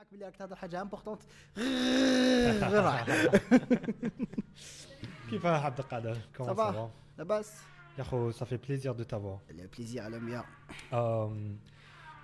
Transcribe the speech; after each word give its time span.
معك 0.00 0.06
بلي 0.12 0.24
راك 0.24 0.36
تهضر 0.36 0.56
حاجه 0.56 0.82
امبورطونت 0.82 1.22
راح 2.62 3.06
كيف 5.30 5.46
عبد 5.46 5.78
القادر 5.78 6.18
كومون 6.36 6.54
صباح. 6.54 6.70
سافا 6.74 6.90
لاباس 7.18 7.52
يا 7.98 8.02
خو 8.04 8.32
ça 8.32 8.44
fait 8.44 8.58
plaisir 8.68 8.94
de 8.94 9.04
t'avoir 9.04 9.38
لو 9.50 9.68
بليزير 9.76 10.02
على 10.02 10.18
ميا 10.20 10.44
Euh, 10.92 11.54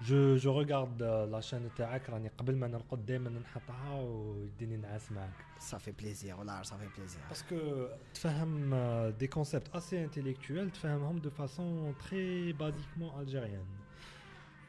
je 0.09 0.37
je 0.45 0.49
regarde 0.49 1.03
euh, 1.03 1.27
la 1.27 1.41
chaîne 1.41 1.71
تاعك 1.77 2.11
راني 2.11 2.29
قبل 2.29 2.57
ما 2.57 2.67
نرقد 2.69 3.07
دائما 3.07 3.31
نحطها 3.31 4.01
ويديني 4.01 4.77
نعاس 4.77 5.13
معك 5.13 5.33
صافي 5.61 5.93
بليزير 5.93 6.37
والله 6.37 6.63
صافي 6.63 6.89
بليزير 6.99 7.21
باسكو 7.29 7.87
تفهم 8.15 8.71
euh, 8.75 9.13
des 9.23 9.29
concepts 9.29 9.77
assez 9.77 10.07
intellectuels 10.09 10.73
تفهمهم 10.75 11.21
de 11.23 11.31
façon 11.31 11.95
très 11.99 12.53
basiquement 12.53 13.17
algérienne 13.19 13.67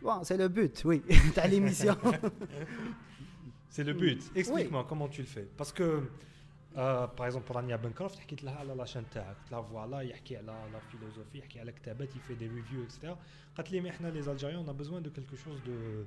بون 0.02 0.24
سي 0.24 0.38
لو 0.38 0.48
بوت 0.48 0.86
وي 0.86 1.02
تاع 1.36 1.46
ليميسيون 1.46 1.96
C'est 3.76 3.84
le 3.84 3.94
but. 3.94 4.22
Explique-moi 4.36 4.86
comment 4.88 5.08
tu 5.08 5.22
le 5.22 5.28
fais. 5.36 5.48
Parce 5.58 5.72
que, 5.72 6.04
euh, 6.78 7.08
par 7.08 7.26
exemple, 7.26 7.46
pour 7.48 7.58
Anya 7.58 7.78
Bancroft, 7.78 8.20
حكيت 8.20 8.44
لها 8.44 8.56
على 8.56 8.74
لا 8.74 8.86
شان 8.86 9.04
تاعك 9.12 9.36
قلت 9.38 9.52
لها 9.52 9.62
فوالا 9.62 10.02
يحكي 10.02 10.38
على 10.38 10.46
لا 10.74 10.80
فيلوزوفي 10.80 11.38
يحكي 11.38 11.60
على 11.60 11.72
كتابات 11.72 12.16
يفي 12.16 12.36
دي 12.36 12.48
ريفيو 12.48 12.84
اكسترا 12.84 13.18
قالت 13.58 13.72
لي 13.72 13.82
مي 13.82 13.90
احنا 13.90 14.08
لي 14.08 14.32
الجيريان 14.32 14.56
اون 14.58 14.78
بوزوان 14.78 15.04
دو 15.04 15.12
كيلكو 15.12 15.36
شوز 15.36 15.60
دو 15.60 16.04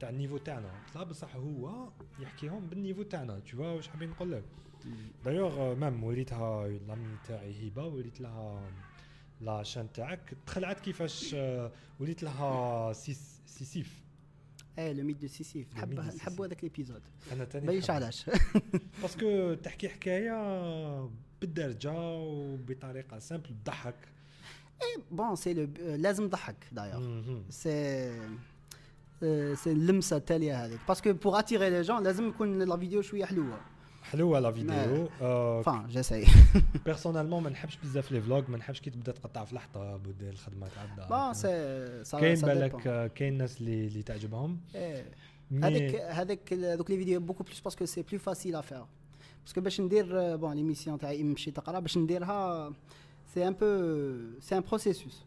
تاع 0.00 0.08
النيفو 0.08 0.36
تاعنا 0.36 0.68
قلت 0.86 0.96
لها 0.96 1.04
بصح 1.04 1.36
هو 1.36 1.88
يحكيهم 2.18 2.66
بالنيفو 2.66 3.02
تاعنا 3.02 3.38
تو 3.38 3.56
فوا 3.56 3.66
واش 3.66 3.88
حابين 3.88 4.10
نقول 4.10 4.32
لك 4.32 4.44
دايوغ 5.24 5.74
ميم 5.74 6.04
وليتها 6.04 6.68
لامي 6.68 7.16
تاعي 7.24 7.68
هبه 7.68 7.84
وليت 7.84 8.20
لها 8.20 8.70
لا 9.40 9.62
شان 9.62 9.92
تاعك 9.92 10.36
تخلعت 10.46 10.80
كيفاش 10.80 11.34
آه، 11.34 11.72
وليت 12.00 12.22
لها 12.22 12.92
سيس 12.92 13.33
سيسيف. 13.45 14.01
إيه 14.79 14.93
لو 14.93 15.03
ميت 15.03 15.21
دو 15.21 15.27
سيسيف. 15.27 15.73
نحب 15.75 15.93
نحب. 15.93 16.41
هذاك 16.41 16.63
ليبيزود 16.63 17.01
أنا 17.31 17.45
تاني 17.45 17.67
بيش. 17.67 17.89
علاش. 17.89 18.29
باسكو 19.01 19.53
تحكي 19.53 19.89
حكاية 19.89 21.09
بالدرجة 21.41 21.93
وبطريقة 21.97 23.19
سامبل 23.19 23.55
تضحك 23.65 23.95
بون 25.11 25.35
سي 25.35 25.53
لازم 25.77 26.29
ضحك 26.29 26.55
دايوغ. 26.71 27.41
سي 27.49 28.11
سي 29.55 29.71
اللمسه 29.71 30.17
التاليه 30.17 30.65
هذيك. 30.65 30.79
باسكو 30.87 31.13
بوغ 31.13 31.39
اتيري 31.39 31.69
لي 31.69 31.81
جون 31.81 32.03
لازم 32.03 32.27
يكون 32.27 32.61
لا 32.63 32.77
فيديو 32.77 33.01
شوية 33.01 33.25
حلوة. 33.25 33.61
حلوة 34.11 34.39
لا 34.39 34.51
فيديو 34.51 35.07
فان 35.63 35.87
جيساي 35.87 36.25
بيرسونالمون 36.85 37.43
ما 37.43 37.49
نحبش 37.49 37.77
بزاف 37.83 38.11
لي 38.11 38.21
فلوج 38.21 38.49
ما 38.49 38.57
نحبش 38.57 38.81
كي 38.81 38.89
تبدا 38.89 39.11
تقطع 39.11 39.43
في 39.45 39.55
لحظة 39.55 39.97
بدي 39.97 40.29
الخدمة 40.29 40.67
تعدى 40.67 41.09
بون 41.09 41.33
سي 41.33 42.19
كاين 42.19 42.41
بالك. 42.41 42.87
آه، 42.87 43.07
كاين 43.07 43.37
ناس 43.37 43.61
اللي 43.61 43.87
اللي 43.87 44.03
تعجبهم 44.03 44.59
إيه. 44.75 45.11
هذاك 45.63 45.95
هذاك 45.95 46.53
دوك 46.53 46.89
لي 46.91 46.97
فيديو 46.97 47.19
بوكو 47.19 47.43
بلوس 47.43 47.59
باسكو 47.59 47.85
سي 47.85 48.01
بلو 48.01 48.19
فاسيل 48.19 48.55
افير 48.55 48.85
باسكو 49.45 49.61
باش 49.61 49.81
ندير 49.81 50.35
بون 50.35 50.53
ليميسيون 50.55 50.97
تاعي 50.97 51.23
نمشي 51.23 51.51
تقرا 51.51 51.79
باش 51.79 51.97
نديرها 51.97 52.73
سي 53.33 53.47
ان 53.47 53.53
بو 53.53 54.39
سي 54.39 54.57
ان 54.57 54.61
بروسيسوس. 54.61 55.23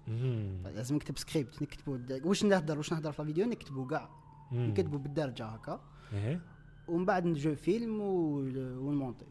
لازم 0.65 0.97
نكتب 0.97 1.19
سكريبت 1.19 1.63
نكتبو 1.63 1.99
واش 2.25 2.45
نهضر 2.45 2.79
واش 2.79 2.93
نهضر 2.93 3.13
في 3.13 3.21
الفيديو 3.21 3.47
نكتبو 3.47 3.87
كاع. 3.87 4.09
نكتبو 4.53 4.99
بالدرجة 4.99 5.45
هكا 5.45 5.81
إيه. 6.13 6.41
ومن 6.89 7.05
بعد 7.05 7.27
نجو 7.27 7.55
فيلم 7.55 8.01
ونمونتي 8.01 9.25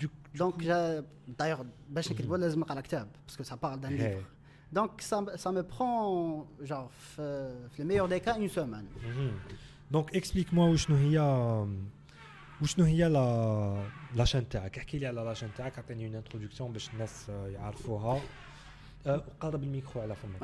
دو- 0.00 0.08
دونك 0.34 0.58
جا 0.62 1.04
دايوغ 1.38 1.62
باش 1.90 2.12
نكتبو 2.12 2.36
لازم 2.36 2.60
نقرأ 2.60 2.80
كتاب 2.80 3.08
باسكو 3.26 3.42
سا 3.42 3.54
بارل 3.54 3.80
دان. 3.80 3.92
ليفر 3.96 4.24
دونك 4.72 5.00
سا 5.00 5.36
سا 5.36 5.50
مي 5.50 5.62
برون 5.62 6.46
جونغ 6.62 6.86
في 6.88 7.68
في 7.68 7.80
الميور 7.82 8.08
دي 8.08 8.20
كا 8.20 8.32
اون 8.34 8.48
سومان. 8.48 8.86
دونك 9.90 10.16
اكسبليك 10.16 10.54
موا 10.54 10.68
وشنو 10.68 10.96
هي 10.96 11.18
وشنو 12.62 12.84
هي 12.84 13.08
لا 13.08 13.84
لا 14.14 14.24
شان 14.24 14.48
تاعك 14.48 14.78
احكي 14.78 14.98
لي 14.98 15.06
على 15.06 15.20
لا 15.20 15.34
شان 15.34 15.48
تاعك 15.56 15.78
اعطيني 15.78 16.06
اون 16.06 16.14
انتروداكسيون 16.14 16.72
باش 16.72 16.90
الناس 16.90 17.30
آه، 17.30 17.48
يعرفوها. 17.48 18.20
آه، 19.06 19.16
وقرب 19.16 19.62
الميكرو 19.62 20.02
على 20.02 20.14
فمك. 20.16 20.42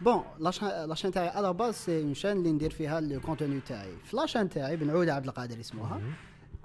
بون 0.00 0.22
لاشين 0.38 1.10
تاعي 1.12 1.28
على 1.28 1.52
باز 1.52 1.74
سي 1.74 2.02
اون 2.02 2.14
شان 2.14 2.36
اللي 2.36 2.52
ندير 2.52 2.70
فيها 2.70 3.00
لو 3.00 3.20
كونتوني 3.20 3.60
تاعي 3.60 3.96
في 4.04 4.16
لاشين 4.16 4.48
تاعي 4.48 4.76
بن 4.76 4.90
عود 4.90 5.08
عبد 5.08 5.26
القادر 5.26 5.60
اسمها. 5.60 6.00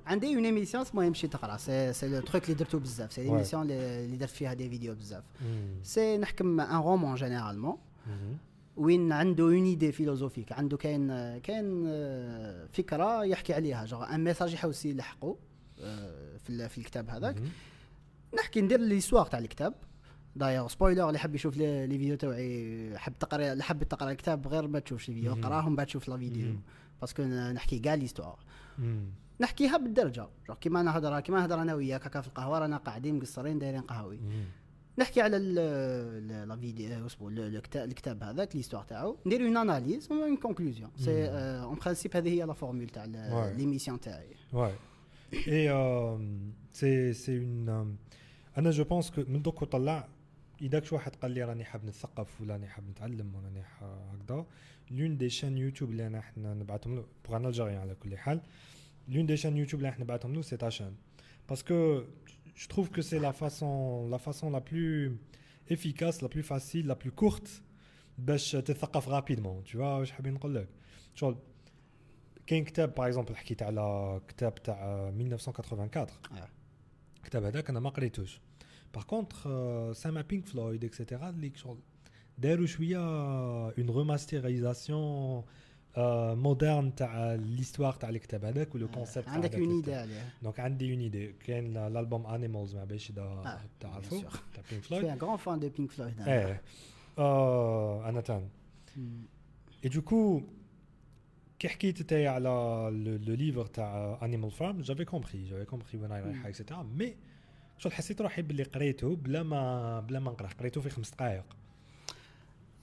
عندي 0.06 0.36
اون 0.36 0.46
ايميسيون 0.46 0.82
اسمها 0.84 1.06
يمشي 1.06 1.28
تقرا 1.28 1.58
سي 1.58 1.94
سي 1.94 2.08
لو 2.08 2.20
تروك 2.22 2.44
اللي 2.44 2.54
درتو 2.56 2.80
بزاف 2.80 3.14
سي 3.14 3.22
Ouais. 3.22 3.26
ليميسيون 3.32 3.72
اللي 3.72 4.18
درت 4.18 4.30
فيها 4.30 4.54
دي 4.54 4.70
فيديو 4.70 4.96
بزاف. 4.96 5.24
سي 5.84 6.18
نحكم 6.18 6.60
ان 6.60 6.78
رومون 6.82 7.16
جينيرالمون. 7.16 7.78
وين 8.78 9.12
عنده 9.12 9.44
اون 9.44 9.64
ايدي 9.64 9.92
فيلوزوفيك 9.92 10.52
عنده 10.52 10.78
كاين 10.78 11.38
كاين 11.40 11.86
فكره 12.74 13.24
يحكي 13.26 13.54
عليها 13.54 13.86
جوغ 13.86 14.14
ان 14.16 14.24
ميساج 14.24 14.54
يحوس 14.54 14.86
يلحقو 14.86 15.36
في 16.44 16.50
ال- 16.50 16.70
في 16.70 16.78
الكتاب 16.78 17.10
هذاك. 17.10 17.36
نحكي 18.38 18.62
ندير 18.62 18.80
ليستواغ 18.80 19.28
تاع 19.28 19.40
الكتاب 19.40 19.74
دايوغ 20.36 20.68
سبويلر 20.68 21.08
اللي 21.08 21.20
حب 21.20 21.36
يشوف 21.36 21.58
لي 21.58 21.88
فيديو 21.90 22.16
تاعي 22.16 22.94
حب 22.98 23.14
تقرا 23.20 23.52
اللي 23.54 23.64
حب 23.64 23.84
تقرا 23.84 24.12
الكتاب 24.12 24.48
غير 24.48 24.68
ما 24.68 24.80
تشوفش 24.80 25.10
الفيديو. 25.10 25.34
قراهم 25.34 25.76
بعد 25.76 25.86
تشوف 25.86 26.08
لا 26.10 26.18
فيديو. 26.18 26.56
باسكو 27.02 27.24
نحكي 27.24 27.80
كاع 27.80 27.94
ليستواغ 27.94 28.36
مم. 28.80 29.06
نحكيها 29.40 29.78
بالدرجة 29.78 30.28
جوغ 30.48 30.58
كيما 30.62 30.82
نهضر 30.84 31.20
كيما 31.20 31.40
نهضر 31.40 31.62
أنا 31.62 31.74
وياك 31.74 32.06
هكا 32.06 32.22
في 32.22 32.28
القهوة 32.28 32.60
رانا 32.60 32.78
قاعدين 32.78 33.16
مقصرين 33.16 33.60
دايرين 33.60 33.82
قهوي. 33.82 34.20
نحكي 34.98 35.22
على 35.22 35.38
لا 35.40 36.56
فيديو 36.56 37.08
ال- 37.22 37.62
الكتاب 37.76 38.24
هذاك 38.24 38.56
ليستواغ 38.56 38.84
تاعو 38.84 39.18
ندير 39.26 39.42
اون 39.48 39.58
اناليز 39.58 40.12
اون 40.12 40.38
كونكلوزيون 40.38 40.90
سي 40.98 41.26
اون 41.30 41.78
برانسيب 41.86 42.16
هذه 42.16 42.30
هي 42.30 42.44
لا 42.46 42.54
فورمول 42.54 42.90
تاع. 42.90 43.06
ليميسيون 43.58 44.00
تاعي 44.00 44.28
euh, 45.34 46.18
c'est 46.78 47.14
c'est 47.14 47.38
une. 47.46 47.70
euh, 47.70 48.16
أنا 48.58 48.72
جو 48.72 48.84
بونس 48.84 49.12
كو 49.12 49.24
من 49.28 49.42
دوك 49.42 49.64
طلع 49.64 50.08
اذا 50.62 50.84
شي 50.84 50.96
واحد 50.96 51.16
قال 51.16 51.32
لي 51.32 51.44
راني 51.44 51.66
حاب 51.66 51.86
نثقف 51.86 52.42
ولا 52.42 52.54
راني 52.54 52.68
حاب 52.68 52.90
نتعلم 52.90 53.36
ولا 53.36 53.46
راني 53.46 53.62
هكذا. 53.62 54.46
لون 54.92 55.18
دي 55.18 55.30
شان 55.30 55.58
يوتيوب 55.58 55.90
اللي 55.92 56.08
أنا 56.08 56.20
إحنا 56.20 56.54
نبعثهم 56.54 56.96
له 56.96 57.06
بوغ 57.26 57.38
ان 57.38 57.46
الجيريان 57.46 57.78
على 57.78 57.96
كل 57.96 58.18
حال. 58.18 58.42
لون 59.08 59.26
دي 59.26 59.38
شان 59.38 59.58
يوتيوب 59.58 59.80
اللي 59.80 59.90
إحنا 59.90 60.04
نبعثهم 60.04 60.34
له 60.34 60.42
سي 60.42 60.58
تا 60.58 60.70
شان 60.70 60.96
باسكو 61.50 62.04
je 62.56 62.68
trouve 62.68 62.90
que 62.90 63.02
c'est 63.02 63.20
la 63.20 63.34
façon 63.34 64.08
la 64.14 64.20
façon 64.28 64.50
la 64.50 64.62
plus 64.62 65.18
efficace 65.70 66.22
la 66.22 66.30
plus 66.30 66.44
facile 66.44 66.88
la 66.88 66.96
plus 66.96 67.12
courte 67.12 67.50
باش 68.18 68.52
تثقف 68.52 69.10
رابيدمون 69.10 69.64
tu 69.66 69.76
vois 69.78 69.82
واش 69.82 70.12
حابين 70.12 70.34
نقول 70.34 70.56
لك؟ 70.56 70.68
شغل 71.16 71.38
كاين 72.48 72.64
كتاب 72.64 72.96
باغ 72.96 73.08
اكزومبل 73.08 73.36
حكيت 73.36 73.64
على 73.64 74.22
كتاب 74.28 74.64
تاع 74.64 75.10
1984 75.10 76.08
آه. 76.32 76.50
الكتاب 77.18 77.44
هذاك 77.44 77.70
أنا 77.70 77.80
ما 77.80 77.90
قريتوش. 77.90 78.40
باغ 78.95 79.03
كونتخ 79.03 79.43
سما 79.93 80.21
بينك 80.29 80.47
فلويد 80.47 80.85
اكسيتيرا 80.85 81.29
اللي 81.31 81.53
شغل 81.55 81.79
داروا 82.39 82.67
شويه 82.67 82.99
اون 82.99 83.91
ريماستيرايزاسيون 83.91 85.45
مودرن 86.37 86.95
تاع 86.95 87.35
ليستوار 87.35 87.93
تاع 87.93 88.09
الكتاب 88.09 88.45
هذاك 88.45 88.75
ولو 88.75 88.89
كونسيبت 88.89 89.29
عندك 89.29 89.55
اون 89.55 89.77
ايدي 89.77 89.95
عليه 89.95 90.33
دونك 90.43 90.61
عندي 90.61 90.93
اون 90.93 91.01
ايدي 91.01 91.33
كاين 91.33 91.77
الالبوم 91.77 92.27
انيمالز 92.27 92.77
ما 92.77 92.85
باش 92.85 93.11
اذا 93.11 93.23
آه، 93.23 93.61
تعرفوا 93.81 94.21
bien 94.21 94.25
sûr. 94.25 94.39
تاع 94.55 94.63
بينك 94.71 94.83
Je 94.85 94.87
suis 94.87 94.89
فلويد 94.89 95.11
un 95.11 95.23
grand 95.23 95.39
fan 95.39 95.61
de 95.65 95.79
Pink 95.79 95.91
Floyd. 95.97 96.21
hein. 96.21 96.29
ايه 96.29 96.63
آه، 97.19 98.09
انا 98.09 98.21
تان 98.21 98.49
Et 99.87 99.89
du 99.89 100.01
coup, 100.03 100.43
كي 101.59 101.69
حكيت 101.69 102.03
تاعي 102.03 102.29
على 102.29 102.49
لو 103.27 103.35
ليفر 103.35 103.67
تاع 103.67 104.19
انيمال 104.23 104.51
فارم 104.51 104.81
جافي 104.81 105.05
كومبري 105.05 105.45
جافي 105.45 105.65
كومبري 105.65 105.99
وين 105.99 106.13
رايحه 106.13 106.49
اكسيتيرا 106.49 106.83
مي 106.83 107.15
شغل 107.78 107.94
حسيت 107.94 108.22
روحي 108.22 108.42
باللي 108.42 108.64
قريته 108.64 109.16
بلا 109.16 109.44
ما 109.44 110.00
بلا 110.00 110.20
ما 110.20 110.32
نقراه 110.32 110.50
قريته 110.60 110.82
في 110.82 110.90
خمس 110.90 111.12
دقائق 111.12 111.44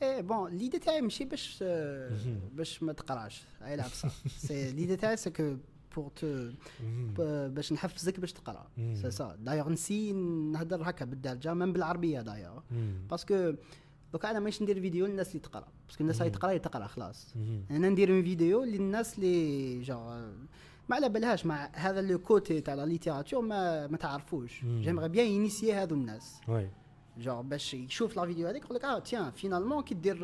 إيه 0.02 0.20
بون 0.20 0.50
ليدي 0.50 0.78
تاعي 0.78 1.00
ماشي 1.00 1.24
باش 1.24 1.58
آه،. 1.62 2.10
باش 2.52 2.82
ما 2.82 2.92
تقراش 2.92 3.42
هاي 3.60 3.74
العبسه 3.74 4.08
سي 4.28 4.72
ليدي 4.72 4.96
تاعي 4.96 5.16
سي 5.16 5.30
كو 5.30 5.56
بور 5.96 6.10
تو 6.16 6.50
باش 7.48 7.72
نحفزك 7.72 8.20
باش 8.20 8.32
تقرا. 8.32 8.66
سي 8.76 9.10
سا 9.10 9.36
دايوغ 9.40 9.68
نسي 9.68 10.12
نهضر 10.12 10.90
هكا 10.90 11.04
بالدارجة 11.04 11.54
من 11.54 11.72
بالعربية 11.72 12.20
دايوغ. 12.20 12.60
باسكو 13.10 13.54
دوكا 14.12 14.30
أنا 14.30 14.40
ماشي 14.40 14.64
ندير 14.64 14.80
فيديو 14.80 15.06
للناس 15.06 15.28
اللي 15.28 15.40
تقرا 15.40 15.68
باسكو 15.86 16.02
الناس 16.02 16.20
اللي. 16.20 16.30
تقرا 16.30 16.56
تقرا 16.56 16.86
خلاص. 16.86 17.34
أنا 17.70 17.88
ندير 17.88 18.22
فيديو 18.22 18.64
للناس 18.64 19.18
اللي 19.18 19.80
جونغ 19.82 20.32
ما 20.88 20.96
على 20.96 21.08
بالهاش 21.08 21.46
مع 21.46 21.70
هذا 21.72 22.02
لو 22.02 22.18
كوتي 22.18 22.60
تاع 22.60 22.74
لا 22.74 22.86
ليتيراتور 22.86 23.42
ما 23.42 23.86
ما 23.86 23.96
تعرفوش. 23.96 24.64
جيمغي 24.64 25.08
بيان 25.08 25.26
ينيسيي 25.26 25.74
هذو 25.74 25.94
الناس 25.94 26.40
وي 26.48 26.68
جونغ 27.18 27.40
باش 27.42 27.74
يشوف 27.74 28.16
لا 28.16 28.26
فيديو 28.26 28.48
هذيك 28.48 28.64
يقول 28.64 28.76
لك 28.76 28.84
آه 28.84 28.98
تيان 28.98 29.30
فينالمون 29.30 29.82
كي 29.82 29.94
دير 29.94 30.18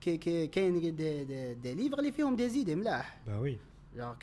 كي 0.00 0.16
كي 0.16 0.46
كاين 0.46 0.80
دي, 0.80 0.90
دي, 1.24 1.54
دي 1.54 1.74
ليفر 1.74 1.98
اللي 1.98 2.12
فيهم 2.12 2.36
دي 2.36 2.48
زيدي 2.48 2.74
ملاح 2.74 3.20
با 3.26 3.38
وي 3.38 3.58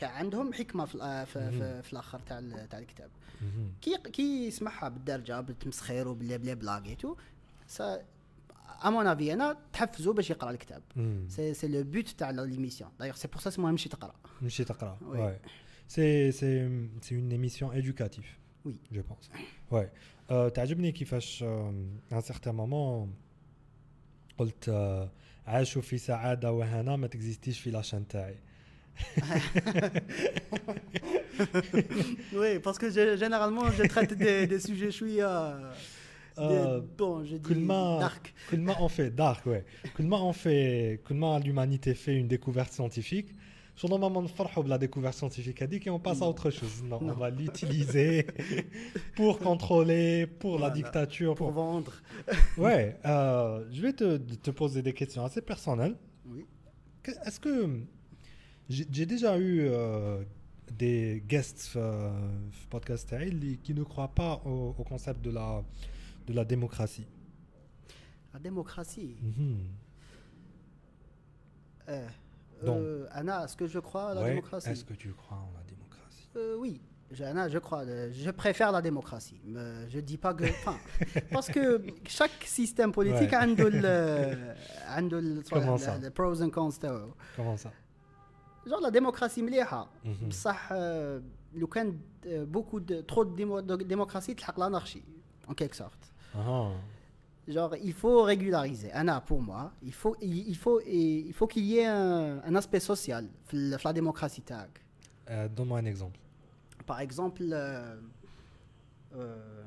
عندهم 0.02 0.52
حكمة 0.52 0.84
في, 0.84 1.26
في. 1.26 1.50
في, 1.50 1.82
في 1.82 1.92
الآخر 1.92 2.18
تاع 2.18 2.40
تاع 2.70 2.78
الكتاب. 2.78 3.10
كي 3.82 3.96
كي 3.98 4.46
يسمعها 4.46 4.88
بالدرجة 4.88 5.40
بالتمسخير 5.40 6.08
وبلا 6.08 6.36
بلا 6.36 6.54
بلاغيتو 6.54 7.16
à 8.81 8.91
mon 8.91 9.05
avis 9.15 9.31
انا 9.31 9.57
تحفزوا 9.73 10.13
باش 10.13 10.29
يقرا 10.29 10.51
الكتاب 10.51 10.81
مم. 10.95 11.25
سي 11.29 11.53
سي 11.53 11.67
لو 11.67 11.83
بوت 11.83 12.07
تاع 12.09 12.29
ليميسيون 12.31 12.89
دايوغ 12.99 13.15
سي 13.15 13.27
بور 13.27 13.39
سا 13.41 13.49
سموها 13.49 13.71
مشي 13.71 13.89
تقرا 13.89 14.13
مشي 14.41 14.63
تقرا 14.63 14.97
Oui. 15.01 15.17
ouais. 15.17 15.39
c'est 15.95 16.31
c'est 16.39 16.69
c'est 17.01 17.15
une 17.21 17.31
émission 17.31 17.73
éducative 17.73 18.25
Oui. 18.65 18.75
je 18.91 19.01
pense 19.01 19.25
ouais 19.71 19.89
euh, 20.31 20.49
تعجبني 20.53 20.91
كيفاش 20.91 21.43
à 22.11 22.15
un 22.15 22.21
certain 22.21 22.51
moment 22.53 23.07
قلت 24.37 24.69
آه، 24.69 25.11
عاشوا 25.47 25.81
في 25.81 25.97
سعاده 25.97 26.51
وهنا 26.51 26.95
ما 26.95 27.07
تكزيستيش 27.07 27.59
في 27.59 27.71
لاشين 27.71 28.07
تاعي 28.07 28.35
Oui, 32.33 32.59
parce 32.65 32.77
que 32.81 32.89
je- 32.89 33.15
généralement, 33.23 33.67
je 33.71 33.83
traite 33.93 34.13
des, 34.13 34.47
des 34.47 34.59
sujets 34.67 34.91
chouïa. 34.91 35.33
euh, 36.40 36.80
bon, 36.96 37.24
je 37.24 37.36
dis 37.36 37.66
dark. 37.66 38.34
en 38.78 38.88
fait, 38.88 39.10
dark, 39.10 39.46
ouais. 39.46 39.64
Kulma 39.94 40.16
en 40.16 40.32
fait, 40.32 41.00
Kulma 41.04 41.38
l'humanité 41.38 41.94
fait 41.94 42.16
une 42.16 42.28
découverte 42.28 42.72
scientifique. 42.72 43.34
Sur 43.80 43.88
le 43.88 43.96
moment 43.96 44.22
de 44.22 44.68
la 44.68 44.76
découverte 44.76 45.14
scientifique 45.14 45.62
a 45.62 45.66
dit 45.66 45.80
qu'on 45.80 45.98
passe 45.98 46.20
à 46.20 46.28
autre 46.28 46.50
chose. 46.50 46.82
Non, 46.84 46.98
on 47.00 47.14
va 47.14 47.30
l'utiliser 47.30 48.26
pour 49.16 49.38
contrôler, 49.38 50.26
pour 50.26 50.58
la 50.58 50.68
dictature. 50.68 51.34
Pour, 51.34 51.50
vendre. 51.50 51.94
ouais, 52.58 52.98
euh, 53.06 53.64
je 53.72 53.80
vais 53.80 53.94
te, 53.94 54.50
poser 54.50 54.82
des 54.82 54.92
questions 54.92 55.24
assez 55.24 55.40
personnelles. 55.40 55.96
Oui. 56.26 56.44
Est-ce 57.24 57.40
que 57.40 57.80
j'ai 58.68 59.06
déjà 59.06 59.38
eu 59.38 59.60
euh, 59.62 60.22
des 60.76 61.22
guests 61.26 61.72
euh, 61.76 62.10
qui 63.62 63.72
ne 63.72 63.82
croient 63.82 64.14
pas 64.14 64.42
au 64.44 64.84
concept 64.84 65.22
de 65.22 65.30
la 65.30 65.62
de 66.29 66.33
la 66.33 66.45
démocratie. 66.45 67.07
La 68.33 68.39
démocratie. 68.39 69.15
Mhm. 69.21 69.57
Euh, 71.89 72.07
Donc. 72.63 72.77
euh, 72.77 73.07
Anna, 73.11 73.45
est-ce 73.45 73.55
que 73.55 73.67
je 73.67 73.79
crois 73.79 74.11
à 74.11 74.13
la 74.15 74.21
Ouais, 74.21 74.29
démocratie 74.29 74.69
Est-ce 74.69 74.83
que 74.85 74.93
tu 74.93 75.11
crois 75.13 75.37
en 75.37 75.51
la 75.57 75.63
démocratie 75.63 76.29
Euh, 76.35 76.57
Oui. 76.59 76.81
Je- 77.11 77.23
Anna, 77.23 77.47
je 77.47 77.59
crois. 77.59 77.83
euh, 77.85 78.09
Je 78.11 78.31
préfère 78.31 78.71
la 78.71 78.81
démocratie. 78.81 79.39
Mais 79.45 79.87
je 79.89 79.99
dis 79.99 80.17
pas 80.17 80.33
que. 80.33 80.43
enfin, 80.45 80.77
parce 81.31 81.47
que 81.49 81.63
chaque 82.07 82.43
système 82.45 82.91
politique 82.91 83.29
Ouais. 83.31 83.35
a 83.35 83.45
le, 83.45 84.53
عنده 84.87 85.19
ال- 85.19 85.43
Comment 85.51 85.77
ça 85.77 85.99
le 85.99 86.09
pros 86.09 86.41
and 86.41 86.49
cons 86.49 86.71
تاعو. 86.79 87.13
Comment 87.35 87.57
ça 87.57 87.71
Genre 88.67 88.81
la 88.81 88.89
démocratie 88.89 89.41
مليحة. 89.43 89.87
Mhm. 90.05 90.27
بصح 90.29 90.69
آه، 90.71 91.21
لو 91.53 91.67
كان 91.67 91.99
آه، 92.27 92.43
beaucoup 92.51 92.79
de 92.79 93.03
trop 93.11 93.23
de 93.23 93.35
démo- 93.37 93.61
de 93.61 93.83
démocratie 93.83 94.33
تلحق 94.35 94.59
l'anarchie 94.59 95.03
en 95.47 95.53
quelque 95.53 95.75
sorte. 95.75 96.11
Uh-huh. 96.36 96.72
Genre, 97.48 97.74
il 97.82 97.92
faut 97.92 98.22
régulariser. 98.22 98.92
Anna, 98.92 99.20
pour 99.20 99.42
moi, 99.42 99.72
il 99.82 99.92
faut 99.92 100.16
il, 100.20 100.56
faut 100.56 100.80
il 100.86 101.32
faut 101.32 101.46
qu'il 101.46 101.64
y 101.64 101.78
ait 101.78 101.86
un, 101.86 102.54
aspect 102.54 102.80
social 102.80 103.26
la, 103.52 103.76
la 103.82 103.92
démocratie 103.92 104.42
tag. 104.42 104.68
Euh, 105.28 105.48
donne-moi 105.48 105.78
un 105.78 105.84
exemple. 105.84 106.18
Par 106.86 107.00
exemple, 107.00 107.42
euh, 107.50 107.96
euh, 109.14 109.62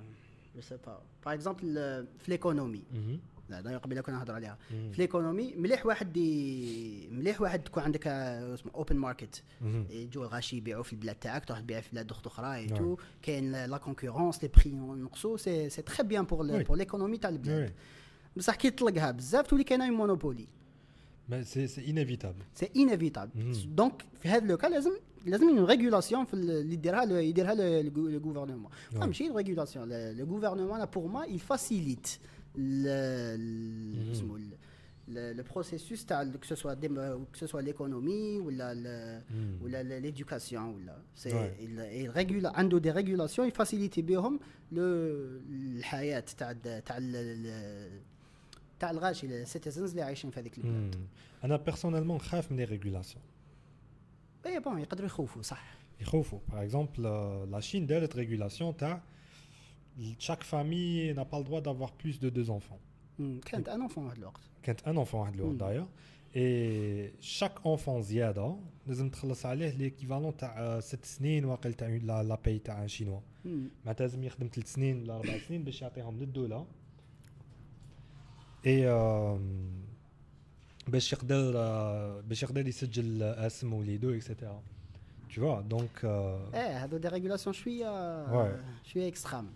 je 0.56 0.62
sais 0.62 0.78
pas. 0.78 1.02
Par 1.22 1.34
exemple, 1.34 1.64
euh, 1.66 2.04
l'économie. 2.28 2.86
Mm-hmm. 2.94 3.20
دايوغ 3.51 3.81
قبيله 3.81 4.01
كنا 4.01 4.17
نهضر 4.17 4.35
عليها. 4.35 4.59
Mhm. 4.71 4.73
في 4.97 5.07
l'économie 5.09 5.59
مليح 5.59 5.87
واحد 5.87 6.17
ي- 6.17 7.09
مليح 7.13 7.41
واحد 7.41 7.63
تكون 7.65 7.83
عندك 7.83 8.07
آه، 8.07 8.55
اسمه 8.55 8.73
اوبن 8.75 8.97
ماركت 8.97 9.43
Mhm. 9.61 9.65
يجوا 9.91 10.25
الغاشي 10.25 10.57
يبيعوا 10.57 10.83
في 10.83 10.93
البلاد 10.93 11.15
تاعك 11.15 11.45
تروح 11.45 11.61
تبيع 11.61 11.81
في 11.81 11.89
بلاد 11.93 12.11
اخت 12.11 12.27
اخرى 12.27 12.55
اي 12.57 12.69
Ouais. 12.69 12.73
تو 12.79 12.97
كاين 13.23 13.53
لا 13.53 13.77
كونكورونس 13.79 14.43
لي 14.43 14.49
بري 14.57 14.71
ينقصوا 14.71 15.37
سي 15.37 15.71
سي 15.71 15.83
تري 15.83 16.09
بيان 16.09 16.25
بور 16.25 16.63
Oui. 16.63 16.67
بور 16.67 16.79
l'économie 16.85 17.19
تاع 17.21 17.31
البلاد 17.31 17.69
Oui. 17.69 17.73
بصح 18.37 18.55
كي 18.55 18.71
تطلقها 18.71 19.11
بزاف 19.11 19.47
تولي 19.47 19.65
كاينه 19.65 19.85
اون 19.89 19.95
مونوبولي 19.95 20.47
Mais 21.31 21.45
c'est 21.45 21.69
c'est 21.75 21.83
inévitable. 21.91 22.43
سي 22.55 22.71
انيفيتابل 22.77 23.31
مم. 23.35 23.53
دونك 23.67 24.05
في 24.21 24.29
هذا 24.29 24.47
لو 24.47 24.57
كا 24.57 24.67
لازم 24.67 24.93
لازم 25.27 25.49
اون 25.49 25.65
ريغولاسيون 25.65 26.25
في 26.25 26.35
ال- 26.35 26.51
اللي 26.51 26.75
يديرها 26.75 27.03
ال- 27.05 27.11
يديرها 27.13 27.55
لو 27.55 28.19
غوفرنمون 28.25 28.71
Ouais. 28.93 28.97
ماشي 28.97 29.29
ريغولاسيون 29.29 29.89
لو 30.19 30.25
غوفرنمون 30.27 30.85
بور 30.85 31.07
ما 31.09 31.27
il 31.27 31.41
facilite 31.55 32.09
le 32.09 32.42
Mhm. 32.42 32.42
اسمه 34.13 34.37
ال- 34.37 34.53
le 35.09 35.35
le 35.41 35.43
processus 35.43 36.05
تاع 36.07 36.25
que 36.33 36.47
ce 36.47 36.55
soit 36.55 36.75
dem- 36.75 37.25
que 37.33 37.39
ce 37.39 37.47
soit 37.47 37.63
l'économie 37.63 38.41
ولا 38.41 38.73
ال- 38.73 39.23
Mhm. 39.31 39.63
ولا 39.65 39.83
ل- 39.83 40.03
l'éducation 40.03 40.55
ولا 40.55 40.99
سي 41.15 41.31
Ouais. 41.31 41.53
il 41.61 42.11
régule 42.19 42.47
عنده 42.47 42.79
دي 42.79 42.91
ريغولاسيون 42.91 43.49
يفاسيليتي 43.49 44.03
بهم 44.03 44.41
لو 44.73 44.83
الحياه 45.51 46.21
تاع 46.21 46.51
ال- 46.51 46.85
تاع 46.85 46.97
ال- 46.97 47.17
ال- 47.17 48.01
تاع 48.81 48.91
الغاشي 48.91 49.27
السيتيزنز 49.27 49.91
اللي 49.91 50.03
عايشين 50.03 50.31
في 50.31 50.41
هذيك 50.41 50.59
البلاد 50.59 50.95
Mhm. 50.95 51.45
أنا 51.45 51.65
personnellement 51.71 52.23
خاف 52.23 52.53
من 52.53 52.67
les 52.67 52.69
régulations. 52.71 53.19
اي 54.47 54.61
بون 54.61 54.79
يقدروا 54.81 55.07
يخوفوا 55.07 55.43
صح 55.43 55.79
يخوفوا 56.01 56.39
par 56.51 56.71
exemple 56.71 56.99
euh, 56.99 57.57
la 57.61 57.61
Chine 57.71 57.77
دارت 57.87 58.13
régulation 58.17 58.77
تاع 58.79 59.03
chaque 60.19 60.45
famille 60.45 61.15
n'a 61.19 61.25
pas 61.33 61.39
le 61.39 61.45
droit 61.49 61.61
d'avoir 61.61 61.91
plus 62.03 62.17
de 62.21 62.29
deux 62.31 62.51
enfants 62.51 62.81
مم. 63.19 63.41
كانت 63.47 63.69
ان 63.69 63.81
انفون 63.83 64.05
واحد 64.05 64.19
الوقت 64.19 64.41
كانت 64.63 64.81
un 64.81 65.09
enfant 65.09 65.15
واحد 65.15 65.35
الوقت 65.35 65.53
مم. 65.53 65.59
d'ailleurs 65.59 65.89
et 66.35 67.25
chaque 67.39 67.67
enfant 67.67 68.01
زياده 68.01 68.57
لازم 68.87 69.09
تخلص 69.11 69.47
عليه 69.47 69.71
ليكيفالون 69.71 70.37
تاع 70.37 70.81
ست 70.81 71.05
سنين 71.05 71.45
واقل 71.45 71.75
تاع 71.75 71.89
لا 71.89 72.23
لا 72.23 72.39
باي 72.45 72.59
تاع 72.59 72.87
شينوا 72.87 73.21
مم. 73.45 73.69
معناتها 73.85 74.05
لازم 74.07 74.25
يخدم 74.25 74.49
ثلاث 74.55 74.73
سنين 74.73 75.03
ولا 75.03 75.17
اربع 75.17 75.39
سنين 75.49 75.65
باش 75.65 75.83
يعطيهم 75.83 76.19
للدوله 76.21 76.67
اي 78.67 78.89
آم، 78.91 79.71
باش 80.89 81.13
يقدر 81.13 81.53
آه، 81.57 82.21
باش 82.21 82.43
يقدر 82.43 82.69
يسجل 82.69 83.23
اسم 83.23 83.73
وليدو 83.73 84.15
اكسيتيرا 84.15 84.63
tu 85.31 85.41
vois 85.41 85.63
donc 85.75 85.95
euh, 86.05 86.07
ايه 86.55 86.85
هذو 86.85 86.97
دي 86.97 87.09
ريغولاسيون 87.09 87.53
شويه 87.55 88.27
Ouais. 88.27 88.57
شويه 88.89 89.09
اكستريم 89.09 89.47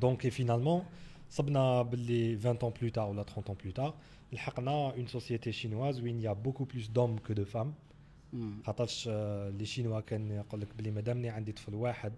donc 0.00 0.24
et 0.24 0.30
finalement 0.30 0.82
صبنا 1.30 1.82
باللي 1.82 2.38
20 2.38 2.62
ans 2.64 2.72
plus 2.80 2.90
tard 2.92 3.08
ولا 3.10 3.22
30 3.24 3.50
ans 3.50 3.56
plus 3.64 3.72
tard 3.72 3.92
لحقنا 4.32 4.92
une 4.96 5.08
société 5.08 5.52
chinoise 5.52 6.00
où 6.00 6.06
il 6.06 6.20
y 6.20 6.26
a 6.26 6.34
beaucoup 6.34 6.66
plus 6.66 6.90
d'hommes 6.92 7.20
que 7.28 7.32
de 7.32 7.44
femmes 7.44 7.72
خاطرش 8.66 9.08
آه، 9.12 9.50
لي 9.50 9.66
شينوا 9.66 10.00
كان 10.00 10.30
يقول 10.30 10.60
لك 10.60 10.68
بلي 10.78 10.90
مادامني 10.90 11.28
عندي 11.28 11.52
طفل 11.52 11.74
واحد 11.74 12.12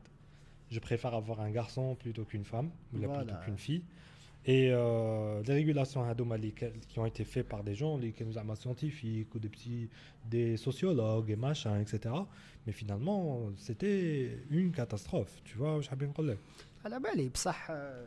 je 0.72 0.78
préfère 0.78 1.14
avoir 1.14 1.40
un 1.40 1.50
garçon 1.50 1.96
plutôt 2.04 2.24
qu'une 2.30 2.44
femme 2.44 2.70
ou 2.94 2.98
Voilà. 2.98 3.18
plutôt 3.18 3.36
qu'une 3.44 3.58
fille 3.58 3.82
Et 4.47 4.69
euh, 4.71 5.41
les 5.47 5.53
régulations 5.53 6.05
qui 6.87 6.99
ont 6.99 7.05
été 7.05 7.23
faites 7.23 7.47
par 7.47 7.63
des 7.63 7.73
gens, 7.73 7.97
les 7.97 8.13
scientifiques 8.55 9.33
ou 9.33 9.39
des, 9.39 9.49
petits, 9.49 9.89
des 10.29 10.55
sociologues 10.55 11.31
et 11.31 11.35
machin, 11.35 11.79
etc. 11.79 12.13
Mais 12.67 12.71
finalement, 12.71 13.49
c'était 13.57 14.37
une 14.51 14.71
catastrophe. 14.71 15.41
Tu 15.43 15.57
vois, 15.57 15.81
je 15.81 15.89
vais 15.89 16.07
dire. 16.07 16.37
La 16.87 16.99
belle, 16.99 17.31
euh, 17.71 18.05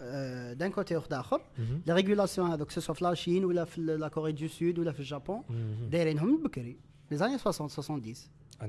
euh, 0.00 0.54
d'un 0.54 0.70
côté 0.70 0.96
ou 0.96 1.02
d'un 1.08 1.20
autre, 1.20 1.40
les 1.84 1.92
régulations, 1.92 2.46
hein, 2.46 2.56
que 2.56 2.72
ce 2.72 2.80
soit 2.80 3.00
la 3.00 3.16
Chine 3.16 3.44
ou 3.44 3.50
la, 3.50 3.66
la 3.76 4.10
Corée 4.10 4.32
du 4.32 4.48
Sud 4.48 4.78
ou 4.78 4.84
le 4.84 4.92
Japon, 5.02 5.42
mhm. 5.48 5.90
les 5.90 7.22
années 7.22 7.36
60-70. 7.36 8.28
Ah, 8.60 8.66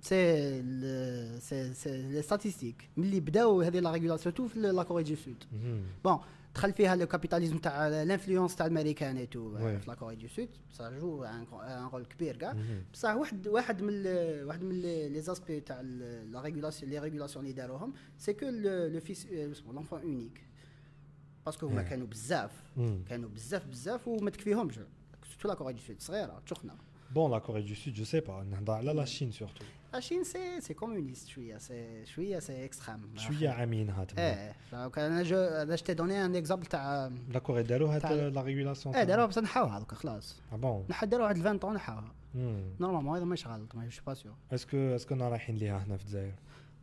سي 0.00 0.14
ال- 0.14 1.42
سي 1.42 1.74
سي 1.74 2.02
لي 2.02 2.22
ستاتيستيك 2.22 2.90
ملي 2.96 3.20
بداو 3.20 3.60
هذه 3.62 3.78
لا 3.80 3.90
ريغولاسيون 3.92 4.34
تو 4.34 4.48
في 4.48 4.58
لا 4.58 4.82
كوري 4.82 5.02
دو 5.02 5.14
سود 5.14 5.44
Mhm. 5.44 6.04
بون 6.04 6.18
دخل 6.54 6.72
فيها 6.72 6.96
لو 6.96 7.06
كابيتاليزم 7.06 7.58
تاع 7.58 7.88
الانفلونس 7.88 8.56
تاع 8.56 8.66
الامريكان 8.66 9.16
اي 9.16 9.26
تو 9.26 9.54
Ouais. 9.58 9.60
في 9.60 9.84
لا 9.88 9.94
كوري 9.94 10.16
دو 10.16 10.28
سود 10.28 10.48
سا 10.70 10.90
جو 10.98 11.24
ان 11.24 11.46
رول 11.92 12.04
كبير 12.06 12.36
كاع 12.36 12.52
Mhm. 12.52 12.92
بصح 12.92 13.14
واحد 13.14 13.48
واحد 13.48 13.82
من 13.82 13.90
ال- 13.92 14.44
واحد 14.46 14.62
من 14.62 14.80
لي 14.82 15.20
زاسبي 15.20 15.60
تاع 15.60 15.80
لا 15.80 16.40
ريغولاسيون 16.40 16.90
لي 16.90 16.98
ريغولاسيون 16.98 17.44
اللي 17.44 17.56
داروهم 17.56 17.92
سي 18.18 18.32
كو 18.34 18.46
لو 18.46 19.00
فيس 19.00 19.26
لونفون 19.66 20.00
اونيك 20.00 20.40
باسكو 21.46 21.66
هما 21.66 21.82
Ouais. 21.84 21.88
كانوا 21.88 22.06
بزاف 22.06 22.50
Mhm. 22.76 22.80
كانوا 23.08 23.28
بزاف 23.28 23.66
بزاف 23.66 24.08
وما 24.08 24.30
تكفيهمش 24.30 24.78
surtout 25.37 25.47
la 25.47 25.55
Corée 25.55 25.73
du 25.73 25.81
Sud. 25.81 25.97
Bon, 27.11 27.29
la 27.29 27.39
Corée 27.39 27.61
du 27.61 27.75
Sud, 27.75 27.95
je 27.95 28.03
sais 28.03 28.21
pas. 28.21 28.43
Là, 28.65 28.81
la 28.81 29.03
hmm. 29.03 29.05
Chine 29.05 29.31
surtout. 29.31 29.63
La 29.93 30.01
Chine, 30.01 30.23
c'est 30.25 30.73
communiste, 30.73 31.29
Chouïa, 31.29 31.59
c'est 31.59 32.63
extrême. 32.63 33.01
Je 33.15 33.21
Chouïa, 33.21 33.55
Amin. 33.57 33.87
Hein, 33.89 34.05
eh, 34.17 34.73
euh, 34.73 35.65
je 35.75 35.83
t'ai 35.83 35.95
donné 35.95 36.17
un 36.17 36.33
exemple. 36.33 36.67
Euh, 36.73 37.09
la 37.31 37.39
Corée, 37.39 37.63
d'Alo, 37.63 37.89
la 38.33 38.41
régulation. 38.41 38.91
Eh, 38.99 39.05
d'Alo, 39.05 39.31
ça 39.31 39.41
n'a 39.41 39.47
pas 39.47 39.85
Ah 40.51 40.57
bon 40.57 40.85
N'a 40.89 41.07
pas 41.07 41.33
20 41.33 41.63
ans, 41.63 41.71
n'a 41.71 41.79
pas. 41.79 42.03
Hmm. 42.33 42.73
Normalement, 42.79 43.15
il 43.15 43.23
n'y 43.23 43.31
a 43.31 43.35
pas 43.35 43.59
je 43.87 43.93
suis 43.93 44.01
pas 44.01 44.15
sûr. 44.15 44.35
Est-ce 44.51 44.65
que, 44.65 44.95
est-ce 44.95 45.05
qu'on 45.05 45.19
a 45.21 45.29
la 45.29 45.39
Chine, 45.39 45.57
là, 45.59 45.79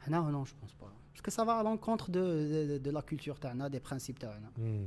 Non, 0.09 0.23
non, 0.23 0.45
je 0.45 0.55
pense 0.55 0.73
pas. 0.75 0.87
Parce 1.13 1.23
que 1.23 1.31
ça 1.31 1.45
va 1.45 1.59
à 1.59 1.63
l'encontre 1.63 2.11
de, 2.11 2.21
de, 2.21 2.73
de, 2.73 2.79
de 2.79 2.91
la 2.91 3.03
culture, 3.03 3.37
des 3.71 3.81
principes. 3.81 4.25
Mm. 4.57 4.87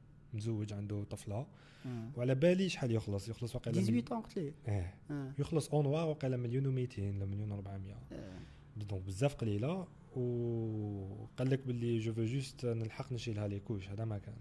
مزوج 0.33 0.73
عنده 0.73 1.03
طفلة. 1.03 1.45
آه. 1.85 2.09
وعلى 2.17 2.35
بالي 2.35 2.69
شحال 2.69 2.91
يخلص؟ 2.91 3.29
يخلص 3.29 3.55
واقيلا 3.55 3.81
18 3.81 4.07
ans 4.07 4.23
قلت 4.23 4.37
لي. 4.37 4.53
إيه. 4.67 4.93
آه. 5.11 5.31
يخلص 5.39 5.69
اونوا 5.69 6.01
واقيلا 6.01 6.37
مليون 6.37 6.63
و200 6.63 6.99
ولا 6.99 7.25
مليون 7.25 7.63
و400 7.63 8.13
آه. 8.13 8.39
دونك 8.77 9.03
بزاف 9.03 9.35
قليلة. 9.35 9.87
وقال 10.15 11.49
لك 11.49 11.67
باللي 11.67 11.99
جو 11.99 12.13
فو 12.13 12.23
جوست 12.25 12.65
نلحق 12.65 13.11
نشيلها 13.13 13.47
لي 13.47 13.59
كوش 13.59 13.89
هذا 13.89 14.05
ما 14.05 14.17
كان. 14.17 14.35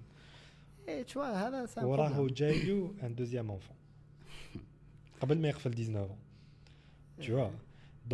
إيه 0.89 1.03
تشوا 1.03 1.49
هذا 1.49 1.67
سان 1.67 1.85
وراه 1.85 2.27
جايو 2.27 2.95
ان 3.03 3.15
دوزيام 3.15 3.51
انفون 3.51 3.77
قبل 5.21 5.39
ما 5.39 5.49
يقفل 5.49 5.75
19 5.75 6.17
tu 7.21 7.33
vois. 7.33 7.53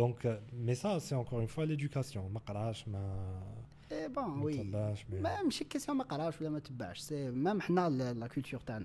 donc 0.01 0.25
euh, 0.25 0.37
mais 0.65 0.75
ça 0.75 0.99
c'est 0.99 1.15
encore 1.15 1.39
une 1.41 1.47
fois 1.47 1.65
l'éducation. 1.65 2.17
ما 2.17 2.39
قراش 2.39 2.87
ما 2.87 3.43
ايه 3.92 4.06
بون 4.06 4.24
ما 4.24 4.44
وي 4.44 4.58
تباش 4.58 5.04
ما 5.10 5.20
ما 5.20 5.42
ماشي 5.42 5.64
كيسيون 5.64 5.96
ما 5.98 6.04
قراش 6.04 6.40
ولا 6.40 6.50
ما 6.50 6.58
تبعش 6.58 6.98
سي 7.00 7.30
ميم 7.30 7.60
حنا 7.60 7.88
لا 7.88 8.26
كولتور 8.26 8.60
تاعنا 8.60 8.84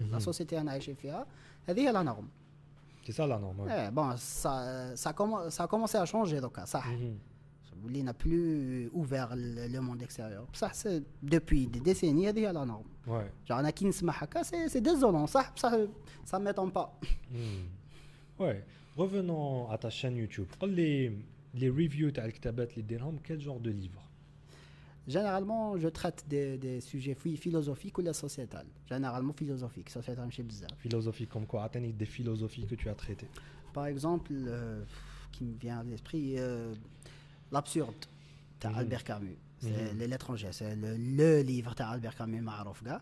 لا 0.00 0.06
مهم. 0.06 0.18
سوسيتي 0.18 0.60
انا 0.60 0.70
عايشين 0.70 0.94
فيها 0.94 1.26
هذه 1.68 1.80
هي 1.80 1.92
لا 1.92 2.02
نورم 2.02 2.28
c'est 3.06 3.12
ça 3.12 3.26
la 3.26 3.38
norme 3.38 3.60
ouais. 3.66 3.70
ايه 3.70 3.88
بون 3.90 4.16
سا 4.16 4.94
سا 4.94 5.48
سا 5.48 5.64
كومونسي 5.66 6.02
ا 6.02 6.04
شونجي 6.04 6.40
دوكا 6.40 6.64
صح 6.64 6.88
Mhm. 6.88 7.84
ولينا 7.84 8.14
بلو 8.24 8.90
اوفير 8.94 9.34
لو 9.68 9.82
موند 9.82 10.02
اكستيريور 10.02 10.44
بصح 10.52 10.72
سي 10.74 11.02
دوبوي 11.22 11.66
دي 11.66 11.78
ديسيني 11.78 12.28
هذه 12.28 12.38
هي 12.38 12.52
لا 12.52 12.64
نورم 12.64 12.84
ouais 13.06 13.48
جا 13.48 13.58
انا 13.60 13.70
كي 13.70 13.86
نسمع 13.88 14.12
هكا 14.16 14.42
سي 14.42 14.68
سي 14.68 14.80
ديزولون 14.80 15.26
صح 15.26 15.52
بصح 15.52 15.72
سا 16.24 16.38
ميتون 16.38 16.70
با 16.70 16.92
Hmm. 17.32 17.64
Ouais. 18.42 18.60
Revenons 18.98 19.68
à 19.74 19.76
ta 19.78 19.90
chaîne 19.90 20.16
YouTube. 20.16 20.48
قول 20.60 20.70
لي 20.70 21.18
les 21.56 21.70
reviews 21.70 22.12
تاع 22.14 22.24
الكتابات 22.24 22.70
اللي 22.72 22.82
ديرهم 22.82 23.18
quel 23.28 23.40
genre 23.40 23.60
de 23.66 23.70
livre 23.70 24.02
Généralement, 25.08 25.64
je 25.84 25.88
traite 26.00 26.20
des, 26.32 26.48
des 26.66 26.80
sujets 26.90 27.16
phi- 27.22 27.36
philosophiques 27.44 27.96
ou 27.98 28.02
la 28.10 28.14
sociétale. 28.24 28.66
Généralement 28.92 29.34
philosophiques, 29.40 29.90
sociétal 29.90 30.24
ماشي 30.24 30.42
بزاف. 30.42 30.70
Philosophie 30.88 31.26
comme 31.26 31.46
quoi 31.46 31.62
Atteindre 31.64 31.92
des 32.02 32.06
philosophies 32.16 32.66
que 32.66 32.74
tu 32.74 32.88
as 32.88 32.94
traitées. 32.94 33.28
Par 33.74 33.86
exemple, 33.86 34.32
euh, 34.32 34.82
qui 35.32 35.44
me 35.44 35.54
vient 35.64 35.78
à 35.80 35.82
l'esprit, 35.90 36.26
euh, 36.38 36.72
l'absurde 37.52 38.02
de 38.62 38.68
Mhm. 38.68 38.74
Albert 38.80 39.04
Camus. 39.10 39.38
C'est 39.64 39.92
Mhm. 39.94 40.08
l'étranger, 40.12 40.50
c'est 40.58 40.74
le, 40.84 40.90
le 41.20 41.30
livre 41.52 41.72
de 41.78 41.82
Albert 41.94 42.16
Camus 42.20 42.42
معروف 42.42 42.84
كاع. 42.84 43.00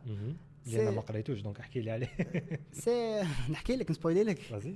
اللي 0.67 0.83
انا 0.83 0.91
C'est- 0.91 0.95
ما 0.95 1.01
قريتوش 1.01 1.41
دونك 1.41 1.61
احكي 1.61 1.81
لي 1.81 1.91
عليه 1.91 2.09
C'est 2.75 3.27
نحكي 3.51 3.77
لك 3.77 3.91
نسبويلي 3.91 4.23
لك. 4.23 4.39
Vas-y. 4.39 4.75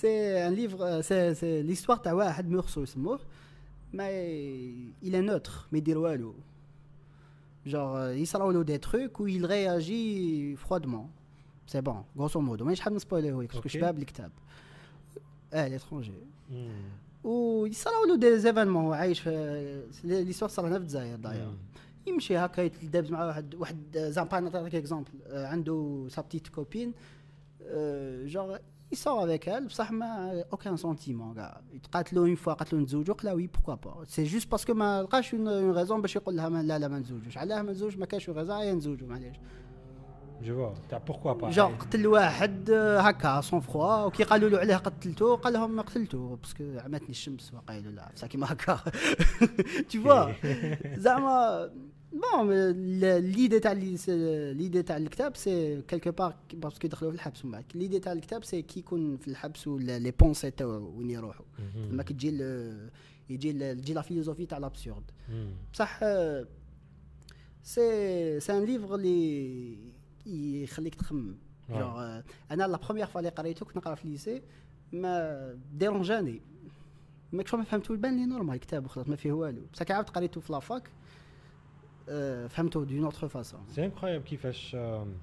C'est 0.00 0.42
un 0.48 0.50
livre, 0.60 0.80
euh, 0.80 1.02
c'est 1.08 1.34
c'est 1.40 1.62
l'histoire 1.68 2.00
تاع 2.02 2.12
واحد 2.12 2.48
مرسو 2.48 2.82
يسموه 2.82 3.20
ما 3.92 4.08
il 5.02 5.14
est 5.14 5.22
neutre 5.30 5.66
ما 5.72 5.78
يدير 5.78 5.98
والو. 5.98 6.34
Genre 7.66 7.96
euh, 7.96 8.16
يصراو 8.16 8.50
له 8.50 8.64
des 8.64 8.78
trucs 8.80 9.20
où 9.20 9.26
il 9.28 9.46
réagit 9.46 10.56
froidement. 10.56 11.06
C'est 11.66 11.82
bon, 11.82 12.04
grosso 12.16 12.40
modo. 12.40 12.64
مانيش 12.64 12.80
حاب 12.80 12.92
نسبويليه 12.92 13.30
لك 13.30 13.48
باسكو 13.48 13.60
Ok. 13.60 13.66
شباب 13.72 13.98
الكتاب. 13.98 14.30
اه 15.52 15.78
l'étranger. 15.78 16.50
Hmm. 16.50 17.24
ويصراو 17.26 18.04
له 18.08 18.16
دي 18.16 18.38
زيفينمون 18.38 18.84
هو 18.84 18.92
عايش 18.92 19.20
في 19.20 19.82
ليستوار 20.04 20.50
صار 20.50 20.66
هنا 20.66 20.76
في 20.78 20.82
الجزائر 20.82 21.16
داير 21.16 21.46
Hmm. 21.50 22.08
يمشي 22.08 22.36
هكا 22.36 22.60
يتدابز 22.62 23.10
مع 23.10 23.24
واحد 23.26 23.54
واحد 23.54 23.76
زامبا 23.98 24.40
نعطيك 24.40 24.74
اكزومبل 24.74 25.10
عنده 25.32 26.06
سا 26.08 26.22
بتيت 26.22 26.48
كوبين 26.48 26.92
جونغ 28.24 28.56
يسور 28.92 29.24
افيك 29.24 29.50
elle 29.50 29.62
بصح 29.62 29.92
ما 29.92 30.42
اوكان 30.52 30.76
سونتيمون 30.76 31.34
كاع 31.34 31.60
يتقاتلوا 31.72 32.26
اون 32.26 32.34
فوا 32.34 32.52
قاتلوا 32.52 32.82
نتزوجوا 32.82 33.14
قال 33.14 33.30
وي 33.34 33.46
بوكوا 33.46 33.74
با 33.74 34.04
سي 34.04 34.24
جوست 34.24 34.50
باسكو 34.50 34.74
ما 34.74 35.02
لقاش 35.02 35.34
اون 35.34 35.70
ريزون 35.72 36.00
باش 36.02 36.16
يقول 36.16 36.36
لها 36.36 36.48
ما- 36.48 36.62
لا 36.62 36.78
لا 36.78 36.88
ما 36.88 36.98
نتزوجوش 36.98 37.38
علاه 37.38 37.62
ما 37.62 37.72
نتزوج 37.72 37.98
ما 37.98 38.06
كاش 38.06 38.30
ريزون 38.30 38.60
يا 38.60 38.74
نتزوجوا 38.74 39.08
معليش 39.08 39.36
Je 40.42 40.44
vois. 40.44 40.90
تاع 40.90 41.02
pourquoi 41.10 41.42
pas 41.42 41.44
جون 41.44 41.74
قتل 41.76 42.06
واحد 42.06 42.70
آه، 42.70 43.00
هكا 43.00 43.40
سون 43.40 43.60
فروا 43.60 44.04
وكي 44.04 44.22
قالوا 44.22 44.48
له 44.50 44.58
عليه 44.58 44.76
قتلته 44.76 45.36
قال 45.36 45.52
لهم 45.52 45.76
ما 45.76 45.82
قتلته 45.82 46.36
باسكو 46.36 46.64
عمتني 46.78 47.08
الشمس 47.10 47.54
وقايل 47.54 47.94
لا 47.94 48.10
بصح 48.14 48.26
كيما 48.26 48.52
هكا 48.52 48.80
تي 49.88 49.98
فوا 50.00 50.32
زعما 50.96 51.70
بون 52.13 52.51
ليدي 53.19 53.59
تاع 53.59 53.71
لي- 53.71 53.97
ليدي 54.53 54.83
تاع 54.83 54.97
الكتاب 54.97 55.35
سي 55.37 55.81
كيلكو 55.81 56.11
بار 56.11 56.35
باسكو 56.53 56.87
يدخلوا 56.87 57.11
في 57.11 57.15
الحبس 57.15 57.45
من 57.45 57.51
بعد 57.51 57.65
ليدي 57.75 57.99
تاع 57.99 58.11
الكتاب 58.11 58.43
سي 58.43 58.61
كي 58.61 58.79
يكون 58.79 59.17
في 59.17 59.27
الحبس 59.27 59.67
ولا 59.67 59.99
لي 59.99 60.11
بونسي 60.11 60.51
تاعو 60.51 60.97
وين 60.97 61.09
يروحوا. 61.09 61.45
لما 61.75 62.03
كتجي 62.03 62.29
ال- 62.29 62.89
يجي 63.29 63.73
تجي 63.73 63.93
لا 63.93 64.01
فيلوزوفي 64.01 64.45
تاع 64.45 64.57
لابسورد. 64.57 65.03
بصح 65.73 65.99
سي 67.63 68.39
سي 68.39 68.57
ان 68.57 68.63
ليفر 68.65 68.95
اللي 68.95 70.63
يخليك 70.63 70.95
تخمم 70.95 71.35
أنا 72.51 72.67
لا 72.67 72.77
بروميير 72.77 73.07
فوا 73.07 73.19
اللي 73.19 73.29
قريته 73.31 73.65
كنت 73.65 73.77
نقرا 73.77 73.95
في 73.95 74.07
ليسي 74.07 74.41
ما 74.93 75.59
ديرونجاني 75.73 76.41
ما 77.31 77.43
كنتش 77.43 77.53
ما 77.53 77.63
فهمتو 77.63 77.93
البان 77.93 78.17
لي 78.17 78.25
نورمال 78.25 78.57
كتاب 78.57 78.85
وخلاص 78.85 79.07
ما 79.09 79.15
فيه 79.15 79.31
والو 79.31 79.61
بصح 79.73 79.83
كي 79.83 79.93
عاودت 79.93 80.09
قريته 80.09 80.41
في 80.41 80.53
لافاك 80.53 80.89
آه، 82.08 82.46
فهمته 82.46 82.84
دون 82.84 83.04
اوتر 83.04 83.28
فاسون 83.28 83.60
C'est 83.76 83.78
incroyable 83.90 84.28
كيفاش 84.28 84.74
آم، 84.74 85.14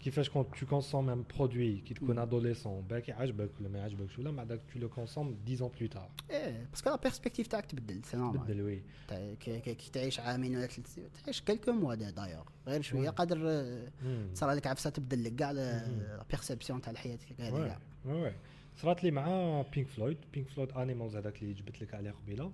كيفاش 0.00 0.30
quand 0.30 0.44
tu 0.58 0.64
consommes 0.66 1.08
un 1.08 1.36
produit 1.36 1.82
qui 1.88 1.94
تكون 1.94 2.26
adolescent 2.26 2.66
باكي 2.90 3.12
عجبك 3.12 3.50
ولا 3.60 3.68
ما 3.68 3.78
يعجبكش 3.78 4.18
ولا 4.18 4.30
من 4.30 4.36
بعد 4.36 4.60
tu 4.74 4.78
le 4.78 4.88
consommes 4.98 5.50
10 5.50 5.62
ans 5.64 5.70
plus 5.80 5.88
tard 5.96 6.30
ايه 6.30 6.66
باسكو 6.70 6.90
لا 6.90 6.96
بيرسبكتيف 6.96 7.46
تاعك 7.46 7.66
تبدل 7.66 8.04
سي 8.04 8.16
نورمال 8.16 8.38
بدل 8.40 8.60
وي 8.62 8.82
تاع- 9.08 9.34
كي 9.34 9.60
كي- 9.60 9.74
كي 9.74 9.90
تعيش 9.90 10.20
عامين 10.20 10.56
ولا 10.56 10.66
ثلاث 10.66 10.94
سنين 10.94 11.08
تعيش 11.24 11.40
كيلكو 11.40 11.72
موا 11.72 11.94
دايوغ 11.94 12.42
غير 12.66 12.82
شويه 12.82 13.10
Ouais. 13.10 13.12
قادر 13.12 13.38
آه، 13.50 13.86
Hmm. 13.86 14.34
تصرى 14.34 14.54
لك 14.54 14.66
عفسه 14.66 14.90
تبدل 14.90 15.24
لك 15.24 15.36
كاع 15.36 15.50
Mhm. 15.52 15.54
لا 15.54 16.24
بيرسبسيون 16.30 16.80
تاع 16.80 16.90
الحياه 16.92 17.18
هذه 17.38 17.50
Ouais, 17.50 17.68
كاع 17.68 17.78
ouais, 18.06 18.30
ouais. 18.30 18.34
صرات 18.82 19.04
لي 19.04 19.10
مع 19.10 19.62
بينك 19.74 19.88
فلويد 19.88 20.16
بينك 20.34 20.48
فلويد 20.48 20.70
انيمالز 20.72 21.16
هذاك 21.16 21.42
اللي 21.42 21.54
جبت 21.54 21.82
لك 21.82 21.94
عليه 21.94 22.10
قبيله 22.10 22.52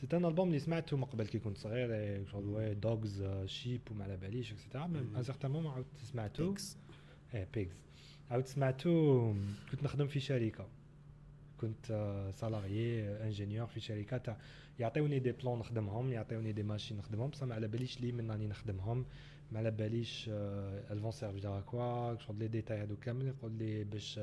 سيت 0.00 0.14
ان 0.14 0.24
البوم 0.24 0.48
اللي 0.48 0.58
سمعته 0.58 0.96
من 0.96 1.04
قبل 1.04 1.26
كي 1.26 1.38
كنت 1.38 1.58
صغير 1.58 2.24
شغل 2.26 2.80
دوغز 2.80 3.24
شيب 3.46 3.80
وما 3.90 4.04
على 4.04 4.16
باليش 4.16 4.52
اكسيتيرا 4.52 4.86
مي 4.86 4.98
ان 4.98 5.22
سيغتان 5.22 5.50
مومون 5.50 5.72
عاودت 5.72 5.86
سمعته. 6.02 6.44
إيه 7.34 7.48
بيجز 7.54 7.72
عاودت 8.30 8.46
سمعته 8.48 9.34
كنت 9.70 9.82
نخدم 9.82 10.06
في 10.06 10.20
شركه 10.20 10.66
كنت 11.60 11.86
سالاريي 12.34 13.08
انجينيور 13.24 13.66
في 13.66 13.80
شركه 13.80 14.16
تاع 14.16 14.36
يعطيوني 14.78 15.18
دي 15.18 15.32
بلون 15.32 15.58
نخدمهم 15.58 16.12
يعطيوني 16.12 16.52
دي 16.52 16.62
ماشين 16.62 16.96
نخدمهم 16.96 17.30
بصح 17.30 17.46
ما 17.46 17.54
على 17.54 17.68
باليش 17.68 18.00
لي 18.00 18.12
من 18.12 18.30
راني 18.30 18.46
نخدمهم 18.46 19.04
ما 19.52 19.58
على 19.58 19.70
باليش 19.70 20.30
الفون 20.90 21.10
سيرفي 21.12 21.62
كوا 21.66 22.18
شغل 22.18 22.38
لي 22.38 22.48
ديتاي 22.48 22.82
هادو 22.82 22.96
كامل 22.96 23.26
يقول 23.26 23.52
لي 23.52 23.84
باش 23.84 24.20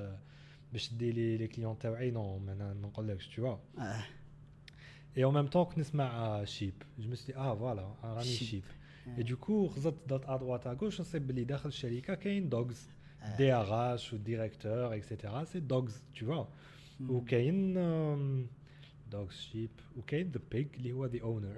باش 0.74 0.94
دي 0.94 1.12
لي 1.12 1.38
لي 1.38 1.48
كليون 1.48 1.80
تاوعي 1.80 2.12
نو 2.12 2.38
ما 2.40 2.74
نقولكش 2.74 3.40
آه. 3.40 4.06
Et 5.16 5.26
en 5.26 5.32
même 5.32 5.50
temps, 5.50 5.70
on 5.76 6.46
Sheep. 6.46 6.84
Je 7.00 7.08
me 7.08 7.16
suis 7.16 7.28
dit, 7.28 7.34
ah 7.36 7.54
voilà, 7.54 7.88
Rani 8.02 8.26
Sheep. 8.26 8.66
Et 9.18 9.24
du 9.24 9.36
coup, 9.36 9.70
à 10.28 10.38
droite, 10.38 10.68
à 10.68 10.76
gauche, 10.76 11.00
on 11.00 11.04
c'est 11.04 11.20
que 11.20 11.32
dans 11.32 11.60
le 11.66 11.72
Shalika, 11.72 12.18
il 12.24 12.32
y 12.32 12.34
a 12.34 12.38
une 12.38 12.50
Dogs. 12.50 12.74
DRH 13.38 14.14
ou 14.14 14.18
directeur, 14.18 14.94
etc. 14.94 15.18
C'est 15.46 15.66
Dogs, 15.66 15.92
tu 16.12 16.26
vois. 16.26 16.50
Hmm. 17.00 17.10
Ou 17.12 17.22
qu'il 17.22 17.74
euh, 17.78 18.44
Dogs 19.10 19.32
Sheep. 19.32 19.82
Ou 19.96 20.02
qu'il 20.02 20.32
The 20.32 20.40
Pig, 20.40 20.72
qui 20.72 20.92
the 20.92 21.24
owner. 21.24 21.54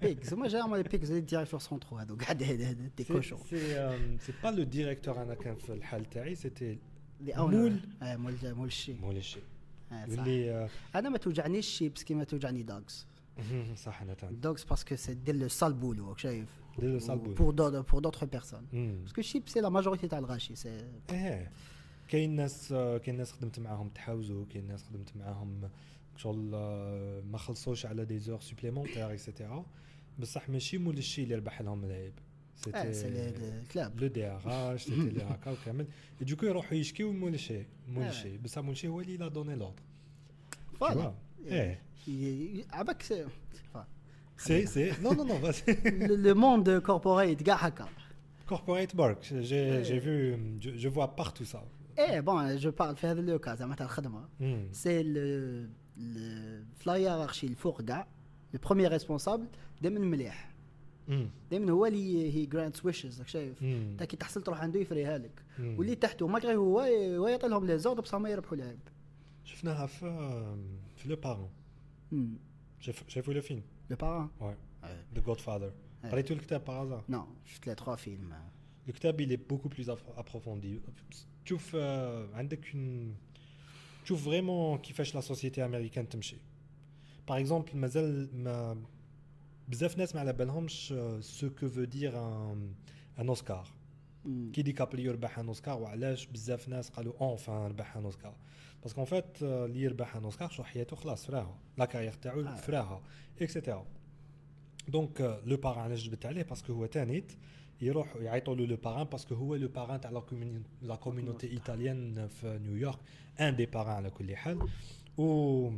Pigs. 0.00 0.32
Moi, 0.36 0.48
généralement, 0.48 0.76
les 0.76 0.84
pigs, 0.84 1.04
c'est 1.04 1.14
les 1.14 1.22
directeurs 1.22 1.62
centraux. 1.62 1.98
Hein, 1.98 2.06
donc, 2.06 2.24
des 2.36 2.56
des 2.56 2.74
des 2.96 3.04
cochons. 3.04 3.38
C'est 3.48 3.78
euh, 3.78 3.96
c'est 4.18 4.36
pas 4.40 4.50
le 4.50 4.64
directeur 4.66 5.18
Anakin 5.18 5.54
Falhal 5.56 6.08
Taï, 6.08 6.34
c'était. 6.34 6.78
Les 7.20 7.32
owners. 7.36 7.56
Moul. 7.56 7.80
Moul 8.18 8.70
Moul 9.00 9.22
اونر 9.94 10.24
آه، 10.28 10.64
آه، 10.94 10.98
أنا 10.98 11.08
ما 11.08 11.18
توجعنيش 11.18 11.66
الشيبس 11.66 12.04
كيما 12.04 12.24
توجعني 12.24 12.62
دوغز 12.62 13.06
صح 13.84 14.02
أنا 14.02 14.14
تاع 14.14 14.30
دوغز 14.30 14.64
باسكو 14.64 14.96
سي 14.96 15.14
دير 15.14 15.36
لو 15.36 15.48
سال 15.48 15.72
بولو 15.74 16.16
شايف؟ 16.16 16.48
دير 16.78 16.98
سال 16.98 17.18
بول. 17.18 17.34
بور 17.34 17.52
دو 17.54 17.82
بور 17.82 18.00
دوتر 18.00 18.26
بيرسون. 18.26 18.66
باسكو 18.72 19.20
الشيب 19.20 19.48
سي 19.48 19.60
لا 19.60 19.68
ماجوريتي 19.68 20.08
تاع 20.08 20.18
الغاشي 20.18 20.54
سي 20.56 20.86
إيه. 21.10 21.50
كاين 22.08 22.36
ناس 22.36 22.72
آه، 22.72 22.98
كاين 22.98 23.16
ناس 23.16 23.32
خدمت 23.32 23.58
معاهم 23.58 23.88
تحاوزوا 23.88 24.44
كاين 24.50 24.66
ناس 24.66 24.82
خدمت 24.84 25.16
معاهم 25.16 25.68
شغل 26.16 26.50
ما 27.30 27.38
خلصوش 27.38 27.86
على 27.86 28.04
دي 28.04 28.18
زور 28.18 28.40
سوبليمونتير 28.40 29.12
اكسيتيرا 29.12 29.64
بصح 30.18 30.48
ماشي 30.48 30.78
مول 30.78 30.98
الشيء 30.98 31.24
اللي 31.24 31.34
ربح 31.34 31.60
لهم 31.62 31.84
العيب. 31.84 32.12
اه 32.75 32.91
سي 32.91 33.09
لي- 33.09 33.29
الكلاب 33.29 33.99
لو 34.01 34.07
دي 34.07 34.25
ار 34.27 34.41
اش 34.75 34.83
سيتي 34.83 34.95
اللي 35.01 35.23
هكا 35.23 35.51
وكامل 35.51 35.87
دوكو 36.21 36.45
يروحوا 36.45 36.77
يشكيو 36.77 37.11
مول 37.13 37.33
الشيء 37.33 37.65
مول 37.87 38.03
آه. 38.03 38.09
الشيء 38.09 38.37
بصح 38.37 38.61
مول 38.61 38.71
الشيء 38.71 38.89
هو 38.89 39.01
اللي 39.01 39.17
لا 39.17 39.27
دوني 39.27 39.55
لوردر 39.55 39.81
فوالا 40.79 41.13
ايه 41.45 41.81
عباك 42.71 43.01
سي 43.01 43.25
سي 44.37 44.65
سي 44.65 44.91
نو 45.01 45.11
نو 45.11 45.23
نو 45.23 45.51
لو 46.15 46.35
موند 46.35 46.69
كوربوريت 46.69 47.43
كاع 47.43 47.55
هكا 47.55 47.89
كوربوريت 48.49 48.95
بارك 48.95 49.33
جي 49.33 49.81
جي 49.81 49.99
فو 49.99 50.37
جو 50.59 50.91
فوا 50.91 51.05
بارتو 51.05 51.43
سا 51.43 51.63
ايه 51.99 52.19
بون 52.19 52.57
جو 52.57 52.71
بارل 52.71 52.95
في 52.95 53.07
هذا 53.07 53.21
لو 53.21 53.39
كا 53.39 53.55
زعما 53.55 53.75
تاع 53.75 53.85
الخدمه 53.85 54.25
سي 54.71 55.03
في 56.77 56.83
لايرارشي 56.85 57.47
الفوق 57.47 57.81
كاع 57.81 58.07
لو 58.53 58.59
بروميير 58.63 58.91
ريسبونسابل 58.91 59.47
دائما 59.81 59.99
مليح 59.99 60.50
دائما 61.50 61.72
هو 61.72 61.86
اللي 61.86 62.34
هي 62.34 62.46
جرانت 62.46 62.84
ويشز 62.84 63.18
راك 63.18 63.28
شايف؟ 63.28 63.62
انت 63.62 64.02
كي 64.02 64.16
تحصل 64.16 64.42
تروح 64.42 64.60
عنده 64.60 64.80
يفريها 64.80 65.18
لك. 65.18 65.42
واللي 65.58 65.94
تحته 65.94 66.26
ماكري 66.26 66.56
هو 66.56 66.80
هو 67.16 67.28
يعطي 67.28 67.48
لهم 67.48 67.66
لي 67.66 67.78
زورد 67.78 68.00
بصح 68.00 68.18
ما 68.18 68.28
يربحوا 68.28 68.56
لعب 68.56 68.78
شفناها 69.44 69.86
في 69.86 70.56
في 70.96 71.08
لو 71.08 71.16
بارون 71.16 71.50
شافوا 73.08 73.34
لو 73.34 73.40
فيلم؟ 73.40 73.62
لو 73.90 73.96
بارون 73.96 74.30
وي 74.40 74.54
ذا 75.14 75.20
جود 75.20 75.40
فاذر 75.40 75.72
قريتوا 76.04 76.36
الكتاب 76.36 76.64
باغ 76.64 77.00
نو 77.08 77.26
شفت 77.44 77.66
لي 77.66 77.74
تخوا 77.74 77.96
فيلم 77.96 78.34
الكتاب 78.88 79.22
il 79.22 79.32
est 79.32 79.52
beaucoup 79.52 79.68
plus 79.68 79.88
approfondi. 80.18 80.90
تشوف 81.44 81.76
عندك 82.34 82.76
تشوف 84.04 84.24
فريمون 84.24 84.78
كيفاش 84.78 85.14
لا 85.14 85.20
سوسيتي 85.20 85.64
امريكان 85.64 86.08
تمشي 86.08 86.36
باغ 87.28 87.40
اكزومبل 87.40 87.76
مازال 87.76 88.28
ما 88.44 88.82
بزاف 89.68 89.98
ناس 89.98 90.14
ما 90.14 90.20
على 90.20 90.32
بالهمش 90.32 90.94
سو 91.20 91.50
كو 91.50 91.68
فو 91.68 91.84
دير 91.84 92.18
ان 92.18 92.74
ان 93.18 93.28
اوسكار 93.28 93.68
كي 94.52 94.62
ديكابريو 94.62 95.12
ربح 95.12 95.38
ان 95.38 95.46
اوسكار 95.46 95.82
وعلاش 95.82 96.26
بزاف 96.26 96.68
ناس 96.68 96.88
قالوا 96.90 97.12
اونفان 97.20 97.66
ربح 97.66 97.96
ان 97.96 98.04
اوسكار 98.04 98.34
باسكو 98.82 99.00
اون 99.00 99.06
فات 99.06 99.42
اللي 99.42 99.80
يربح 99.80 100.16
ان 100.16 100.24
اوسكار 100.24 100.48
شو 100.48 100.62
حياته؟ 100.62 100.96
خلاص 100.96 101.26
فراها. 101.26 101.58
لا 101.78 101.84
كارير 101.84 102.12
تاعو 102.12 102.44
فراها 102.56 103.02
اكسيتيرا 103.42 103.86
دونك 104.88 105.40
لو 105.46 105.56
باران 105.56 105.78
علاش 105.78 106.08
جبت 106.08 106.26
عليه؟ 106.26 106.42
باسكو 106.42 106.72
هو 106.72 106.86
تانيت 106.86 107.32
يروح 107.80 108.16
يعيطوا 108.16 108.54
له 108.54 108.66
لو 108.66 108.76
باران 108.76 109.04
باسكو 109.04 109.34
هو 109.34 109.54
لو 109.54 109.68
باران 109.68 110.00
تاع 110.00 110.10
لا 110.82 110.94
كوميونيتي 110.96 111.50
ايطاليان 111.50 112.28
في 112.28 112.58
نيويورك 112.58 112.98
ان 113.40 113.56
دي 113.56 113.66
باران 113.66 113.92
على 113.94 114.10
كل 114.10 114.36
حال. 114.36 114.68
و 115.18 115.70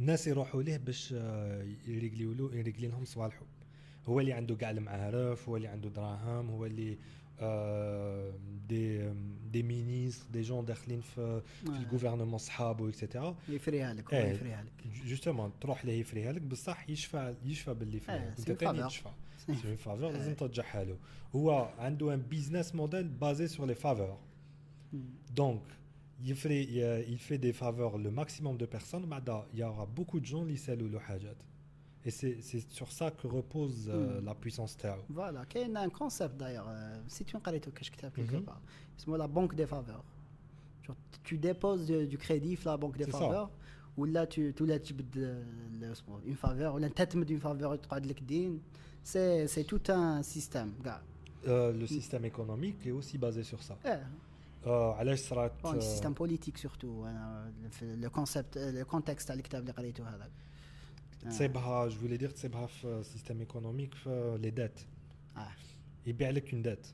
الناس 0.00 0.26
يروحوا 0.26 0.62
ليه 0.62 0.76
باش 0.76 1.12
يريقليو 1.86 2.32
له 2.32 2.54
يريقلي 2.54 2.88
لهم 2.88 3.04
صوالحو 3.04 3.44
هو 4.06 4.20
اللي 4.20 4.32
عنده 4.32 4.54
كاع 4.56 4.70
المعارف 4.70 5.48
هو 5.48 5.56
اللي 5.56 5.68
عنده 5.68 5.88
دراهم 5.88 6.50
هو 6.50 6.66
اللي 6.66 6.98
دي 8.68 9.12
دي 9.52 9.62
مينيستر 9.62 10.26
دي 10.32 10.42
جون 10.42 10.64
داخلين 10.64 11.00
في 11.00 11.40
في 11.64 11.68
الجوفرنمون 11.68 12.38
صحابو 12.38 12.88
اكسيتيرا 12.88 13.36
يفريها 13.48 13.94
لك 13.94 14.14
هو 14.14 14.20
يفريها 14.34 14.62
لك. 14.62 14.86
جوستومون 15.06 15.52
تروح 15.60 15.84
ليه 15.84 16.00
يفريها 16.00 16.32
لك؟ 16.32 16.42
بصح 16.42 16.90
يشفى 16.90 17.34
يشفى 17.44 17.74
باللي 17.74 18.00
فيه 18.00 18.12
أنت 18.28 18.50
تاني 18.50 18.86
تشفى 18.86 19.08
سي 19.38 19.76
فافور 19.76 20.10
لازم 20.10 20.34
ترجعها 20.34 20.84
له. 20.84 20.96
هو 21.34 21.70
عنده 21.78 22.14
ان 22.14 22.22
بيزنس 22.22 22.74
موديل 22.74 23.08
بازي 23.08 23.46
سور 23.48 23.66
لي 23.66 23.74
فافور 23.74 24.18
دونك 25.36 25.62
il 26.24 26.34
fait, 26.34 26.62
il 27.08 27.18
fait 27.18 27.38
des 27.38 27.52
faveurs 27.52 27.98
le 27.98 28.10
maximum 28.10 28.56
de 28.56 28.66
personnes, 28.66 29.06
mais 29.08 29.16
il 29.52 29.60
y 29.60 29.64
aura 29.64 29.86
beaucoup 29.86 30.20
de 30.20 30.26
gens 30.26 30.44
qui 30.44 30.56
saluent 30.56 30.90
le 30.90 30.98
hajat. 31.08 31.34
Et 32.04 32.10
c'est 32.10 32.40
sur 32.70 32.90
ça 32.90 33.10
que 33.10 33.26
repose 33.26 33.90
euh, 33.92 34.20
mm. 34.20 34.24
la 34.24 34.34
puissance 34.34 34.76
Tao. 34.76 34.96
Voilà, 35.10 35.44
il 35.54 35.70
y 35.70 35.76
a 35.76 35.80
un 35.80 35.90
concept 35.90 36.36
d'ailleurs, 36.36 36.66
euh, 36.68 36.96
si 37.06 37.24
tu 37.24 37.36
as 37.36 37.40
quelque 37.40 38.36
mm 38.36 38.42
part, 38.42 38.60
c'est 38.96 39.10
la 39.10 39.28
banque 39.28 39.54
des 39.54 39.66
faveurs. 39.66 40.04
Genre, 40.82 40.96
tu 41.22 41.36
déposes 41.36 41.86
du, 41.86 42.06
du 42.06 42.16
crédit 42.16 42.58
la 42.64 42.76
banque 42.78 42.96
des 42.96 43.04
faveurs, 43.04 43.50
ou 43.98 44.06
là 44.06 44.26
tu, 44.26 44.54
tu 44.56 44.64
là, 44.64 44.78
tu 44.78 44.94
une 46.24 46.36
faveur, 46.36 46.74
ou 46.74 46.78
là 46.78 46.88
tu 46.88 47.24
d'une 47.24 47.40
faveur, 47.40 47.76
c'est 49.02 49.64
tout 49.66 49.82
un 49.88 50.22
système. 50.22 50.72
Euh, 51.46 51.72
le 51.72 51.86
système 51.86 52.24
économique 52.24 52.86
est 52.86 52.90
aussi 52.92 53.18
basé 53.18 53.42
sur 53.42 53.62
ça. 53.62 53.76
Yeah. 54.64 54.68
علاش 54.68 55.18
صرات؟ 55.18 55.52
بون 55.62 55.76
السيستم 55.76 56.12
بوليتيك 56.12 56.56
سورتو 56.56 57.08
لو 57.82 58.10
كونسيبت 58.10 58.58
لو 58.58 58.84
كونتكست 58.84 59.28
تاع 59.28 59.36
الكتاب 59.36 59.60
اللي 59.60 59.72
قريته 59.72 60.08
هذاك 60.08 60.30
تصيبها 61.20 61.88
جو 61.88 61.98
فولي 61.98 62.16
دير 62.16 62.30
تصيبها 62.30 62.66
في 62.66 62.84
السيستم 62.84 63.40
ايكونوميك 63.40 63.94
في 63.94 64.38
لي 64.42 64.50
دات 64.50 64.80
آه 65.36 65.52
يبيع 66.06 66.30
لك 66.30 66.52
اون 66.52 66.62
دات 66.62 66.86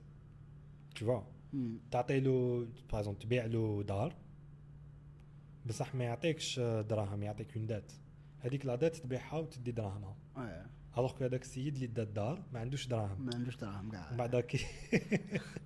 تو 0.95 1.07
فوا 1.07 1.21
تعطي 1.91 2.21
له 2.21 2.67
باغ 2.93 3.13
تبيع 3.13 3.47
له 3.47 3.83
دار 3.83 4.15
بصح 5.67 5.95
ما 5.95 6.05
يعطيكش 6.05 6.59
دراهم 6.61 7.23
يعطيك 7.23 7.57
اون 7.57 7.67
دات 7.67 7.93
هذيك 8.41 8.67
لا 8.67 8.75
دات 8.75 8.97
تبيعها 8.97 9.39
وتدي 9.39 9.73
دراهمها 9.73 10.17
الوغ 10.99 11.13
كو 11.13 11.25
هذاك 11.25 11.43
السيد 11.43 11.75
اللي 11.75 11.87
دا 11.87 12.03
الدار 12.03 12.43
ما 12.53 12.61
عندوش 12.61 12.87
دراهم 12.87 13.27
ما 13.27 13.35
عندوش 13.35 13.57
دراهم 13.57 13.91
كاع 13.91 14.13
بعد 14.17 14.37
كي 14.37 14.59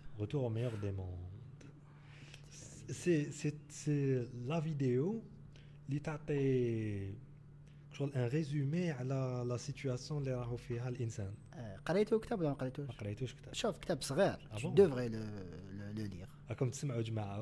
retour 0.20 0.44
au 0.44 0.50
meilleur 0.50 0.76
des 0.84 0.92
mondes 0.92 1.26
c'est 3.00 3.24
c'est 3.38 3.56
c'est 3.68 4.26
la 4.46 4.60
vidéo 4.60 5.22
اللي 5.88 5.98
تعطي 5.98 7.14
شغل 7.92 8.12
ان 8.12 8.28
ريزومي 8.28 8.90
على 8.90 9.44
لا 9.48 9.56
سيتوياسيون 9.56 10.20
اللي 10.20 10.34
راهو 10.34 10.56
فيها 10.56 10.88
الانسان 10.88 11.34
قريتو 11.86 12.18
كتاب 12.18 12.40
ولا 12.40 12.48
ما 12.48 12.54
قريتوش؟ 12.54 12.86
ما 12.86 12.92
قريتوش 12.92 13.34
كتاب 13.34 13.54
شوف 13.54 13.78
كتاب 13.78 14.02
صغير 14.02 14.36
دوفري 14.64 15.08
لو 15.08 15.20
لو 15.72 15.92
لير 15.92 16.28
راكم 16.50 16.70
تسمعوا 16.70 17.02
جماعه 17.02 17.40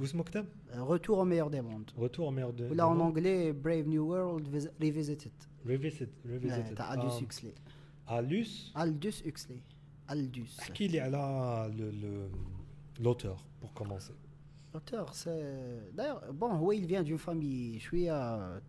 واسمه 0.00 0.24
كتاب؟ 0.24 0.46
رetour 0.74 1.18
au 1.18 1.24
meilleur 1.24 1.50
des 1.50 1.60
mondes 1.60 1.90
retour 1.96 2.26
au 2.28 2.32
meilleur 2.32 2.52
des 2.52 2.70
ولا 2.70 2.84
en 2.84 3.00
anglais 3.00 3.52
Brave 3.52 3.86
New 3.86 4.04
World 4.12 4.46
Revisited 4.80 5.66
ريفيزيت 5.66 6.08
ريفيزيت 6.26 6.78
تاع 6.78 6.94
الدوس 6.94 7.22
اكسلي 7.22 7.52
الوس 8.10 8.72
الدوس 8.76 9.22
اكسلي 9.22 9.60
Aldus. 10.11 10.57
Qui 10.73 10.95
est 10.95 11.09
là 11.09 11.69
l'auteur 12.99 13.43
pour 13.59 13.73
commencer? 13.73 14.13
L'auteur, 14.73 15.13
c'est. 15.13 15.91
D'ailleurs, 15.93 16.21
bon, 16.33 16.57
oui, 16.59 16.79
il 16.79 16.85
vient 16.85 17.03
d'une 17.03 17.17
famille. 17.17 17.79
Je 17.79 17.83
suis 17.83 18.09
à. 18.09 18.59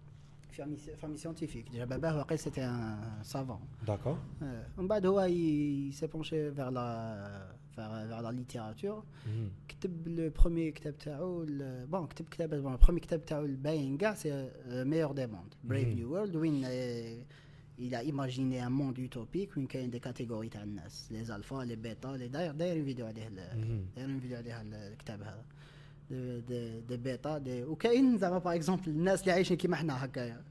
Famille, 0.51 0.79
famille 0.99 1.19
scientifique. 1.19 1.71
Déjà, 1.73 1.87
Baba 1.87 2.27
c'était 2.37 2.61
un 2.61 2.99
savant. 3.23 3.63
D'accord. 3.87 4.19
Euh, 4.43 5.29
il 5.29 5.93
s'est 5.95 6.09
penché 6.09 6.51
vers 6.51 6.71
la, 6.71 7.49
vers, 7.75 8.07
vers 8.07 8.21
la 8.21 8.33
littérature. 8.33 9.03
Mmh. 9.27 9.89
Le 10.05 10.29
premier 10.29 10.75
kitab 10.75 10.99
tao, 10.99 11.47
bon, 11.89 12.07
kitab, 12.07 12.29
kitab, 12.29 12.61
bon, 12.61 12.73
le 12.73 12.77
premier 12.77 13.01
kitab 13.01 13.25
tao, 13.25 13.47
le 13.47 13.57
Bayenga, 13.57 14.15
c'est 14.15 14.31
euh, 14.31 14.49
le 14.69 14.85
meilleur 14.85 15.15
des 15.15 15.27
mondes. 15.27 15.55
Brave. 15.65 15.87
Mhm. 15.87 15.95
New 15.95 16.11
World, 16.11 16.37
Win. 16.37 16.67
Il 17.79 17.95
a 17.95 18.03
imaginé 18.03 18.61
un 18.61 18.71
monde 18.71 18.99
utopique 18.99 19.57
وين 19.57 19.67
كاين 19.67 19.91
des 19.91 20.01
catégories 20.01 20.49
تاع 20.51 20.63
الناس 20.63 21.09
les 21.13 21.31
alphas 21.31 21.65
les 21.65 21.77
bêtas 21.77 22.17
les 22.17 22.29
d'ailleurs 22.29 22.55
دايرين 22.55 22.85
فيديو 22.85 23.07
عليه 23.07 23.29
دايرين 23.97 24.21
فيديو 24.21 24.37
عليه 24.37 24.63
الكتاب 24.63 25.23
هذا 25.23 25.45
دي 26.11 26.41
دي, 26.41 26.81
دي 26.81 26.97
بيتا 26.97 27.39
دي 27.39 27.65
وكاين 27.65 28.19
زعما 28.19 28.39
باغ 28.39 28.55
اكزومبل 28.55 28.89
الناس 28.89 29.21
اللي 29.21 29.33
عايشين 29.33 29.57
كيما 29.57 29.77
حنا 29.77 30.05
هكايا 30.05 30.45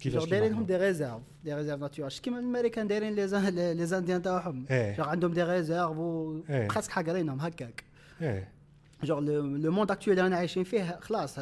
كيفاش 0.00 0.28
دايرين 0.28 0.52
لهم 0.52 0.64
دي 0.64 0.76
ريزيرف 0.76 1.22
دي 1.44 1.54
ريزيرف 1.54 1.80
ناتورال 1.80 2.20
كيما 2.20 2.38
الامريكان 2.38 2.86
دايرين 2.86 3.14
لي 3.14 3.74
لي 3.74 3.86
زانديان 3.86 4.22
تاعهم 4.22 4.66
إيه. 4.70 5.02
عندهم 5.02 5.32
دي 5.32 5.42
ريزيرف 5.42 5.96
و. 5.98 6.40
برسك 6.48 6.90
حاقرينهم 6.90 7.40
هكاك 7.40 7.84
إيه 8.22 8.48
جور 9.04 9.20
لو 9.20 9.72
موند 9.72 9.90
اكتويل 9.90 10.18
اللي 10.18 10.26
أنا 10.26 10.36
عايشين 10.36 10.64
فيه 10.64 10.98
خلاص 11.00 11.34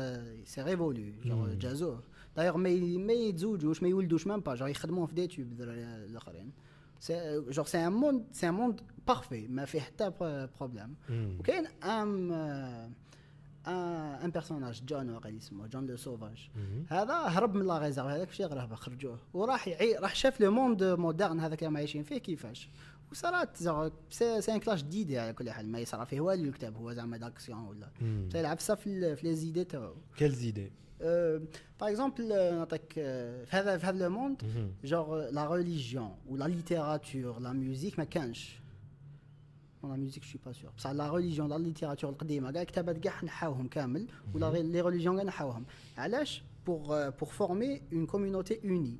سي 0.44 0.62
ريفولو 0.62 1.02
جور 1.24 1.54
جازوه 1.54 2.02
دايوغ 2.36 2.56
ما 2.56 3.12
يتزوجوش 3.12 3.82
ما 3.82 3.88
يولدوش 3.88 4.26
مام 4.26 4.40
با 4.40 4.54
جور 4.54 4.68
يخدموا 4.68 5.06
في 5.06 5.14
ديتوب 5.14 5.46
الدراري 5.52 5.84
الاخرين 5.84 6.52
جور 7.50 7.64
سي 7.66 7.86
ان 7.86 7.92
موند 7.92 8.24
سي 8.32 8.48
ان 8.48 8.54
موند 8.54 8.80
بارفي 9.06 9.48
ما 9.48 9.64
فيه 9.64 9.80
حتى 9.80 10.12
بروبليم 10.60 10.96
وكاين 11.10 11.66
ام 11.66 12.32
ان 13.66 14.30
بيرسوناج 14.30 14.84
جون 14.84 15.10
واقيلا 15.10 15.38
اسمه 15.38 15.66
جون 15.66 15.86
لو 15.86 15.96
سوفاج 15.96 16.50
هذا 16.88 17.14
هرب 17.14 17.54
من 17.54 17.66
لا 17.66 17.78
ريزيرف 17.78 18.06
هذاك 18.06 18.28
فاش 18.28 18.40
يغرب 18.40 18.74
خرجوه 18.74 19.18
وراح 19.34 19.68
يعي 19.68 19.96
راح 19.96 20.14
شاف 20.14 20.40
لو 20.40 20.50
موند 20.50 20.84
مودرن 20.84 21.40
هذاك 21.40 21.64
اللي 21.64 21.78
عايشين 21.78 22.02
فيه 22.02 22.18
كيفاش 22.18 22.68
وصارت 23.12 23.56
سي 24.10 24.54
ان 24.54 24.60
كلاش 24.60 24.82
جديد 24.82 25.14
على 25.14 25.32
كل 25.32 25.50
حال 25.50 25.68
ما 25.68 25.78
يصرى 25.78 26.06
فيه 26.06 26.20
والو 26.20 26.44
الكتاب 26.44 26.76
هو 26.76 26.92
زعما 26.92 27.16
داكسيون 27.16 27.58
ولا 27.58 27.90
يلعب 28.34 28.58
في 28.58 29.16
في 29.16 29.22
لي 29.22 29.34
زيدي 29.34 29.64
تاعو 29.64 29.94
كيل 30.16 30.30
زيدي 30.32 30.72
par 31.79 31.87
exemple 31.87 32.21
نعطيك 32.21 32.93
في 32.93 33.47
هذا 33.49 33.77
في 33.77 33.85
هذا 33.85 33.99
لو 33.99 34.09
موند 34.09 34.41
genre 34.85 35.33
la 35.33 35.45
religion 35.47 36.09
ou 36.29 36.37
la 36.37 36.47
littérature 36.47 37.39
la 37.39 37.53
musique 37.53 37.97
ما 37.97 38.03
كانش 38.03 38.59
لا 39.83 39.95
ميوزيك 39.95 40.23
شي 40.23 40.39
با 40.45 40.51
سور 40.51 40.71
بصح 40.77 40.89
لا 40.89 41.13
ريليجيون 41.13 41.49
لا 41.49 41.57
ليتيراتور 41.57 42.09
القديمه 42.09 42.51
كاع 42.51 42.63
كتابات 42.63 42.97
كاع 42.97 43.23
نحاوهم 43.23 43.67
كامل 43.67 44.07
ولا 44.33 44.51
لي 44.57 44.81
ريليجيون 44.81 45.15
كاع 45.15 45.25
نحاوهم 45.25 45.65
علاش 45.97 46.43
بور 46.65 47.09
بور 47.09 47.29
فورمي 47.29 47.81
اون 47.93 48.05
كوميونيتي 48.05 48.59
اوني 48.65 48.97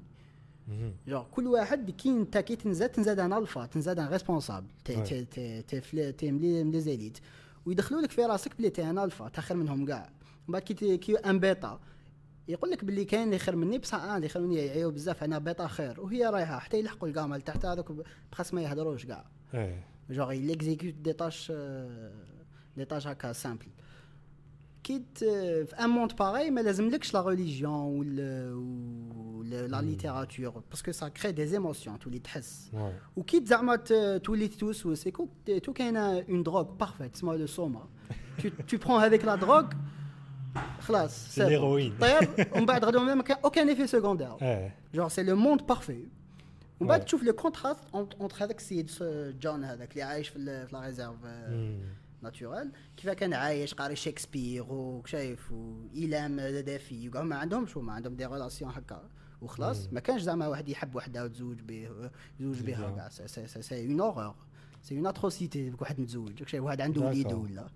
جور 1.08 1.26
كل 1.32 1.48
واحد 1.48 1.92
كي 1.92 2.10
انت 2.10 2.38
كي 2.38 2.56
تنزاد 2.56 2.90
تنزاد 2.90 3.20
ان 3.20 3.34
الفا 3.34 3.66
تنزاد 3.66 4.00
ان 4.00 4.08
ريسبونسابل 4.08 4.68
تي 4.86 5.04
تي 5.04 5.26
تي 5.26 5.82
تي 5.82 6.12
تي 6.12 6.32
ملي 6.32 6.82
زيليت 6.82 7.18
ويدخلوا 7.66 8.02
لك 8.02 8.12
في 8.12 8.26
راسك 8.26 8.58
بلي 8.58 8.70
تي 8.70 8.90
ان 8.90 8.98
الفا 8.98 9.30
تاخر 9.30 9.56
منهم 9.56 9.86
كاع 9.86 10.10
من 10.48 10.54
بعد 10.54 10.62
كي 10.62 10.98
كي 10.98 11.16
ان 11.16 11.40
بيتا 11.40 11.80
يقول 12.48 12.72
لك 12.72 12.86
باللي 12.86 13.06
كاين 13.06 13.24
اللي 13.24 13.40
خير 13.40 13.56
مني 13.56 13.78
بصح 13.78 14.04
انا 14.04 14.18
اللي 14.18 14.30
خير 14.30 14.42
مني 14.42 14.56
يعيو 14.56 14.92
بزاف 14.92 15.24
انا 15.24 15.40
بيتا 15.40 15.68
خير 15.68 16.02
وهي 16.02 16.26
رايحه 16.26 16.60
حتى 16.60 16.80
يلحقوا 16.80 17.08
الكامل 17.08 17.42
تحت 17.42 17.66
هذوك 17.66 17.92
بخاص 18.32 18.54
ما 18.54 18.62
يهضروش 18.62 19.06
كاع 19.06 19.26
Genre, 20.10 20.34
il 20.34 20.50
exécute 20.50 21.02
des 21.02 21.14
tâches, 21.14 21.48
euh, 21.52 22.10
des 22.76 22.86
tâches 22.86 23.06
à 23.06 23.34
simple. 23.34 23.68
Quitte 24.82 25.24
euh, 25.28 25.66
un 25.78 25.88
monde 25.88 26.16
pareil, 26.16 26.50
mais 26.50 26.64
les 26.64 26.78
que 27.00 27.14
la 27.14 27.22
religion 27.22 27.90
ou, 27.90 28.02
le, 28.04 28.56
ou 28.56 29.44
le, 29.44 29.68
la 29.68 29.82
hmm. 29.82 29.86
littérature, 29.86 30.64
parce 30.68 30.82
que 30.82 30.92
ça 30.92 31.12
crée 31.12 31.32
des 31.32 31.54
émotions, 31.54 31.96
tous 32.00 32.10
les 32.10 32.22
tests. 32.22 32.72
Ouais. 32.74 32.96
Ou 33.16 33.24
quitte 33.24 33.54
tous 34.24 34.34
les 34.34 34.50
tous, 34.50 34.96
c'est 34.96 35.12
tout 35.12 35.74
qu'il 35.74 35.96
y 40.56 40.60
a 40.60 40.64
une 40.66 41.06
drogue 41.06 41.06
parfaite, 41.06 41.10
c'est 41.12 41.48
moi 41.48 41.50
le 41.50 41.58
soma. 41.58 41.90
tu, 42.20 42.36
tu 42.36 42.46
prends 42.46 42.68
avec 42.68 42.74
la 42.74 42.80
drogue, 42.80 43.00
c'est 43.00 43.10
l'héroïne. 43.10 43.14
On 43.14 43.26
va 43.26 43.40
aucun 43.44 43.68
effet 43.68 43.88
secondaire. 43.88 44.38
Genre, 44.94 45.12
c'est 45.12 45.24
le 45.24 45.36
monde 45.36 45.66
parfait. 45.68 46.06
ومن 46.80 46.88
بعد 46.88 47.06
تشوف 47.06 47.24
لو 47.24 47.34
كونتراست 47.34 47.80
اونتر 47.94 48.44
هذاك 48.44 48.58
السيد 48.58 48.92
جون 49.42 49.64
هذاك 49.64 49.92
اللي 49.92 50.04
عايش 50.04 50.30
في 50.30 50.40
لا 50.40 50.80
ريزيرف 50.82 51.16
ناتورال 52.22 52.72
كيف 52.98 53.10
كان 53.10 53.34
عايش 53.34 53.74
قاري 53.74 53.96
شكسبير 53.96 54.66
وشايف 54.72 55.52
وايلام 55.52 56.42
دافي 56.42 57.10
وكاع 57.10 57.22
ما 57.22 57.36
عندهمش 57.36 57.78
هما 57.78 57.94
عندهم 57.94 58.16
دي 58.16 58.26
ريلاسيون 58.26 58.72
هكا 58.72 59.10
وخلاص 59.42 59.94
ما 59.94 60.00
كانش 60.00 60.22
زعما 60.22 60.48
واحد 60.48 60.70
يحب 60.70 60.96
وحده 60.96 61.24
وتزوج 61.24 61.62
به 61.62 62.10
يزوج 62.40 62.62
بها 62.62 62.92
كاع 62.96 63.10
سي 63.10 63.88
اون 63.88 64.02
اورور 64.02 64.36
سي 64.82 64.98
اون 64.98 65.08
اتروسيتي 65.08 65.74
واحد 65.80 66.00
متزوج 66.00 66.56
واحد 66.56 66.82
عنده 66.82 67.02
وليد 67.02 67.34
ولا 67.34 67.70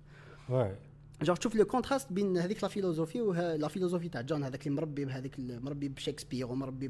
جور 1.23 1.37
تشوف 1.37 1.55
لو 1.55 1.65
كونتراست 1.65 2.13
بين 2.13 2.39
هذيك 2.39 2.63
لا 2.63 2.69
فيلوزوفي 2.69 3.19
لا 3.61 3.69
فيلوزوفي 3.69 4.09
تاع 4.09 4.21
جون 4.21 4.45
هذاك 4.45 4.67
اللي 4.67 4.77
مربي 4.77 5.05
بهذيك 5.05 5.35
مربي 5.39 5.89
بشكسبير 5.89 6.47
ومربي 6.47 6.89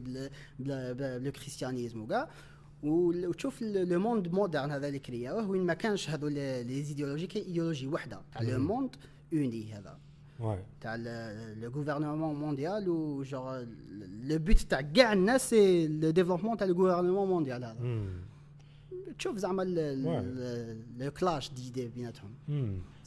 بالكريستيانيزم 0.58 2.02
وكاع 2.02 2.28
وتشوف 2.82 3.62
لو 3.62 4.00
موند 4.00 4.28
مودرن 4.28 4.70
هذا 4.70 4.88
اللي 4.88 4.98
كرياوه 4.98 5.50
وين 5.50 5.66
ما 5.66 5.74
كانش 5.74 6.10
هذو 6.10 6.28
لي 6.28 6.82
زيديولوجي 6.82 7.26
كاين 7.26 7.44
ايديولوجي 7.44 7.86
وحده 7.86 8.20
تاع 8.32 8.42
لو 8.42 8.58
موند 8.58 8.96
اوني 9.32 9.72
هذا 9.72 9.98
تاع 10.80 10.96
لو 10.96 11.70
غوفرنمون 11.70 12.34
مونديال 12.34 12.88
و 12.88 13.22
جور 13.22 13.66
لو 14.22 14.38
بوت 14.38 14.58
تاع 14.58 14.80
كاع 14.80 15.12
الناس 15.12 15.50
سي 15.50 15.88
لو 15.88 16.10
ديفلوبمون 16.10 16.56
تاع 16.56 16.66
لو 16.66 16.74
غوفرنمون 16.74 17.28
مونديال 17.28 17.64
هذا 17.64 17.76
تشوف 19.18 19.36
زعما 19.36 19.62
لو 20.98 21.10
كلاش 21.10 21.50
ديدي 21.50 21.88
بيناتهم 21.88 22.34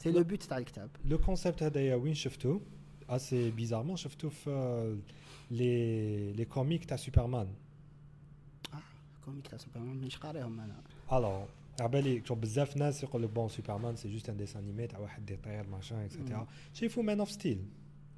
سي 0.01 0.11
لو 0.11 0.23
بوت 0.23 0.43
تاع 0.43 0.57
الكتاب 0.57 0.89
لو 1.05 1.17
كونسيبت 1.17 1.63
هذايا 1.63 1.95
وين 1.95 2.13
شفتو 2.13 2.59
اسي 3.09 3.51
بيزارمون 3.51 3.95
شفتو 3.95 4.29
في 4.29 4.97
لي 5.51 6.33
لي 6.33 6.45
كوميك 6.45 6.85
تاع 6.85 6.97
سوبرمان 6.97 7.47
اه 8.73 8.77
كوميك 9.25 9.47
تاع 9.47 9.57
سوبرمان 9.57 9.95
مانيش 9.95 10.17
قاريهم 10.17 10.59
انا 10.59 10.81
الوغ 11.13 11.45
عبالي 11.79 12.21
شوف 12.25 12.37
بزاف 12.37 12.77
ناس 12.77 13.03
يقول 13.03 13.23
لك 13.23 13.29
بون 13.29 13.49
سوبرمان 13.49 13.95
سي 13.95 14.11
جوست 14.13 14.29
ان 14.29 14.37
ديسان 14.37 14.63
انيمي 14.63 14.87
تاع 14.87 14.99
واحد 14.99 15.29
يطير 15.31 15.67
ماشان 15.67 15.97
اكسيتيرا 15.97 16.47
شايفو 16.73 17.01
مان 17.01 17.19
اوف 17.19 17.31
ستيل 17.31 17.65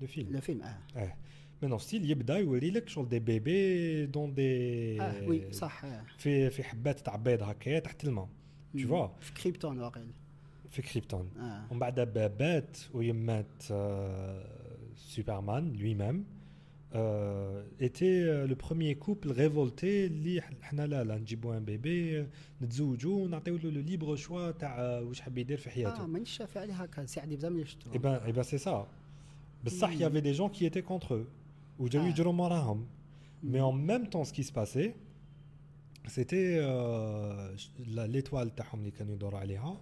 لو 0.01 0.07
فيلم 0.07 0.33
لو 0.33 0.41
فيلم 0.41 0.61
اه 0.61 0.77
اه 0.95 1.15
مان 1.61 1.71
اوف 1.71 1.81
ستيل 1.81 2.11
يبدا 2.11 2.37
يوري 2.37 2.71
لك 2.71 2.89
شغل 2.89 3.09
دي 3.09 3.19
بيبي 3.19 4.05
دون 4.05 4.33
دي 4.33 5.01
اه 5.01 5.27
وي 5.27 5.53
صح 5.53 5.85
في 6.17 6.49
في 6.49 6.63
حبات 6.63 6.99
تاع 6.99 7.15
بيض 7.15 7.43
هكايا 7.43 7.79
تحت 7.79 8.03
الماء 8.03 8.29
tu 8.77 8.81
vois 8.81 9.21
في 9.21 9.33
كريبتون 9.43 9.79
واقيلا 9.79 10.11
في 10.73 10.81
كريبتون 10.81 11.29
آه. 11.37 11.67
ومن 11.71 11.79
بعد 11.79 11.99
بات 11.99 12.77
ويمات 12.93 13.63
آه 13.71 14.45
سوبرمان 14.95 15.73
لوي 15.73 15.93
ميم 15.93 16.25
ايتي 17.81 18.45
لو 18.45 18.55
بروميير 18.55 18.95
كوبل 18.95 19.31
ريفولتي 19.31 20.05
اللي 20.05 20.41
حنا 20.41 20.87
لا 20.87 21.03
لا 21.03 21.17
نجيبو 21.17 21.53
ان 21.53 21.65
بيبي 21.65 22.27
نتزوجوا 22.61 23.23
ونعطيو 23.23 23.57
له 23.57 23.71
لو 23.71 23.81
ليبر 23.81 24.15
شوا 24.15 24.51
تاع 24.51 24.99
واش 24.99 25.21
حاب 25.21 25.37
يدير 25.37 25.57
في 25.57 25.69
حياته 25.69 26.03
اه 26.03 26.07
مانيش 26.07 26.29
شافي 26.29 26.59
عليه 26.59 26.73
هكا 26.73 27.05
سي 27.05 27.19
عندي 27.19 27.35
بزاف 27.35 27.51
من 27.51 27.65
شفتو 27.65 27.93
اي 27.93 27.97
بان 27.97 28.13
اي 28.13 28.31
بان 28.31 28.43
سي 28.43 28.57
سا 28.57 28.87
بصح 29.65 29.91
يافي 29.91 30.21
دي 30.21 30.31
جون 30.31 30.49
كي 30.49 30.65
ايتي 30.65 30.81
كونتر 30.81 31.25
وجاو 31.79 32.05
يجروا 32.05 32.33
موراهم 32.33 32.87
مي 33.43 33.61
ان 33.61 33.87
ميم 33.87 34.05
طون 34.05 34.23
سكي 34.23 34.43
سباسي 34.43 34.93
سيتي 36.07 36.61
ليتوال 37.87 38.55
تاعهم 38.55 38.79
اللي 38.79 38.91
كانوا 38.91 39.13
يدوروا 39.13 39.39
عليها 39.39 39.81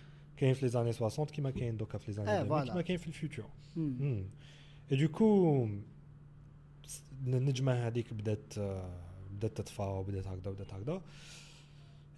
كاين 0.40 0.54
في 0.54 0.62
لي 0.62 0.68
زاني 0.68 0.92
60 0.92 1.26
كيما 1.26 1.50
كاين 1.50 1.76
دوكا 1.76 1.98
في 1.98 2.06
لي 2.06 2.12
زاني 2.12 2.40
2000 2.40 2.64
كيما 2.64 2.82
كاين 2.82 2.98
في 2.98 3.06
الفيوتشر 3.06 3.44
اي 4.92 4.96
دوكو 4.96 5.68
النجمه 7.26 7.72
هذيك 7.72 8.14
بدات 8.14 8.58
بدات 9.30 9.56
تطفى 9.56 9.82
وبدات 9.82 10.26
هكذا 10.26 10.50
بدات 10.50 10.74
هكذا 10.74 11.02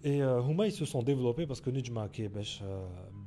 اي 0.05 0.23
هما 0.23 0.69
سو 0.69 0.85
سون 0.85 1.03
ديفلوبي 1.03 1.45
باسكو 1.45 1.71
نجمه 1.71 2.07
كي 2.07 2.27
باش 2.27 2.63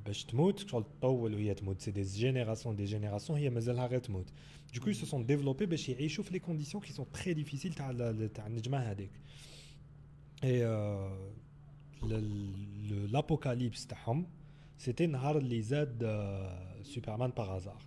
باش 0.07 0.25
تموت 0.25 0.59
شغل 0.59 0.85
تطول 0.85 1.35
وهي 1.35 1.55
تموت 1.55 1.81
سي 1.81 1.91
دي 1.91 2.03
جينيراسيون 2.03 2.77
دي 2.77 2.85
جينيراسيون 2.85 3.39
هي 3.39 3.51
مازالها 3.51 3.87
غير 3.87 4.01
تموت 4.01 4.27
دوكو 4.75 4.93
سو 4.93 5.07
سون 5.07 5.27
ديفلوبي 5.27 5.67
باش 5.67 5.89
يعيشوا 5.89 6.25
في 6.25 6.33
لي 6.33 6.39
كونديسيون 6.39 6.83
كي 6.83 6.93
سون 6.93 7.07
تري 7.13 7.35
ديفيسيل 7.35 7.73
تاع 7.73 7.93
تاع 8.35 8.47
النجمه 8.47 8.79
هذيك 8.79 9.11
اي 10.45 10.67
لابوكاليبس 13.13 13.87
تاعهم 13.87 14.27
سيتي 14.79 15.07
نهار 15.07 15.39
اللي 15.39 15.63
زاد 15.63 15.99
سوبرمان 16.83 17.31
باغ 17.31 17.57
هازار 17.57 17.79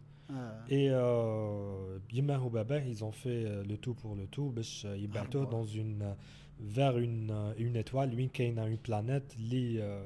Et 0.70 0.88
euh, 0.90 2.00
Bima 2.10 2.40
ou 2.40 2.50
Baba, 2.50 2.80
ils 2.80 3.04
ont 3.04 3.12
fait 3.12 3.64
le 3.70 3.78
tout 3.78 3.94
pour 3.94 4.16
le 4.16 4.26
tout, 4.28 4.50
باش 4.50 4.86
يبعثوه 4.86 5.50
dans 5.50 5.66
une 5.66 6.16
vers 6.60 6.98
une 6.98 7.54
une 7.58 7.76
étoile 7.76 8.16
وين 8.16 8.30
كاينه 8.30 8.76
une 8.76 8.80
planète 8.80 9.36
اللي 9.38 10.04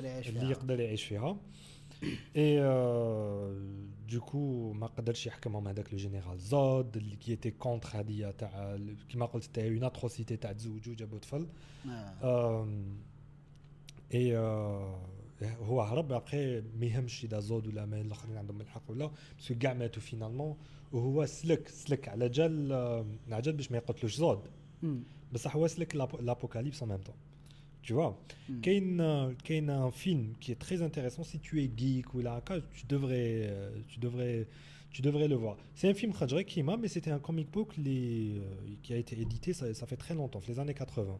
اللي 0.00 0.50
يقدر 0.50 0.80
يعيش 0.80 1.04
فيها 1.04 1.36
اي 2.36 2.60
دو 4.08 4.20
كو 4.20 4.72
ما 4.72 4.86
قدرش 4.86 5.26
يحكمهم 5.26 5.68
هذاك 5.68 5.92
لو 5.92 5.98
جينيرال 5.98 6.38
زود 6.38 6.96
اللي 6.96 7.16
كي 7.16 7.36
تي 7.36 7.50
كونتر 7.50 7.88
هذه 8.00 8.30
تاع 8.38 8.78
كيما 9.08 9.26
قلت 9.26 9.44
تاع 9.44 9.64
اون 9.64 9.84
اتروسيتي 9.84 10.36
تاع 10.36 10.52
تزوجوا 10.52 10.94
جابوا 10.94 11.18
طفل 11.18 11.46
اي 14.14 14.36
هو 15.42 15.80
هرب 15.82 16.12
ابخي 16.12 16.60
ما 16.60 16.86
يهمش 16.86 17.24
اذا 17.24 17.40
زود 17.40 17.66
ولا 17.66 17.86
ما 17.86 18.00
الاخرين 18.00 18.36
عندهم 18.36 18.60
الحق 18.60 18.90
ولا 18.90 19.10
باسكو 19.38 19.58
كاع 19.58 19.74
ماتوا 19.74 20.02
فينالمون 20.02 20.56
وهو 20.92 21.26
سلك 21.26 21.68
سلك 21.68 22.08
على 22.08 22.28
جال 22.28 22.72
على 23.30 23.42
جال 23.42 23.56
باش 23.56 23.70
ما 23.70 23.76
يقتلوش 23.76 24.16
زود 24.16 24.40
بصح 25.32 25.56
هو 25.56 25.66
سلك 25.66 25.96
لابوكاليبس 25.96 26.82
ان 26.82 26.88
ميم 26.88 26.98
طون 26.98 27.14
tu 27.86 27.94
vois 27.94 28.14
كاين 28.62 28.96
كاين 29.32 29.70
ان 29.70 29.90
فيلم 29.90 30.34
qui 30.40 30.52
est 30.52 30.62
très 30.66 30.82
intéressant 30.82 31.24
si 31.24 31.38
tu 31.40 31.62
es 31.62 31.70
geek 31.76 32.14
ou 32.14 32.20
là 32.20 32.42
tu 32.78 32.86
devrais 32.86 33.52
tu 33.88 33.98
devrais 34.00 34.46
tu 34.92 35.00
devrais 35.00 35.28
le 35.28 35.36
voir. 35.36 35.56
C'est 35.74 35.88
un 35.88 35.94
film 35.94 36.12
خرج 36.12 36.40
كيما 36.40 36.76
mais 36.76 36.88
c'était 36.88 37.10
un 37.10 37.18
comic 37.18 37.50
book 37.50 37.76
les, 37.78 38.42
qui 38.82 38.92
a 38.92 38.96
été 38.96 39.20
édité 39.20 39.52
ça, 39.54 39.72
ça 39.74 39.86
fait 39.86 39.96
très 39.96 40.14
longtemps, 40.14 40.40
les 40.48 40.58
années 40.58 40.74
80. 40.74 41.18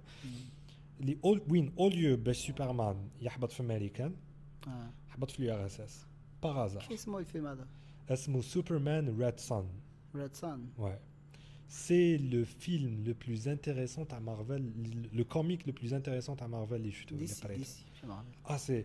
اللي 1.00 1.18
اول 1.24 1.42
وين 1.48 1.72
اول 1.78 1.94
يو 1.94 2.16
باش 2.16 2.46
سوبرمان 2.46 3.08
يحبط 3.20 3.52
في 3.52 3.60
امريكان 3.60 4.14
آه. 4.66 4.90
حبط 5.08 5.30
في 5.30 5.38
اليو 5.40 5.54
ار 5.54 5.66
اس 5.66 5.80
اس 5.80 6.06
باغ 6.42 6.78
كيف 6.78 6.92
اسمه 6.92 7.18
الفيلم 7.18 7.46
هذا؟ 7.46 7.66
اسمه 8.10 8.40
سوبرمان 8.40 9.18
ريد 9.20 9.40
سان 9.40 9.68
ريد 10.14 10.34
سان 10.34 10.66
ouais 10.78 10.98
c'est 11.86 12.18
le 12.34 12.44
film 12.44 12.92
le 13.08 13.14
plus 13.24 13.48
intéressant 13.48 14.06
à 14.16 14.20
Marvel, 14.20 14.62
le 15.20 15.24
comic 15.24 15.60
le 15.66 15.72
plus 15.72 15.94
intéressant 15.94 16.36
à 16.36 16.48
Marvel 16.48 16.72
اللي 16.72 16.92
شفتو 16.92 17.14
اللي 17.14 17.26
ديسي 17.26 17.42
قريته. 17.42 17.58
ديسي 17.58 17.82
في 18.00 18.06
مارفل. 18.06 18.28
اه 18.46 18.56
سي 18.56 18.84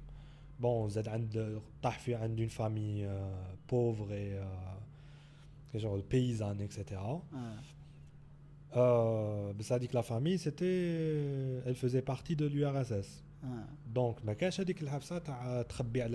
Bon, 0.61 0.85
vous 0.85 0.99
êtes 0.99 1.07
une 2.37 2.51
famille 2.51 3.03
euh, 3.03 3.19
pauvre 3.65 4.13
et 4.13 4.37
euh, 4.37 4.43
paysanne, 6.03 6.61
etc. 6.61 7.01
Euh, 8.75 9.53
ben, 9.53 9.63
que 9.87 9.95
la 9.95 10.03
famille, 10.03 10.37
faisait 11.73 12.03
partie 12.03 12.35
de 12.35 12.45
l'URSS. 12.45 13.23
Donc, 13.87 14.17
ben, 14.23 14.25
ma 14.27 14.35
a 14.59 14.63
dit 14.63 14.75
que 14.75 14.85
a 14.85 15.63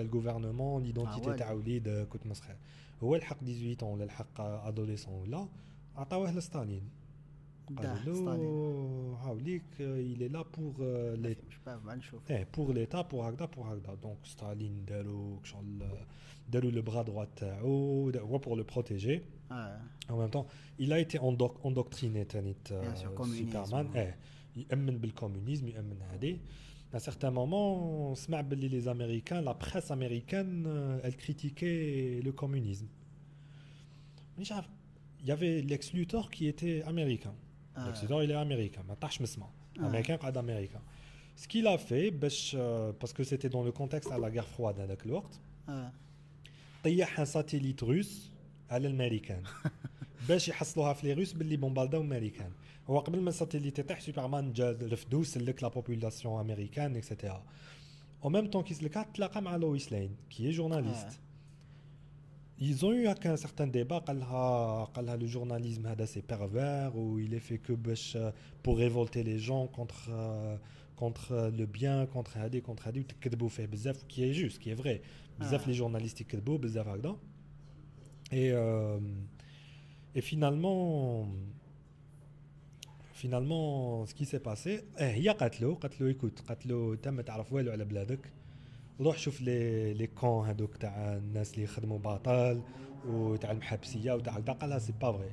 le 0.04 0.08
gouvernement, 0.08 0.78
l'identité 0.78 1.26
ah, 1.26 1.30
ouais. 1.30 1.36
de 1.80 2.04
18 3.42 3.82
ans, 3.82 3.98
adolescent, 4.64 5.24
là, 5.28 5.48
à 5.96 6.04
ah, 7.78 7.94
euh, 9.80 10.02
il 10.02 10.22
est 10.22 10.28
là 10.28 10.44
pour 10.44 10.74
euh, 10.80 11.16
eh, 12.28 12.44
pour 12.44 12.72
l'état 12.72 13.02
pour 13.02 13.24
Agda 13.24 13.48
pour 13.48 13.68
Agda. 13.68 13.96
Donc 14.00 14.18
Staline 14.24 14.84
Daro 14.84 15.40
euh, 15.82 16.70
le 16.70 16.82
bras 16.82 17.02
droit 17.02 17.26
euh, 17.42 18.38
pour 18.38 18.56
le 18.56 18.64
protéger. 18.64 19.24
Ah. 19.50 19.78
en 20.08 20.18
même 20.18 20.30
temps 20.30 20.46
il 20.78 20.92
a 20.92 20.98
été 20.98 21.18
endoctriné 21.18 22.26
euh, 22.70 22.94
Superman. 22.94 23.88
Eh, 23.96 24.10
il 24.56 24.66
aime 24.70 24.98
le 25.02 25.10
communisme 25.10 25.68
il 25.68 25.76
aime 25.76 25.94
à 26.92 26.96
un 26.96 27.00
certain 27.00 27.32
moment, 27.32 28.14
ben 28.28 28.58
les 28.58 28.86
Américains, 28.86 29.42
la 29.42 29.54
presse 29.54 29.90
américaine, 29.90 31.00
elle 31.02 31.16
critiquait 31.16 32.20
le 32.24 32.32
communisme. 32.32 32.86
Il 34.38 35.26
y 35.26 35.30
avait 35.32 35.62
Lex 35.62 35.92
Luthor 35.94 36.30
qui 36.30 36.46
était 36.46 36.82
américain. 36.84 37.34
آه. 37.77 37.93
Lex 37.93 37.97
Luthor 38.03 38.23
il 38.23 38.31
est 38.31 38.35
américain, 38.35 38.81
ما 38.87 38.93
طاحش 38.93 39.21
من 39.21 39.23
السما. 39.23 39.49
آه. 39.79 39.81
Américain 39.81 40.11
قاعد 40.11 40.37
américain. 40.37 40.81
Ce 41.41 41.47
qu'il 41.47 41.67
a 41.67 41.77
fait, 41.77 42.11
باش, 42.11 42.55
euh, 42.55 42.93
parce 42.99 43.13
que 43.13 43.23
c'était 43.23 43.49
dans 43.49 43.63
le 43.63 43.71
contexte 43.71 44.11
à 44.11 44.17
la 44.17 44.29
guerre 44.31 44.47
froide 44.47 44.79
هذاك 44.79 45.05
الوقت, 45.05 45.39
آه. 45.69 45.91
طيح 46.83 47.23
ساتيليت 47.23 47.83
روس 47.83 48.31
على 48.69 48.87
الامريكان 48.87 49.43
باش 50.27 50.47
يحصلوها 50.47 50.93
في 50.93 51.07
لي 51.07 51.13
روس 51.13 51.33
باللي 51.33 51.57
بومبارداو 51.57 52.01
الامريكان 52.01 52.51
هو 52.87 52.99
قبل 52.99 53.21
ما 53.21 53.29
الساتيليت 53.29 53.79
يطيح 53.79 53.99
سوبرمان 53.99 54.53
جا 54.53 54.77
رفدو 54.81 55.23
سلك 55.23 55.63
لا 55.63 55.69
بوبولاسيون 55.69 56.39
امريكان 56.39 56.95
اكسيتيرا 56.95 57.43
او 58.23 58.29
ميم 58.29 58.47
طون 58.47 58.63
كي 58.63 58.73
سلكها 58.73 59.03
تلاقى 59.13 59.41
مع 59.41 59.55
لويس 59.55 59.91
لين 59.91 60.15
كي 60.29 60.47
هي 60.47 60.51
جورناليست 60.51 61.19
ils 62.58 62.84
ont 62.86 62.92
eu 62.92 63.06
un 63.26 63.36
certain 63.36 63.66
débat 63.66 64.00
le 65.16 65.26
journalisme 65.26 65.86
c'est 66.06 66.22
pervers 66.22 66.96
ou 66.96 67.18
il 67.18 67.34
est 67.34 67.40
fait 67.40 67.58
que 67.58 67.72
euh, 68.16 68.30
pour 68.62 68.78
révolter 68.78 69.22
les 69.22 69.38
gens 69.38 69.66
contre 69.66 70.08
euh, 70.10 70.56
contre 70.96 71.32
euh, 71.32 71.50
le 71.50 71.66
bien 71.66 72.06
contre 72.06 72.38
Hadi 72.38 72.62
contre 72.62 72.88
Hadi 72.88 73.04
fait 73.50 73.66
bzaf 73.66 74.06
qui 74.06 74.24
est 74.24 74.32
juste 74.32 74.58
qui 74.58 74.70
est 74.70 74.74
vrai. 74.74 75.02
Bzaf 75.38 75.62
ah. 75.64 75.68
les 75.68 75.74
journalistes 75.74 76.16
qui 76.16 76.24
bzaf 76.58 76.86
et 78.32 78.52
euh, 78.52 78.98
et 80.14 80.22
finalement 80.22 81.28
finalement 83.12 84.06
ce 84.06 84.14
qui 84.14 84.24
s'est 84.24 84.40
passé 84.40 84.84
eh 84.98 85.12
il 85.16 85.22
a 85.28 85.34
écoute 86.08 86.42
روح 88.99 89.17
شوف 89.17 89.41
لي 89.41 89.93
لي 89.93 90.07
كون 90.07 90.47
هذوك 90.47 90.77
تاع 90.77 91.13
الناس 91.17 91.53
اللي 91.53 91.63
يخدموا 91.63 91.99
باطل 91.99 92.61
وتاع 93.07 93.51
المحابسيه 93.51 94.11
وتاع 94.13 94.33
هكذا 94.33 94.53
قال 94.53 94.69
لها 94.69 94.79
سي 94.79 94.93
با 95.01 95.11
فري 95.11 95.31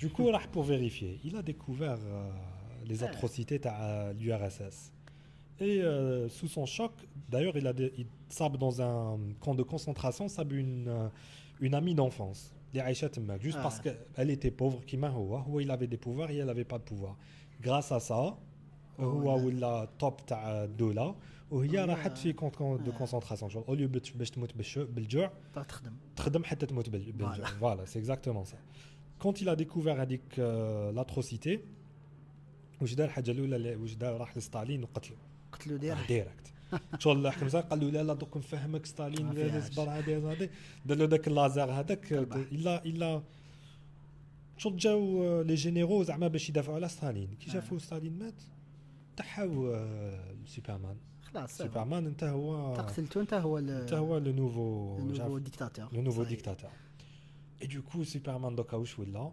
Du 0.00 0.08
coup, 0.10 0.30
راح 0.30 0.46
pour 0.52 0.62
vérifier. 0.62 1.18
Il 1.24 1.34
a 1.36 1.42
découvert 1.42 1.98
euh, 2.04 2.30
les 2.88 3.02
Ah. 3.02 3.06
atrocités 3.08 3.58
تاع 3.58 4.12
l'URSS. 4.12 4.92
Et 5.60 5.82
euh, 5.82 6.28
sous 6.28 6.46
son 6.56 6.66
choc, 6.66 6.92
d'ailleurs, 7.32 7.56
il 7.56 7.66
a 7.66 7.72
dé- 7.72 7.92
il 8.02 8.06
sabe 8.28 8.56
dans 8.58 8.74
un 8.80 9.18
camp 9.40 9.56
de 9.60 9.64
concentration, 9.64 10.28
sabe 10.28 10.52
une, 10.52 10.86
euh, 10.88 11.08
une 11.66 11.74
amie 11.74 11.96
d'enfance. 12.00 12.40
Les 12.74 12.80
Aïcha 12.80 13.08
Temmak, 13.08 13.40
juste 13.42 13.58
Ah. 13.60 13.64
parce 13.66 13.78
qu'elle 13.84 14.30
était 14.36 14.52
pauvre, 14.60 14.78
qui 14.88 14.96
m'a 15.02 15.08
هو 15.10 15.60
il 15.64 15.70
avait 15.76 15.88
des 15.94 16.00
pouvoirs 16.06 16.30
et 16.30 16.36
elle 16.42 16.50
avait 16.56 16.70
pas 16.72 16.78
de 16.82 16.84
pouvoir. 16.92 17.14
Grâce 17.60 17.90
à 17.90 17.98
ça, 17.98 18.36
هو 19.00 19.34
ولا- 19.36 19.44
ولا 19.44 19.88
توب 19.98 20.16
تاع 20.26 20.64
الدولة 20.64 21.14
وهي 21.53 21.85
راحت 21.85 22.17
في 22.17 22.33
كونت 22.33 22.57
دو 22.59 22.91
آه. 22.91 22.97
كونسونتراسيون 22.97 23.51
شغل 23.51 23.63
اوليو 23.67 23.87
باش 23.87 24.29
تموت 24.31 24.53
بالجوع 24.77 25.31
تخدم. 25.55 25.93
تخدم 26.15 26.43
حتى 26.43 26.65
تموت 26.65 26.89
بال- 26.89 27.11
بالجوع. 27.11 27.45
فوالا. 27.45 27.85
سي 27.85 27.99
اكزاكتومون 27.99 28.45
سا 28.45 28.57
كونت 29.19 29.37
a 29.43 29.55
découvert 29.61 29.87
هذيك 29.87 30.39
لاتروسيتي 30.95 31.59
واش 32.81 32.93
دار 32.93 33.07
الحاجة 33.07 33.31
الأولى 33.31 33.75
واش 33.75 33.93
دار 33.93 34.17
راح 34.17 34.37
لستالين 34.37 34.83
وقتلو. 34.83 35.15
قتلوا 35.51 35.77
دير 35.77 35.97
ديريكت. 36.07 36.53
شغل 36.99 37.31
حكم 37.31 37.47
زين 37.47 37.61
قال 37.61 37.79
له 37.79 37.89
لا 37.89 38.03
لا 38.03 38.13
دوك 38.13 38.37
نفهمك 38.37 38.85
ستالين. 38.85 39.37
اصبر 39.57 39.83
هذه 39.89 40.31
هذه 40.31 40.49
دار 40.85 40.97
له 40.97 41.05
ذاك 41.05 41.27
اللازر 41.27 41.71
هذاك. 41.71 42.13
الا 42.13 42.85
إلا 42.85 43.23
شغل 44.57 44.77
جاو 44.77 45.41
لي 45.41 45.55
جينيرو 45.55 46.03
زعما 46.03 46.27
باش 46.27 46.49
يدافعوا 46.49 46.75
على 46.75 46.87
ستالين. 46.89 47.29
كي 47.39 47.49
آه. 47.49 47.53
شافوا 47.53 47.79
ستالين 47.79 48.19
مات 48.19 48.41
تحاو 49.17 49.73
آه، 49.73 50.35
سوبرمان 50.45 50.97
خلاص 51.32 51.50
سي 51.56 51.62
بون. 51.64 51.72
سوبرمان 51.72 52.06
انت 52.06 52.24
هو 52.24 52.70
انت 52.72 52.80
قتلته 52.80 53.20
انت 53.20 53.34
هو 53.34 53.58
انت 53.58 53.92
هو 53.92 54.18
لو 54.18 54.32
نوفو 54.32 54.98
النوفو 54.98 55.38
ديكتاتور 55.38 55.88
le 55.88 56.08
nouveau 56.08 56.22
صحيح. 56.24 56.38
dictateur. 56.38 56.70
Et 57.62 57.66
du 57.66 57.82
coup, 57.82 58.04
Superman 58.04 58.54
دوكا 58.56 58.76
واش 58.76 58.98
ولا 58.98 59.30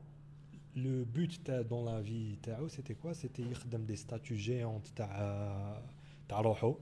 Le 0.78 1.06
but 1.18 1.32
تاع 1.46 1.62
dans 1.62 1.86
la 1.86 2.02
vie 2.02 2.38
تاعو 2.44 2.68
c'était 2.70 2.96
quoi 3.04 3.14
C'était 3.14 3.40
يخدم 3.40 3.86
des 3.88 3.96
statues 3.98 4.40
géantes 4.48 4.94
تاع 4.96 5.84
تاع 6.30 6.42
روحو 6.42 6.76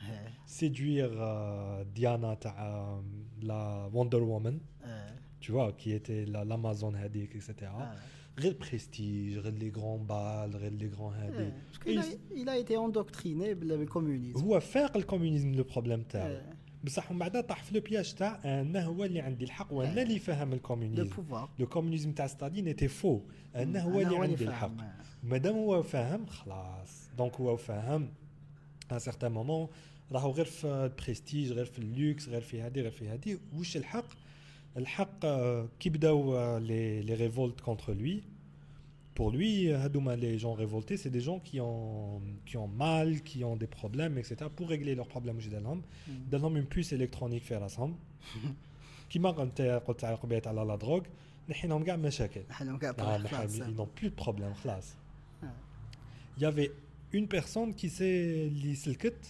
إيه. 0.00 0.28
séduire 0.46 1.12
euh, 1.20 1.84
Diana 1.98 2.34
تاع 2.40 3.00
la 3.42 3.88
Wonder 3.94 4.20
Woman 4.20 4.54
إيه. 4.84 5.16
tu 5.40 5.52
vois 5.52 5.72
qui 5.72 5.90
était 5.92 6.24
la- 6.26 6.44
l'Amazon 6.44 6.94
هذيك 6.94 7.36
etc 7.36 7.62
آه. 7.62 7.96
غير 8.39 8.57
بريستيج 8.69 9.37
غير 9.37 9.53
لي 9.53 9.69
غران 9.69 10.05
بال 10.05 10.57
غير 10.57 10.71
لي 10.71 10.87
غران 10.87 11.53
a- 11.85 12.33
il 12.33 12.47
a 12.49 12.65
été 12.67 12.73
endoctriné 12.75 13.53
بالكومونيزم 13.53 14.39
هو 14.41 14.59
فاق 14.59 14.97
الكومونيزم 14.97 15.55
لو 15.55 15.63
بروبليم 15.63 16.01
تاعو. 16.03 16.41
بصح 16.83 17.11
من 17.11 17.19
بعد 17.19 17.43
طاح 17.47 17.63
في 17.63 17.75
لو 17.75 17.81
بياج 17.81 18.13
تاع 18.13 18.39
أنا 18.61 18.83
هو 18.85 19.03
اللي 19.05 19.19
عندي 19.21 19.45
الحق 19.45 19.73
وأنا. 19.73 20.01
اللي 20.01 20.19
فاهم 20.19 20.53
الكومونيزم 20.53 21.09
لو 21.59 21.67
كومونيزم 21.67 22.11
تاع 22.11 22.27
ستالين 22.27 22.67
ايتي 22.67 22.87
فو 22.87 23.21
انه 23.55 23.79
هو 23.79 24.01
اللي 24.01 24.17
عندي 24.17 24.43
الحق. 24.43 24.71
مادام 25.23 25.55
هو 25.55 25.83
فاهم 25.83 26.25
خلاص. 26.25 27.09
دونك 27.17 27.35
هو 27.35 27.57
فاهم 27.57 28.09
ان 28.91 28.99
سيغتان 28.99 29.31
مومون 29.31 29.67
راهو 30.11 30.31
غير 30.31 30.45
في 30.45 30.67
البريستيج 30.67 31.51
غير 31.51 31.65
في 31.65 31.79
اللوكس 31.79 32.29
غير 32.29 32.41
في 32.41 32.61
هذه 32.61 32.79
غير 32.81 32.91
في 32.91 33.09
هذه 33.09 33.37
واش 33.57 33.77
الحق؟ 33.77 34.05
الحق 34.76 35.24
آه، 35.24 35.68
كي 35.80 35.90
بداو 35.90 36.36
آه، 36.36 36.58
لي 36.58 37.02
لي 37.02 37.14
ريفولت 37.14 37.60
كونتر 37.60 37.94
لوي 37.94 38.22
pour 39.18 39.30
lui 39.32 39.72
هذوما 39.72 40.16
les 40.16 40.38
gens 40.38 40.52
révoltés 40.52 40.96
c'est 40.98 41.10
des 41.10 41.22
gens 41.28 41.38
qui 41.38 41.60
ont 41.60 42.20
qui 42.46 42.56
ont 42.56 42.68
mal 42.68 43.22
qui 43.22 43.44
ont 43.44 43.56
des 43.56 43.66
problèmes 43.66 44.18
etc 44.18 44.34
pour 44.56 44.68
régler 44.68 44.94
leurs 44.94 45.08
problèmes 45.08 45.36
واش 45.36 45.46
دار 45.46 45.60
لهم 45.60 45.82
دار 46.30 46.40
لهم 46.40 46.62
une 46.62 46.66
puce 46.66 46.92
électronique 46.92 47.44
في 47.44 47.56
راسهم 47.56 47.96
كيما 49.10 49.30
قلت 49.30 49.60
قلت 49.60 50.04
على 50.04 50.16
قبيله 50.16 50.42
على 50.46 50.64
لا 50.64 50.76
دروغ 50.76 51.02
نحي 51.48 51.68
لهم 51.68 51.84
كاع 51.84 51.96
مشاكل 51.96 52.42
حلهم 52.50 52.78
كاع 52.78 52.92
Ah, 52.92 52.94
طرح 52.94 53.22
mais 53.22 53.26
خلاص 53.26 53.58
ils 53.58 53.74
n'ont 53.74 53.88
plus 54.00 54.10
de 54.10 54.14
problème, 54.24 54.54
خلاص. 54.54 54.94
Ah. 55.42 55.46
Il 56.36 56.42
y 56.42 56.46
avait 56.46 56.70
une 57.12 57.28
personne 57.28 57.74
qui 57.74 57.88
s'est 57.88 58.48
li 58.62 58.76
silket 58.76 59.20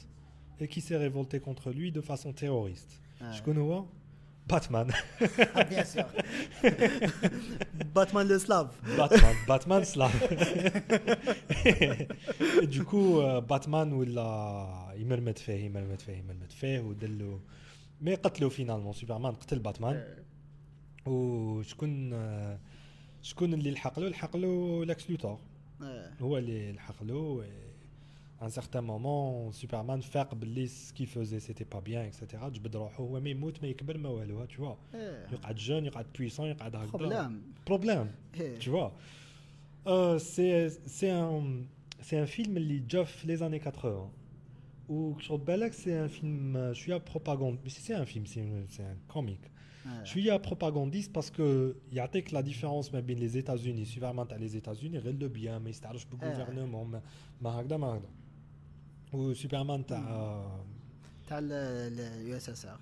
et 0.61 0.67
qui 0.69 0.81
s'est 0.81 0.97
révoltée 0.97 1.41
contre 1.41 1.71
lui 1.71 1.93
de 1.93 2.01
façon 2.01 2.33
terroriste. 2.33 2.93
Ah. 3.21 3.33
Je 3.33 3.43
connais 3.43 3.67
Batman. 4.54 4.94
بيان 5.70 5.84
سور 5.84 6.06
باتمان 7.96 8.28
لو 8.28 8.38
سلاف 8.38 8.68
euh, 13.22 13.42
Batman 13.52 13.94
ولا 13.94 14.94
يمرمد 14.96 15.38
فيه 15.38 15.54
يمرمد 15.54 16.00
فيه 16.02 16.14
يمرمد 16.14 16.52
فيه 16.52 16.80
ودلو 16.80 17.40
مي 18.02 18.16
قتلو 18.16 18.50
فينالمون 18.50 18.94
سوبرمان 18.94 19.34
قتل 19.34 19.60
باتمان 19.60 20.04
وشكون 21.06 22.14
شكون 23.22 23.54
اللي 23.54 23.72
لحق 23.72 24.00
له 24.00 24.10
لحق 24.10 24.38
له 24.38 24.86
لاكس 24.86 25.10
لوثور. 25.10 25.40
هو 26.22 26.38
اللي 26.38 26.72
لحق 26.72 27.04
له 27.04 27.46
à 28.42 28.46
un 28.46 28.50
certain 28.50 28.82
moment, 28.82 29.52
Superman 29.52 30.02
fait 30.02 30.28
ce 30.68 30.92
qu'il 30.94 31.06
faisait, 31.06 31.40
c'était 31.40 31.64
pas 31.64 31.80
bien, 31.80 32.04
etc. 32.04 32.42
Oh, 32.44 32.50
tu 34.48 34.60
vois. 34.60 34.78
Tu 34.92 34.98
vois. 34.98 35.18
Il 35.30 35.34
y 35.34 35.52
a 35.52 35.56
jeune, 35.56 35.86
il 35.86 35.94
y 35.94 35.96
a 35.96 36.04
puissant, 36.04 36.46
il 36.46 36.50
y 36.50 36.52
a 36.52 36.56
Problème. 36.88 37.42
Problème. 37.64 38.08
Euh. 38.40 38.58
Tu 38.60 38.72
vois. 38.72 38.94
Euh, 39.86 40.18
c'est 40.18 41.10
un, 41.12 41.44
un 42.14 42.26
film 42.26 42.58
qui 42.58 42.84
Jeff 42.88 43.24
les 43.26 43.44
années 43.44 43.60
80. 43.60 44.10
Ou 44.90 45.16
c'est 45.74 45.98
un 45.98 46.10
film, 46.10 46.72
je 46.74 46.80
suis 46.80 46.94
à 46.94 47.00
propagande. 47.00 47.60
Mais 47.64 47.70
c'est 47.70 47.94
un 47.94 48.06
film, 48.06 48.26
c'est 48.26 48.42
un 48.84 48.96
comique. 49.08 49.52
Je 50.04 50.10
suis 50.10 50.30
à 50.30 50.40
propagandiste 50.40 51.12
parce 51.14 51.30
que 51.32 51.76
il 51.92 51.98
y 51.98 52.00
a 52.00 52.08
que 52.08 52.34
la 52.34 52.44
différence 52.44 52.92
entre 52.92 53.14
les 53.14 53.38
États-Unis, 53.38 53.86
Superman, 53.86 54.28
les 54.40 54.56
États-Unis, 54.58 55.00
le 55.04 55.28
bien, 55.28 55.60
mais 55.60 55.74
c'est 55.74 55.86
le 55.92 55.98
euh. 55.98 56.32
gouvernement, 56.32 56.86
mais, 56.86 57.00
mais, 57.42 57.50
هكذا 59.13 59.19
ما 59.19 59.25
هكذا 59.27 59.31
وسوبرمان 59.31 59.87
تاع 59.87 60.01
تاع 61.29 61.39
اليو 61.43 62.37
اس 62.37 62.49
اس 62.49 62.67
ار 62.67 62.79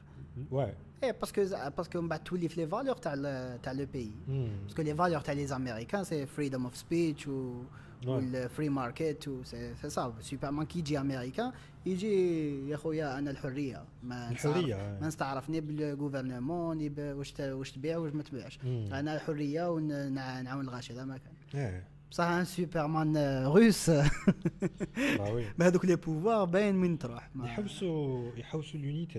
ouais 0.52 0.74
ايه 1.04 1.12
باسكو 1.12 1.46
باسكو 1.76 2.00
من 2.00 2.08
بعد 2.08 2.24
تولي 2.24 2.48
في 2.48 2.60
لي 2.60 2.66
فالور 2.68 2.96
تاع 2.96 3.14
ال- 3.16 3.62
تاع 3.62 3.72
لو 3.72 3.86
بيي 3.92 4.10
Hmm. 4.26 4.30
باسكو 4.64 4.82
لي 4.82 4.94
فالور 4.94 5.20
تاع 5.20 5.34
لي 5.34 5.46
زاميريكان 5.46 6.04
سي 6.04 6.26
فريدم 6.26 6.64
اوف 6.64 6.76
سبيتش 6.76 7.28
و 7.28 7.62
والفري 8.06 8.68
ماركت 8.68 9.28
و 9.28 9.44
سي 9.44 9.74
سي 9.82 9.88
صا 9.90 10.14
سوبرمان 10.20 10.66
كي 10.66 10.78
يجي 10.78 10.98
امريكان 11.00 11.52
يجي 11.86 12.68
يا 12.70 12.76
خويا 12.76 13.18
انا 13.18 13.30
الحريه 13.30 13.84
ما 14.02 14.30
نستعرف- 14.30 14.46
الحرية، 14.46 14.74
إيه. 14.76 15.00
ما 15.00 15.06
نستعرفني 15.06 15.60
بالغوفرنمون 15.60 16.76
ني 16.76 16.88
ب- 16.88 16.98
واش 17.16 17.32
ت- 17.32 17.40
واش 17.40 17.72
تبيع 17.72 17.96
واش 17.98 18.12
ما 18.12 18.22
تبيعش 18.22 18.58
مم. 18.64 18.88
انا 18.92 19.14
الحريه 19.14 19.70
ونعاون 19.70 20.64
الغاشي 20.64 20.92
هذا 20.92 21.04
ما 21.04 21.18
كان 21.18 21.32
ايه 21.60 21.88
بصح 22.10 22.24
ان 22.24 22.44
سوبرمان 22.44 23.16
روس 23.46 23.90
bah 23.90 25.28
oui 25.34 25.58
بهذوك 25.58 25.84
لي 25.84 25.96
بوفوار 25.96 26.44
باين 26.44 26.74
من 26.74 26.98
تروح 26.98 27.30
ما- 27.34 27.46
يحوسوا 27.46 28.30
يحوسوا 28.36 28.80
l'unité 28.80 29.18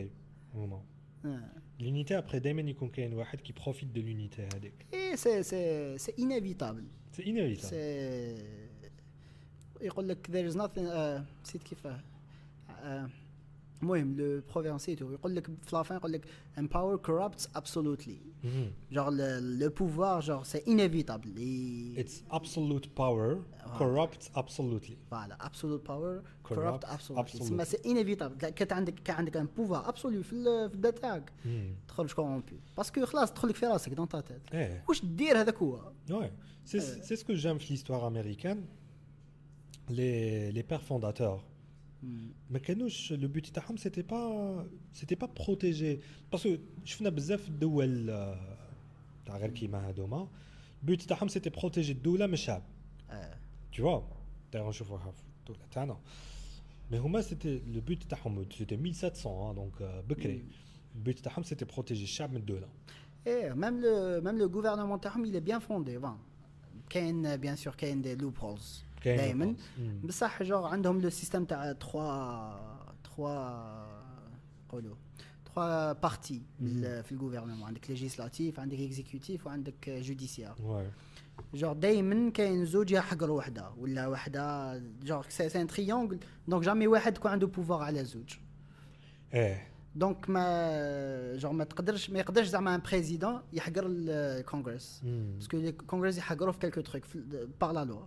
هما 0.56 0.82
آه. 1.26 1.40
l'unité 1.80 2.12
après 2.24 2.36
دائما 2.36 2.62
يكون 2.62 2.90
كاين 2.90 3.14
واحد 3.14 3.42
كي 3.42 3.54
بروفيت 3.54 3.88
de 3.96 3.98
l'unité 4.00 4.56
هذيك 4.56 4.74
ايه 4.94 5.16
سي 5.16 5.44
سي 5.44 5.98
سي 5.98 6.14
انيفيتابل 6.20 6.84
c'est 7.18 7.22
inévitable 7.22 7.66
سي 7.66 8.36
يقول 9.82 10.08
لك 10.10 10.28
there 10.32 10.54
is 10.54 10.58
nothing 10.58 10.80
آه، 10.90 11.26
نسيت 11.44 11.64
كيفاه 11.64 12.00
آه، 12.70 13.10
المهم 13.82 14.18
لو 14.18 14.42
بروفينسيتو 14.54 15.12
يقول 15.12 15.36
لك 15.36 15.48
في 15.48 15.76
لافان 15.76 15.98
يقول 15.98 16.12
لك 16.12 16.26
empower 16.58 16.98
corrupts 17.08 17.44
absolutely 17.60 18.18
Mhm. 18.44 18.94
genre 18.96 19.12
le, 19.20 19.30
le 19.62 19.70
pouvoir 19.80 20.22
genre 20.28 20.46
c'est 20.52 20.64
inévitable 20.74 21.30
Et- 21.38 22.00
it's 22.02 22.18
absolute 22.40 22.88
power 23.02 23.30
corrupts 23.80 24.26
absolutely 24.42 24.96
voilà 25.14 25.36
absolute 25.50 25.84
power 25.92 26.14
corrupt 26.48 26.56
Corrupt 26.62 26.84
absolutely 26.96 27.22
absolutely. 27.24 27.40
تسمى 27.46 27.66
سي 27.66 27.78
انيفيتابل 27.86 28.36
كان 28.50 28.78
عندك 28.78 28.94
كان 28.94 29.16
عندك 29.16 29.38
ان 29.38 29.48
بوفوار 29.58 29.90
ابسولو 29.90 30.24
في 30.24 30.34
ال- 30.34 30.70
في 30.70 30.76
البلاد 30.76 30.94
تاعك 30.94 31.30
Mhm. 31.46 31.88
تخرج 31.88 32.12
كورompu 32.12 32.54
باسكو 32.78 33.06
خلاص 33.06 33.32
تدخل 33.32 33.48
لك 33.50 33.56
في 33.56 33.66
راسك 33.66 33.94
دون 33.94 34.08
تا 34.08 34.22
تيت 34.22 34.42
ايه 34.54 34.84
واش 34.90 35.06
دير 35.06 35.42
هذاك 35.42 35.58
هو 35.58 35.92
Ouais, 36.10 36.30
c'est 36.72 36.80
c'est 36.80 37.16
ce 37.16 37.24
que 37.24 37.34
j'aime 37.44 37.58
في 37.58 37.78
l'histoire 37.78 38.04
américaine. 38.04 38.60
Les, 39.90 40.52
les 40.52 40.64
pères 40.64 40.82
fondateurs, 40.92 41.40
ما 42.50 42.60
كانوش 42.60 43.14
لو 43.14 43.28
بوت 43.28 43.48
تاعهم 43.48 43.78
سيتي 43.78 44.02
با 44.02 44.70
سيتي 44.94 45.16
با 45.16 45.28
بروتيجي 45.28 46.00
باسكو 46.32 46.58
شفنا 46.86 47.10
بزاف 47.10 47.48
الدول 47.48 48.10
آه، 48.10 48.58
تاع 49.26 49.38
غير 49.38 49.50
كيما 49.50 49.88
هادوما 49.88 50.28
البوت 50.82 51.02
تاعهم 51.02 51.28
سيتي 51.28 51.50
بروتيجي 51.50 51.92
الدوله 51.92 52.28
من 52.28 52.34
الشعب 52.34 52.64
آه. 53.10 53.36
tu 53.76 53.82
vois 53.82 54.02
d'ailleurs 54.54 54.68
نشوفوها 54.68 55.12
في 55.12 55.24
الدوله 55.40 55.68
تاعنا 55.72 55.98
مي 56.92 56.98
هما 56.98 57.22
سيتي 57.22 57.62
لو 57.68 57.82
بوت 57.82 58.04
تاعهم 58.04 58.46
سيتي 58.58 58.76
1700 58.76 59.54
دونك 59.54 60.04
بكري 60.10 60.46
البوت 60.96 61.20
تاعهم 61.20 61.44
سيتي 61.44 61.66
بروتيجي 61.66 62.04
الشعب 62.04 62.32
من 62.32 62.38
الدوله 62.38 62.68
ايه 63.28 63.54
ميم 63.54 63.82
لو 63.82 64.22
ميم 64.22 64.38
لو 64.38 64.48
غوفرنمون 64.48 65.02
تاعهم 65.02 65.26
il 65.26 65.36
est 65.36 65.50
bien 65.52 65.60
fondé 65.60 66.00
bon 66.06 66.18
كاين 66.90 67.38
بيان 67.38 67.56
سور 67.56 67.76
كاين 67.76 68.02
دي 68.02 68.16
لوب 68.16 68.38
هولز 68.38 68.84
كاين 68.89 68.89
دائما. 69.05 69.55
بصح 70.05 70.43
جوغ 70.43 70.67
عندهم 70.67 71.01
لو 71.01 71.11
سيستيم 71.11 71.45
تاع 71.45 71.73
3 71.73 71.83
3 73.17 74.01
نقولوا 74.69 74.95
3 75.55 75.93
بارتي 75.93 76.43
في 77.03 77.13
الغوفرنمون 77.13 77.63
عندك 77.63 77.91
ليجيسلاتيف 77.91 78.61
عندك 78.61 78.81
اكزيكوتيف 78.81 79.47
وعندك 79.47 79.91
جوديسيار 79.91 80.57
جوغ 81.55 81.73
دائما 81.73 82.31
كاين 82.31 82.65
زوج 82.65 82.91
يحقروا 82.93 83.39
وحدة 83.39 83.71
ولا 83.79 84.07
وحدة 84.07 84.79
جوغ 84.79 85.29
سي 85.29 85.61
ان 85.61 85.67
تريونغل 85.67 86.19
دونك 86.49 86.65
جامي 86.65 86.87
واحد 86.87 87.17
يكون 87.17 87.31
عنده 87.31 87.47
بوفوار 87.47 87.83
على 87.83 88.05
زوج. 88.05 88.35
إيه 89.35 89.69
دونك 89.95 90.31
ما 90.31 91.37
جوغ 91.37 91.53
ما 91.53 91.65
تقدرش 91.65 92.11
ما 92.11 92.19
يقدرش 92.19 92.47
زعما 92.47 92.75
ان 92.75 92.81
بريزيدون 92.81 93.41
يحقر 93.53 93.85
الكونغرس. 93.87 95.01
باسكو 95.05 95.57
لي 95.57 95.73
كونغرس 95.73 96.19
يحقروا 96.19 96.53
في 96.53 96.59
كالكو 96.59 96.81
تروك 96.81 97.03
بار 97.61 97.73
لا 97.73 97.85
لوا 97.85 98.07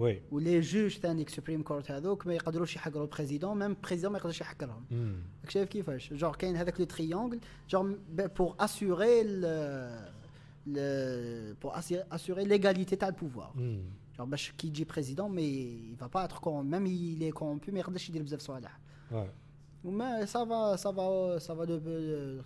oui 0.00 0.14
ولي 0.32 0.60
جوج 0.60 0.98
ثاني 0.98 1.26
سوبريم 1.28 1.62
كورت 1.62 1.90
هذوك 1.90 2.26
ما 2.26 2.34
يقدروش 2.34 2.76
يحقروا 2.76 3.04
البريزيدون 3.04 3.58
ميم 3.58 3.70
البريزيدون 3.70 4.12
ما 4.12 4.18
يقدرش 4.18 4.40
يحقرهم 4.40 4.84
مم. 4.90 5.16
راك 5.42 5.50
شايف 5.50 5.68
كيفاش 5.68 6.12
جور 6.12 6.36
كاين 6.36 6.56
هذاك 6.56 6.80
لو 6.80 6.86
تريونغل 6.86 7.40
جور 7.70 7.98
بور 8.08 8.54
اسيوري 8.60 9.22
بور 11.62 11.72
اسيوري 12.12 12.44
ليغاليتي 12.44 12.96
تاع 12.96 13.08
البوفوار 13.08 13.52
مم. 13.54 13.80
جور 14.18 14.26
باش 14.26 14.52
كي 14.58 14.66
يجي 14.66 14.84
بريزيدون 14.84 15.30
مي 15.30 15.96
va 16.00 16.04
pas 16.08 16.28
être 16.28 16.40
corrompu 16.40 16.46
ميم 16.76 16.86
il 16.86 17.22
est 17.22 17.38
corrompu 17.38 17.72
ما 17.72 17.78
يقدرش 17.80 18.08
يدير 18.08 18.22
بزاف 18.22 18.40
صوالح 18.40 18.78
ouais 19.12 19.14
وما 19.84 20.26
ça 20.26 20.44
va 20.44 20.76
ça 20.76 20.90
va 20.96 21.38
ça 21.40 21.54
va 21.54 21.66
de 21.66 22.40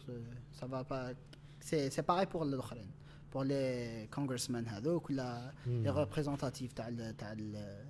ça 0.60 0.66
va 0.66 0.84
pas 0.84 1.14
c'est 1.60 1.90
c'est 1.90 2.02
pareil 2.02 2.26
pour 2.26 2.42
الاخرين 2.42 2.90
pour 3.34 3.44
les 3.44 4.08
congressmen 4.16 4.68
هذوك 4.68 5.10
ولا 5.10 5.52
les 5.66 5.88
Hmm. 5.90 5.96
représentatifs 5.96 6.74
تاع 6.76 6.88
ال 6.88 7.16
تاع 7.16 7.32
ال 7.32 7.84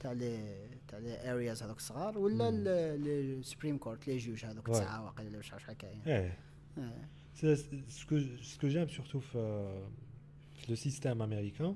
تاع 0.00 0.12
لي 0.12 0.68
تاع 0.88 0.98
لي 0.98 1.16
areas 1.18 1.62
هذوك 1.62 1.76
الصغار 1.76 2.18
ولا 2.18 2.50
لي 2.96 3.42
سوبريم 3.42 3.78
كورت 3.78 4.06
لي 4.08 4.16
جوج 4.18 4.44
هذوك 4.44 4.68
Ouais. 4.68 4.72
تسعه 4.72 5.04
واقيلا 5.04 5.30
ولا 5.30 5.42
شحال 5.42 5.76
كاين 5.76 6.00
Eh, 6.04 6.32
آه. 6.78 7.04
c'est 7.34 7.56
ce 7.98 8.04
que 8.06 8.16
ce 8.50 8.58
que 8.58 8.68
j'aime 8.68 8.88
surtout 8.88 9.24
euh, 9.34 9.86
le 10.68 10.76
système 10.76 11.20
américain, 11.28 11.72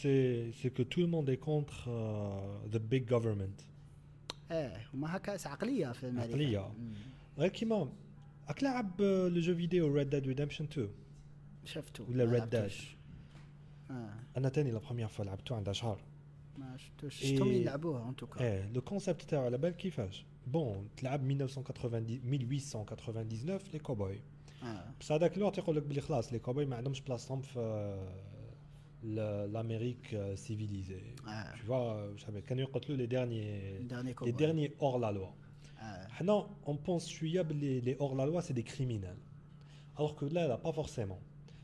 c'est 0.00 0.50
c'est 0.58 0.72
que 0.78 0.82
tout 0.92 1.00
le 1.00 1.10
monde 1.14 1.28
est 1.34 1.42
contre 1.50 1.78
euh, 1.88 2.74
the 2.74 2.80
big 2.92 3.04
government. 3.14 3.58
اه 4.50 4.80
هما 4.94 5.16
هكا 5.16 5.48
عقليه 5.48 5.92
في 5.92 6.08
امريكا 6.08 6.28
عقلية. 6.32 6.68
مم. 6.78 6.92
غير 7.38 7.48
كيما 7.50 7.92
راك 8.48 8.62
لاعب 8.62 9.00
لو 9.02 9.40
جو 9.40 9.54
فيديو 9.54 10.02
Red 10.02 10.06
Dead 10.08 10.24
Redemption 10.26 10.62
2 10.64 10.88
شفتو 11.64 12.04
ولا 12.08 12.24
ما 12.24 12.30
Red 12.32 12.54
لعبتوش. 12.54 12.96
اه 13.90 14.10
انا 14.36 14.48
تاني 14.48 14.70
لا 14.70 14.78
بروميير 14.78 15.08
فوا 15.08 15.24
لعبته 15.24 15.56
عندها 15.56 15.72
شهر 15.72 16.00
ما 16.58 16.76
شفتوش 16.76 17.22
إيه. 17.22 17.32
شفتهم 17.36 17.48
يلعبوها 17.52 18.08
ان 18.08 18.16
توكا 18.16 18.40
ايه 18.40 18.72
لو 18.72 18.80
كونسيبت 18.80 19.22
تاعو 19.22 19.44
على 19.44 19.58
بالك 19.58 19.76
كيفاش 19.76 20.24
بون 20.46 20.88
تلعب 20.96 21.30
1990 21.30 22.20
1899 22.34 23.58
لي 23.72 23.78
كوبوي 23.78 24.20
اه 24.62 24.84
بس 25.00 25.12
هذاك 25.12 25.36
الوقت 25.36 25.58
يقول 25.58 25.76
لك 25.76 25.82
بلي 25.82 26.00
خلاص 26.00 26.32
لي 26.32 26.38
كوبوي 26.38 26.66
ما 26.66 26.76
عندهمش 26.76 27.00
بلاصتهم 27.00 27.40
في 27.40 27.58
ل- 29.04 29.52
l'Amérique 29.54 30.12
euh, 30.14 30.36
civilisée. 30.46 31.06
Ah. 31.24 31.52
Tu 31.56 31.62
vois, 31.66 31.84
euh, 31.94 32.16
je 32.16 32.24
savais, 32.24 32.40
كانوا 32.46 32.62
يقتلوا 32.62 32.96
les 32.98 33.06
derniers 33.06 33.80
dernier 33.88 34.10
les 34.10 34.14
cowboy. 34.14 34.32
derniers 34.32 34.72
hors 34.80 34.98
la 34.98 35.12
loi. 35.12 35.34
اه 35.80 36.08
حنا 36.08 36.46
on 36.66 36.76
pense 36.88 37.06
شويه 37.08 37.42
باللي 37.42 37.80
les 37.82 37.98
hors 38.00 38.14
la 38.16 38.26
loi 38.26 38.42
c'est 38.42 38.54
des 38.54 38.64
criminels. 38.72 39.20
Alors 39.98 40.16
que 40.16 40.24
là, 40.24 40.48
là 40.48 40.56
pas 40.66 40.72
forcément. 40.72 41.20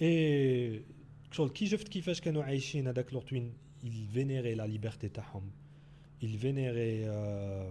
Et 0.00 0.82
شغل 1.32 1.48
كي 1.48 1.66
شفت 1.66 1.88
كيفاش 1.88 2.20
كانوا 2.20 2.42
عايشين 2.44 2.88
هذاك 2.88 3.10
الوقت 3.10 3.32
وين 3.32 3.52
ils 3.84 4.08
vénéraient 4.16 4.56
la 4.56 4.66
liberté 4.66 5.08
تاعهم. 5.14 5.50
Ils 6.22 6.36
vénéraient 6.36 7.04
euh, 7.04 7.70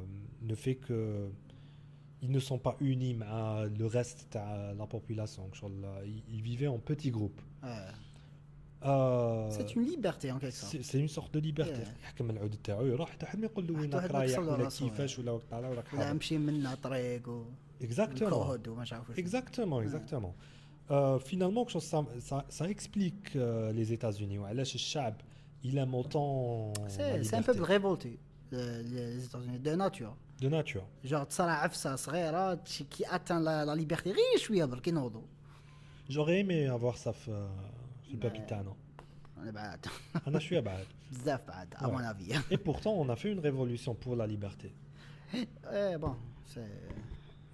le 0.49 0.55
fait 0.55 0.75
que 0.75 1.29
ils 2.21 2.31
ne 2.31 2.39
sont 2.39 2.59
pas 2.59 2.75
unis 2.81 3.13
مع 3.13 3.65
le 3.79 3.85
reste 3.85 4.27
تاع 4.31 4.75
la 4.79 4.85
population. 4.85 5.53
شغل 5.53 6.03
ils, 6.05 6.35
ils 6.35 6.41
vivaient 6.41 6.67
en 6.67 6.79
petits 6.79 7.11
groupes. 7.11 7.41
اه 7.63 7.93
آه، 8.83 9.49
سي 9.49 9.75
اون 9.77 9.85
ليبرتي 9.85 10.31
ان 10.31 10.39
كيك 10.39 10.49
سي 10.49 10.83
سي 10.83 10.99
اون 10.99 11.07
سورت 11.07 11.33
دو 11.33 11.39
ليبرتي 11.39 11.83
Yeah. 11.83 12.03
يحكم 12.03 12.29
العود 12.29 12.55
تاعو 12.63 12.85
يروح 12.85 13.09
حتى 13.09 13.25
حد 13.25 13.39
ما 13.39 13.45
يقول 13.45 13.67
له 13.67 13.73
حتى 13.73 13.81
وينك 13.81 13.93
واحد 13.93 14.11
ما 14.11 14.19
رايح 14.19 14.31
يتصل 14.31 14.43
ولا 14.43 14.55
راسو، 14.63 14.89
كيفاش 14.89 15.19
ولا 15.19 15.31
وقت 15.31 15.43
طالع 15.51 15.69
ولا 15.69 15.79
ولا 15.79 15.89
حاضر 15.89 16.13
نمشي 16.13 16.37
منا 16.37 16.75
طريق 16.75 17.29
و 17.29 17.43
اكزاكتومون 17.81 18.33
الكود 18.33 18.67
وما 18.67 18.85
نعرف 18.91 19.09
واش 19.09 19.19
اكزاكتومون 19.19 19.83
اكزاكتومون 19.83 20.31
Euh, 20.31 20.58
Euh, 20.90 21.18
finalement, 21.20 21.66
ça, 21.68 22.68
explique 22.68 23.36
euh, 23.36 23.72
les 23.72 23.92
États-Unis. 23.92 24.38
Le 24.52 24.64
chab, 24.64 25.14
il 25.62 25.78
aime 25.78 25.94
autant. 25.94 26.72
C'est 26.88 27.34
un 27.34 27.42
peuple 27.42 27.62
révolté, 27.62 28.18
euh, 28.52 28.82
les 28.82 29.24
États-Unis, 29.24 29.58
de 29.58 29.70
nature. 29.72 30.16
De 30.40 30.48
nature. 30.48 30.84
Genre, 31.04 31.26
qui 32.88 33.04
atteint 33.04 33.40
la, 33.40 33.64
la 33.64 33.74
liberté. 33.76 34.12
Riche, 34.12 34.50
oui, 34.50 34.60
J'aurais 36.08 36.40
aimé 36.40 36.66
avoir 36.66 36.96
ça 36.96 37.12
sur 37.12 37.32
le 37.32 38.16
ben, 38.16 38.18
Papitano. 38.18 38.70
Hein. 38.70 39.72
On 40.26 40.34
a 40.34 40.40
chué 40.40 40.60
ah, 40.66 41.38
à 41.76 41.88
mon 41.88 41.98
avis. 41.98 42.32
Et 42.50 42.58
pourtant, 42.58 42.92
on 42.94 43.08
a 43.08 43.16
fait 43.16 43.30
une 43.30 43.38
révolution 43.38 43.94
pour 43.94 44.16
la 44.16 44.26
liberté. 44.26 44.74
Eh, 45.32 45.96
bon, 45.98 46.16
c'est. 46.46 46.68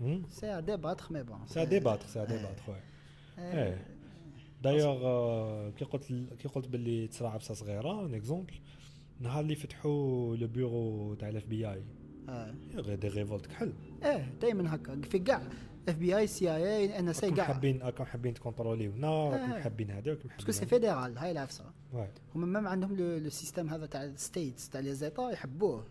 Hmm? 0.01 0.23
C'est 0.31 0.49
à 0.49 0.63
débattre, 0.63 1.09
mais 1.11 1.23
bon. 1.23 1.37
C'est 1.47 1.61
à 1.61 1.67
débattre, 1.67 2.07
c'est 2.09 2.21
à 2.21 2.27
débattre, 2.27 2.69
ouais. 2.69 2.83
إيه. 3.39 3.87
دايوغ 4.63 5.71
كي 5.71 5.85
قلت 5.85 6.05
كي 6.39 6.49
قلت 6.49 6.69
باللي 6.69 7.07
تصرا 7.07 7.29
عفسه 7.29 7.55
صغيرة 7.55 8.07
ان 8.07 8.15
اكزومبل 8.15 8.55
نهار 9.21 9.41
اللي 9.41 9.55
فتحوا 9.55 10.37
لو 10.37 10.47
بيرو 10.47 11.15
تاع 11.15 11.29
الاف 11.29 11.47
بي 11.47 11.71
اي 11.71 11.83
إيه. 12.29 12.55
غير 12.75 12.99
دي 12.99 13.09
ريفولت 13.09 13.47
كحل. 13.47 13.73
إيه 14.05 14.33
دائما 14.41 14.75
هكا 14.75 15.01
في 15.01 15.19
كاع 15.19 15.43
اف 15.89 15.97
بي 15.97 16.17
اي 16.17 16.27
سي 16.27 16.57
اي 16.57 16.77
اي 16.77 16.99
ان 16.99 17.09
اس 17.09 17.25
اي 17.25 17.31
كاع. 17.31 17.45
حابين 17.45 17.83
راكم 17.83 18.05
حابين 18.05 18.35
تكونتروليونا 18.35 19.31
راكم 19.31 19.53
آه. 19.53 19.61
حابين 19.61 19.91
هذا 19.91 20.11
راكم 20.11 20.29
باسكو 20.29 20.53
سي 20.53 20.61
حابين 20.61 20.81
فيدرال 20.81 21.19
هاي 21.19 21.31
العفسه. 21.31 21.65
هما 22.35 22.47
مام 22.47 22.67
عندهم 22.67 22.97
لو 22.97 23.29
سيستيم 23.29 23.69
هذا 23.69 23.87
تاع 23.87 24.05
الستيتس 24.05 24.69
تاع 24.69 24.81
لي 24.81 24.95
زيتا 24.95 25.31
يحبوه. 25.31 25.85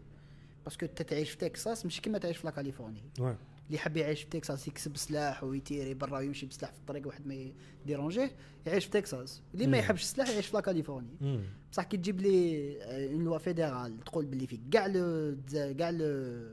باسكو 0.63 0.85
انت 0.85 1.01
تعيش 1.01 1.29
في 1.29 1.37
تكساس 1.37 1.85
مش 1.85 2.01
كيما 2.01 2.17
تعيش 2.17 2.37
في 2.37 2.47
لا 2.47 2.51
كاليفورني 2.51 3.03
واي. 3.19 3.35
اللي 3.65 3.75
يحب 3.75 3.97
يعيش 3.97 4.21
في 4.21 4.29
تكساس 4.29 4.67
يكسب 4.67 4.97
سلاح 4.97 5.43
ويتيري 5.43 5.93
برا 5.93 6.17
ويمشي 6.19 6.45
بسلاح 6.45 6.71
في 6.71 6.77
الطريق 6.77 7.07
واحد 7.07 7.27
ما 7.27 7.51
يديرونجيه 7.83 8.31
يعيش 8.65 8.85
في 8.85 8.91
تكساس 8.91 9.41
اللي 9.53 9.67
ما. 9.67 9.77
يحبش 9.77 10.01
السلاح 10.01 10.29
يعيش 10.29 10.47
في 10.47 10.55
لا 10.55 10.61
كاليفورني 10.61 11.15
مم. 11.21 11.43
بصح 11.71 11.83
كي 11.83 11.97
تجيب 11.97 12.21
لي 12.21 12.77
اون 13.13 13.23
لوا 13.23 13.37
فيدرال 13.37 13.99
تقول 14.03 14.25
باللي 14.25 14.47
في 14.47 14.59
كاع 14.71 14.87
لو 14.87 15.37
كاع 15.53 15.89
لو 15.89 16.49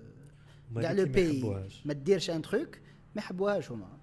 كاع 0.83 0.93
لو 0.93 1.05
ما 1.05 1.13
بي. 1.13 1.41
ما 1.85 1.93
ديرش 1.93 2.31
ان 2.31 2.43
تروك 2.43 2.77
ما 3.17 3.23
يحبوهاش 3.23 3.71
هما. 3.71 3.99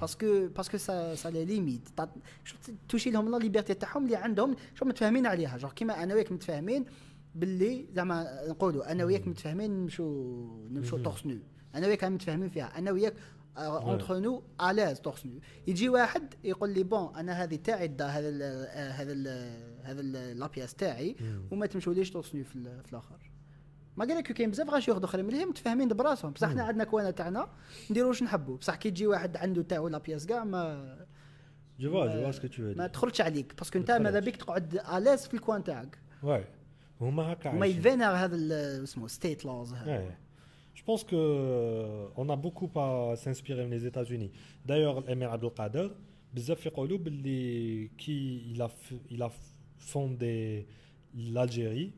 باسكو 0.00 0.48
باسكو 0.48 0.76
سا 0.76 1.14
سا 1.14 1.28
لي 1.28 1.44
ليميت 1.44 1.88
توشي 2.88 3.10
لهم 3.10 3.30
لا 3.30 3.36
ليبرتي 3.36 3.74
تاعهم 3.74 4.04
اللي 4.04 4.16
عندهم 4.16 4.56
شو 4.74 4.84
متفاهمين 4.84 5.26
عليها 5.26 5.58
جور 5.58 5.72
كيما 5.72 6.02
أنا 6.02 6.14
وياك 6.14 6.32
متفاهمين 6.32 6.84
باللي 7.34 7.86
زعما 7.94 8.40
نقولوا 8.48 8.92
أنا 8.92 9.04
وياك 9.04 9.28
متفاهمين 9.28 9.70
نمشوا 9.70 10.68
نمشوا. 10.70 10.98
تورس 10.98 11.26
نو 11.26 11.38
أنا 11.74 11.86
وياك 11.86 12.04
متفاهمين 12.04 12.48
فيها 12.48 12.78
أنا 12.78 12.90
وياك. 12.90 13.14
اونتر 13.58 14.18
نو 14.18 14.42
الاز 14.70 15.00
تورس 15.00 15.26
نو 15.26 15.32
يجي 15.66 15.88
واحد 15.88 16.34
يقول 16.44 16.70
لي 16.70 16.82
بون 16.82 17.16
أنا 17.16 17.32
هذه 17.32 17.56
تاعي 17.56 17.88
دا 17.88 18.06
هذا 18.06 18.28
ال 18.28 18.42
هذا 18.92 19.12
ال 19.12 19.28
هذا 19.82 20.02
لابياس 20.34 20.74
تاعي. 20.74 21.16
وما 21.50 21.66
تمشوليش 21.66 22.10
تورس 22.10 22.34
نو 22.34 22.44
في, 22.44 22.58
في 22.84 22.88
الآخر 22.92 23.30
ما 23.96 24.04
قال 24.04 24.16
لك 24.16 24.32
كاين 24.32 24.50
بزاف 24.50 24.70
غاشيوخ 24.70 25.04
آخرين 25.04 25.24
ملي 25.24 25.44
متفاهمين 25.44 25.88
براسهم 25.88 26.30
بصح 26.32 26.48
حنا. 26.48 26.62
عندنا 26.62 26.84
كوانا 26.84 27.10
تاعنا 27.10 27.48
نديرو 27.90 28.08
واش 28.08 28.22
نحبوا 28.22 28.56
بصح 28.56 28.74
كي 28.76 28.90
تجي 28.90 29.06
واحد 29.06 29.36
عنده 29.36 29.62
تاعو 29.62 29.88
لابياس 29.88 30.26
كاع 30.26 30.44
ما 30.44 30.96
جو 31.80 31.90
فوا 31.90 32.06
جو 32.06 32.12
ما- 32.14 32.22
فوا 32.22 32.30
سكو 32.32 32.46
تو 32.46 32.62
ما 32.62 32.86
تدخلش 32.86 33.20
عليك 33.20 33.54
باسكو 33.58 33.78
أنت 33.78 33.90
ما 33.90 33.98
ماذا. 33.98 34.20
بيك 34.20 34.36
تقعد 34.36 34.74
الاز 34.74 35.26
في 35.26 35.34
الكوان 35.34 35.64
تاعك 35.64 35.98
واي 36.22 36.44
هما 37.00 37.32
هكا 37.32 37.48
عايشين. 37.50 37.78
يفينر 37.78 38.04
هذا 38.04 38.36
اسمه 38.82 39.06
ستيت 39.08 39.44
لوز 39.44 39.72
Ouais. 39.74 39.76
Je 40.79 40.83
pense 40.83 41.03
que 41.03 41.15
euh, 41.15 42.07
on 42.21 42.27
a 42.29 42.35
beaucoup 42.45 42.69
à 42.85 43.15
s'inspirer 43.23 43.65
des 43.75 43.83
États-Unis. 43.91 44.31
D'ailleurs, 44.65 44.97
Emir 45.09 45.31
Abdelkader, 45.31 45.87
بزاف 46.33 46.65
يقولوا 46.65 46.97
باللي 46.97 47.87
كي 47.97 48.41
il 48.55 48.61
a 48.61 48.67
f- 48.67 48.99
il 49.15 49.21
a 49.23 49.29
fondé 49.77 50.65
l'Algérie, 51.15 51.93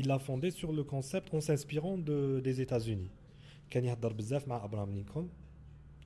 il 0.00 0.06
l'a 0.08 0.18
fondé 0.18 0.50
sur 0.50 0.72
le 0.72 0.82
concept 0.84 1.32
en 1.34 1.40
s'inspirant 1.40 1.96
de, 1.98 2.40
des 2.40 2.60
États-Unis. 2.60 3.10
كان 3.70 3.84
يهضر 3.84 4.12
بزاف 4.12 4.48
مع 4.48 4.64
ابراهام 4.64 4.94
لينكولن 4.94 5.28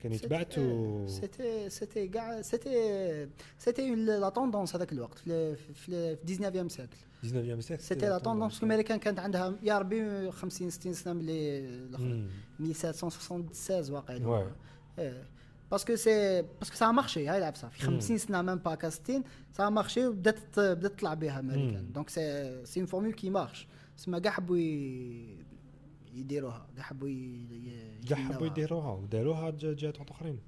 كان 0.00 0.12
يتبعتو 0.12 1.07
سيتي 1.07 1.70
سيتي 1.70 2.09
كاع 2.09 2.42
سيتي 2.42 3.28
سيتي 3.59 3.94
لا 3.94 4.28
توندونس 4.28 4.74
هذاك 4.76 4.92
الوقت 4.92 5.18
في 5.18 5.57
في 5.57 5.74
في 6.16 6.24
19 6.26 6.68
سيكل 6.68 6.96
19e 7.24 7.64
siècle 7.64 7.80
سيتي 7.80 8.09
لا 8.09 8.18
توندونس 8.18 8.53
باسكو 8.53 8.66
الامريكان 8.66 8.98
كانت 8.98 9.18
عندها 9.18 9.55
يا 9.62 9.78
ربي 9.78 10.30
50 10.32 10.70
60 10.70 10.92
سنه 10.94 11.12
ملي 11.12 11.59
الاخر 11.59 12.26
Hmm. 12.59 12.62
1776 12.62 13.90
واقيلا 13.94 14.26
Ouais. 14.26 14.98
إيه. 14.98 15.22
باسكو 15.70 15.96
سي 15.96 16.42
باسكو 16.42 16.76
سا 16.76 16.90
مارشي 16.90 17.28
هاي 17.28 17.38
العبسه 17.38 17.68
في 17.68 17.82
50 17.82 18.18
سنه 18.18 18.42
ميم 18.42 18.57
با 18.59 18.74
كا 18.74 18.90
60 18.90 19.22
سا 19.53 19.68
مارشي 19.68 20.07
وبدات 20.07 20.59
بدات 20.59 20.92
تطلع 20.92 21.14
بها 21.14 21.40
الامريكان 21.40 21.84
مم. 21.84 21.92
دونك 21.92 22.09
سي 22.09 22.61
سي 22.66 22.80
اون 22.80 22.86
فورمول 22.86 23.12
كي 23.12 23.30
مارش 23.30 23.66
تسمى 23.96 24.20
كاع 24.20 24.32
حبوا 24.32 24.57
ي- 24.57 25.36
يديروها 26.14 26.66
كاع 26.76 26.84
حبوا 26.84 27.09
ي- 27.09 27.12
ي- 27.12 28.07
كاع 28.09 28.18
حبوا 28.18 28.30
يتبناوها. 28.32 28.46
يديروها 28.53 28.92
وداروها 28.92 29.50
ج- 29.50 29.76
جهات 29.76 30.11
اخرين 30.11 30.38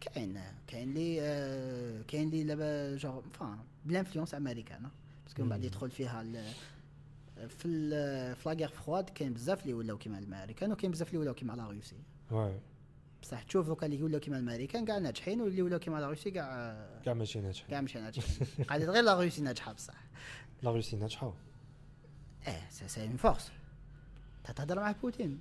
كاين 0.00 0.40
كاين 0.66 0.88
اللي 0.88 1.18
آه، 1.20 2.02
كاين 2.08 2.28
اللي 2.28 2.44
لابا 2.44 2.96
جور 2.96 3.22
فان 3.32 3.58
بلانفلونس 3.84 4.34
امريكان 4.34 4.88
باسكو 5.33 5.43
من 5.43 5.49
بعد. 5.49 5.63
يدخل 5.63 5.91
فيها 5.91 6.23
في 7.47 7.65
ال- 7.67 8.35
في 8.35 8.49
لاغير 8.49 8.67
فرواد 8.67 9.09
كاين 9.09 9.33
بزاف 9.33 9.61
اللي 9.61 9.73
ولاو 9.73 9.97
كيما 9.97 10.19
الأمريكان 10.19 10.71
وكاين 10.71 10.91
بزاف 10.91 11.07
اللي 11.07 11.17
ولاو 11.19 11.33
كيما 11.33 11.53
لا 11.53 11.67
روسي. 11.71 11.95
واي 12.31 12.59
بصح 13.21 13.41
تشوف 13.43 13.67
دوكا 13.67 13.85
اللي 13.85 14.03
ولاو 14.03 14.19
كيما 14.19 14.37
الأمريكان 14.39 14.85
كاع 14.85 14.97
ناجحين 14.97 15.41
واللي 15.41 15.61
ولاو 15.61 15.79
كيما 15.79 15.97
لا 15.97 16.09
روسي 16.09 16.31
كاع 16.31 17.01
كاع 17.05 17.13
ماشي 17.13 17.41
ناجحين. 17.41 17.69
كاع 17.69 17.81
ماشي 17.81 17.99
ناجحين. 17.99 18.47
قاعدة 18.67 18.85
غير 18.85 19.03
لا 19.03 19.21
روسي 19.21 19.41
ناجحة 19.41 19.73
بصح. 19.73 19.95
لا 20.63 20.71
روسي 20.71 20.95
ناجحة. 20.95 21.33
آه 22.47 22.69
سي 22.69 22.87
سي 22.87 23.01
اون 23.03 23.17
فورس 23.17 23.51
تهضر 24.55 24.79
مع 24.79 24.91
بوتين 24.91 25.39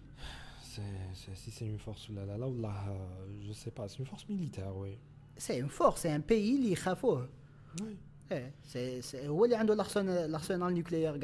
si 1.45 1.51
c'est 1.57 1.67
une 1.75 1.79
force 1.87 2.09
ou 2.09 2.13
là 2.19 2.25
là 2.31 2.37
là 2.43 2.47
ou 2.53 2.59
là, 2.67 2.75
euh, 2.89 3.47
je 3.47 3.53
sais 3.63 3.73
pas, 3.77 3.85
c'est 3.91 3.99
une 3.99 4.07
force 4.13 4.27
militaire, 4.29 4.75
oui. 4.77 4.97
سي 5.39 5.61
اون 5.63 5.69
فورس 5.69 6.03
سي 6.03 6.15
ان 6.15 6.21
بيي 6.21 6.57
اللي 6.57 6.73
يخافوه 6.73 7.29
Oui. 7.81 7.85
Eh, 8.75 9.01
c'est 9.03 9.29
où 9.29 9.45
l'arsenal 9.45 10.73
nucléaire 10.73 11.17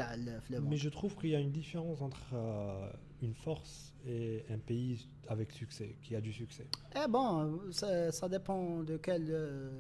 Mais 0.62 0.76
je 0.76 0.88
trouve 0.88 1.16
qu'il 1.16 1.30
y 1.30 1.34
a 1.34 1.40
une 1.40 1.52
différence 1.52 2.00
entre 2.02 2.20
euh, 2.34 2.90
une 3.22 3.34
force 3.34 3.92
et 4.06 4.44
un 4.50 4.59
pays 4.59 5.09
avec 5.28 5.52
succès, 5.52 5.96
qui 6.02 6.14
a 6.14 6.20
du 6.20 6.32
succès. 6.32 6.66
Eh 6.96 7.09
bon, 7.09 7.61
ça, 7.70 8.28
dépend 8.28 8.82
de 8.82 8.96
quel, 8.96 9.26
euh, 9.28 9.70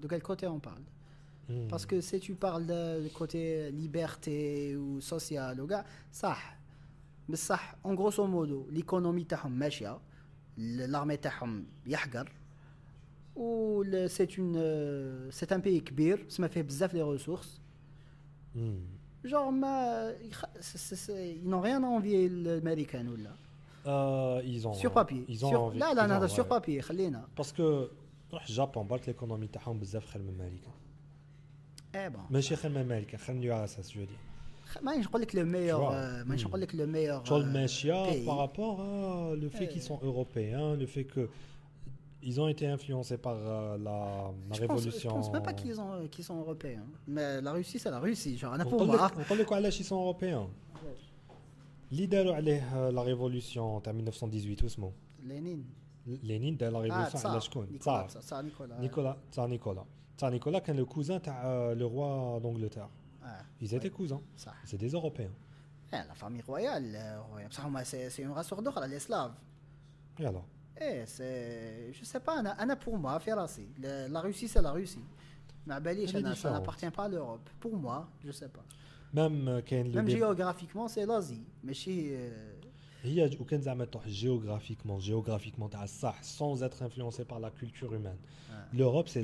de 0.00 0.06
quel 0.08 0.22
côté 0.22 0.46
on 0.46 0.60
parle. 0.60 0.82
Hmm. 1.48 1.66
Parce 1.68 1.86
que 1.86 2.00
si 2.00 2.20
tu 2.20 2.34
parles 2.34 2.66
du 3.02 3.10
côté 3.10 3.70
liberté 3.72 4.76
ou 4.76 5.00
social, 5.00 5.56
le 5.56 5.66
gars, 5.66 5.84
ça, 6.10 6.36
mais 7.28 7.36
ça, 7.36 7.58
en 7.82 7.94
grosso 7.94 8.26
modo, 8.26 8.66
l'économie, 8.70 9.26
l'armée, 10.56 11.18
c'est 14.07 14.37
une, 14.37 14.55
euh, 14.57 15.29
c'est 15.31 15.51
un 15.51 15.59
pays 15.59 15.81
كبير, 15.83 16.17
ça 16.29 16.41
m'a 16.41 16.49
fait 16.49 16.63
بزاف 16.63 16.93
les 16.93 17.01
ressources. 17.01 17.61
Hmm. 18.55 18.81
Genre, 19.25 19.51
ما, 19.51 20.13
يخ- 20.31 20.45
c'est- 20.59 20.77
c'est- 20.77 20.95
c'est- 20.95 21.35
ils 21.37 21.47
n'ont 21.51 21.61
rien 21.69 21.83
à 21.83 21.87
envier 21.87 22.29
l'américain 22.29 23.05
ou 23.13 23.15
là. 23.25 23.33
Euh, 23.85 24.41
ils 24.53 24.67
ont. 24.67 24.73
Sur 24.73 24.91
papier. 24.93 25.23
Ils 25.27 25.45
ont 25.45 25.49
Sur- 25.49 25.61
envie- 25.63 25.79
لا 25.79 25.93
لا 25.93 26.01
ils 26.03 26.05
ont- 26.05 26.07
نهضر 26.09 26.27
sur 26.29 26.45
ouais. 26.45 26.49
papier, 26.49 26.79
خلينا. 26.81 27.27
Parce 27.39 27.51
que 27.51 27.87
روح 28.33 28.45
الجابون 28.49 28.87
برك 28.87 29.07
ليكونومي 29.07 29.47
تاعهم 29.47 29.79
بزاف 29.79 30.05
خير 30.05 30.21
من 30.21 30.29
امريكا 30.41 30.71
Eh 31.93 32.09
bon. 32.13 32.31
ماشي 32.31 32.55
خير 32.55 32.71
من 32.71 32.77
امريكا 32.77 33.17
خير 33.17 33.35
من 33.35 33.43
يو 33.43 33.55
اس 33.55 33.79
اس 33.79 33.91
جو 33.91 34.03
دي 34.03 34.17
ما 34.81 34.95
نقول 34.97 35.21
لك 35.21 35.35
لو 35.35 35.45
ميور 35.45 35.89
vois. 35.89 35.93
ما 36.27 36.37
Hmm. 36.37 36.45
نقول 36.45 36.61
لك 36.61 36.75
لو 36.75 36.85
ميور 36.87 37.25
شغل 37.25 37.45
ماشيه 37.45 37.93
pays. 38.11 38.25
par 38.29 38.37
rapport 38.37 38.79
à 38.81 39.35
le 39.35 39.49
fait 39.49 39.63
Eh. 39.63 39.67
qu'ils 39.73 39.81
sont 39.81 39.99
ils 42.24 42.40
ont 42.40 42.48
été 42.48 42.66
influencés 42.66 43.18
par 43.18 43.36
euh, 43.36 43.76
la, 43.78 44.32
la 44.48 44.54
je 44.54 44.60
révolution. 44.60 45.10
Pense, 45.10 45.26
je 45.26 45.30
pense 45.30 45.32
même 45.32 45.42
pas 45.42 45.52
qu'ils 45.52 45.72
euh, 45.72 46.22
sont 46.22 46.38
européens. 46.38 46.84
Hein. 46.86 46.98
Mais 47.06 47.40
la 47.40 47.52
Russie, 47.52 47.78
c'est 47.78 47.90
la 47.90 47.98
Russie. 47.98 48.38
Genre, 48.38 48.54
on 48.58 48.64
pour 48.68 48.86
moi. 48.86 49.10
On 49.18 49.24
parle 49.24 49.44
quoi 49.44 49.60
ils 49.60 49.72
sont 49.84 49.96
européens 49.96 50.48
Leader 51.92 52.34
euh, 52.34 52.90
la 52.90 53.02
révolution 53.02 53.76
en 53.76 53.92
1918 53.92 54.62
Ousmane. 54.62 54.92
Lénine. 55.22 55.64
Lénine 56.22 56.56
de 56.56 56.64
la 56.64 56.78
ah, 56.78 56.80
révolution 56.80 57.18
ah, 57.22 57.30
Alashkoun. 57.30 57.66
Nicolas, 57.70 58.06
Tsar 58.08 58.42
Nicolas. 58.42 58.78
Nicolas, 58.78 59.18
Tsar 59.30 59.48
Nicolas. 59.48 59.84
Tsar 60.16 60.30
Nicolas 60.30 60.60
quand 60.62 60.74
le 60.74 60.86
cousin 60.86 61.20
euh, 61.28 61.74
le 61.74 61.84
roi 61.84 62.40
d'Angleterre. 62.42 62.88
Ils 63.60 63.74
étaient 63.74 63.88
oui. 63.88 63.94
cousins. 63.94 64.20
C'est 64.64 64.78
des 64.78 64.88
Européens. 64.88 65.30
Ah, 65.92 66.04
la 66.08 66.14
famille 66.14 66.40
royale, 66.42 66.96
euh, 66.96 67.84
c'est 67.84 68.22
une 68.22 68.30
race 68.30 68.48
d'or, 68.48 68.80
les 68.88 68.98
Slaves. 68.98 69.34
Et 70.18 70.24
alors? 70.24 70.46
Eh, 70.79 71.05
c'est 71.05 71.91
je 71.93 72.03
sais 72.05 72.19
pas 72.19 72.39
أنا 72.39 72.63
أنا 72.63 72.75
pour 72.85 72.97
moi 72.97 73.17
في 73.19 73.33
راسي. 73.33 73.67
Le- 73.79 74.07
La 74.13 74.21
Russie, 74.21 74.47
c'est 74.47 74.61
la 74.61 74.71
Russie. 74.71 74.99
ما 75.67 75.79
باليش 75.79 76.09
Elle 76.11 76.13
est 76.13 76.17
انا 76.17 76.33
ça 76.35 76.37
différente. 76.37 76.61
n'appartient 76.61 76.91
pas 76.97 77.03
à 77.03 77.09
l'Europe 77.09 77.49
pour 77.65 77.75
moi 77.77 78.07
je 78.25 78.31
sais 78.31 78.49
pas 78.57 78.63
ميم 79.13 79.59
كاين 79.59 79.91
لو 79.91 80.01
même 80.01 80.05
ديب- 80.05 80.17
géographiquement 80.19 80.87
c'est 80.87 81.05
l'Asie 81.05 81.41
ماشي 81.63 82.17
آه، 82.17 82.53
هي 83.03 83.29
ج- 83.29 83.41
وكان 83.41 83.61
زعما 83.61 83.85
تروح 83.85 84.07
جيوغرافيكمون 84.07 84.99
جيوغرافيكمون 84.99 85.69
تاع 85.69 85.83
الصح 85.83 86.21
sans 86.23 86.63
être 86.63 86.81
influencé 86.83 87.23
par 87.25 87.39
la 87.39 87.49
culture 87.61 87.93
humaine 87.93 88.19
آه. 88.51 88.75
l'Europe 88.77 89.07
c'est 89.07 89.23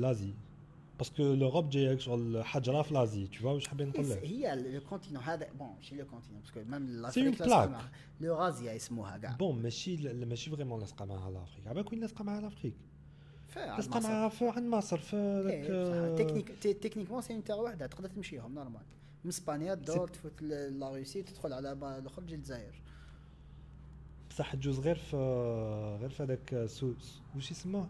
Que 1.07 1.35
l'Europe 1.39 1.69
جاية 1.69 1.97
شغل 1.97 2.45
حجره 2.45 2.81
في 2.81 2.93
لازي 2.93 3.27
tu 3.27 3.37
vois 3.41 3.45
واش 3.45 3.67
حابين 3.67 3.87
نقول 3.89 4.09
لك 4.09 4.17
هي 4.25 4.55
لو 4.55 4.81
كونتينون 4.89 5.23
هذا 5.23 5.47
بون 5.59 5.75
ماشي 5.75 5.95
لو 5.95 6.05
كونتينون 6.05 6.41
باسكو 6.41 6.59
ميم 6.63 7.33
une 7.33 7.37
plaque. 7.37 7.83
لورازيا 8.21 8.73
يسموها 8.73 9.17
كاع 9.17 9.31
بون 9.31 9.61
ماشي 9.61 10.13
ماشي 10.13 10.49
فريمون 10.51 10.79
لاصقه 10.79 11.05
معها 11.05 11.31
لافريك 11.31 11.67
عباك 11.67 11.91
وين 11.91 12.01
لاصقه 12.01 12.23
معها 12.23 12.41
لافريك 12.41 12.75
لاصقه 13.55 13.99
معها 13.99 14.29
في 14.29 14.49
عند 14.49 14.67
مصر 14.75 14.97
في 14.97 15.41
ذاك 15.45 16.17
تكنيك 16.19 16.49
تكنيكمون 16.83 17.21
سي 17.21 17.33
اون 17.33 17.43
تيغ 17.43 17.59
واحدة 17.61 17.87
تقدر 17.87 18.09
تمشيهم 18.09 18.53
نورمال 18.55 18.81
من 19.23 19.29
اسبانيا 19.29 19.75
تدور 19.75 20.07
تفوت 20.07 20.41
لا 20.41 20.89
روسي 20.89 21.23
تدخل 21.23 21.53
على 21.53 21.75
با- 21.75 21.97
الآخر 21.97 22.21
تجي 22.21 22.35
الجزائر 22.35 22.81
بصح 24.29 24.55
تجوز 24.55 24.79
غير 24.79 24.95
في 24.95 25.17
غير 26.01 26.09
في 26.09 26.23
هذاك 26.23 26.65
سو 26.65 26.93
س- 26.99 27.21
واش 27.35 27.51
يسموه 27.51 27.89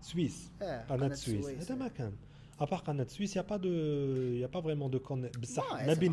سويس 0.00 0.50
قناه 0.88 1.14
سويس 1.14 1.46
هذا. 1.46 1.74
ما 1.74 1.88
كان 1.88 2.12
À 2.60 2.66
part 2.66 2.82
qu'en 2.82 2.96
Suisse, 3.06 3.34
il 3.34 3.38
n'y 3.38 3.40
a, 3.40 3.44
pas 3.44 3.58
de, 3.58 4.34
y 4.34 4.44
a 4.44 4.48
pas 4.48 4.60
vraiment 4.60 4.88
de 4.88 4.98
connexion. 4.98 5.62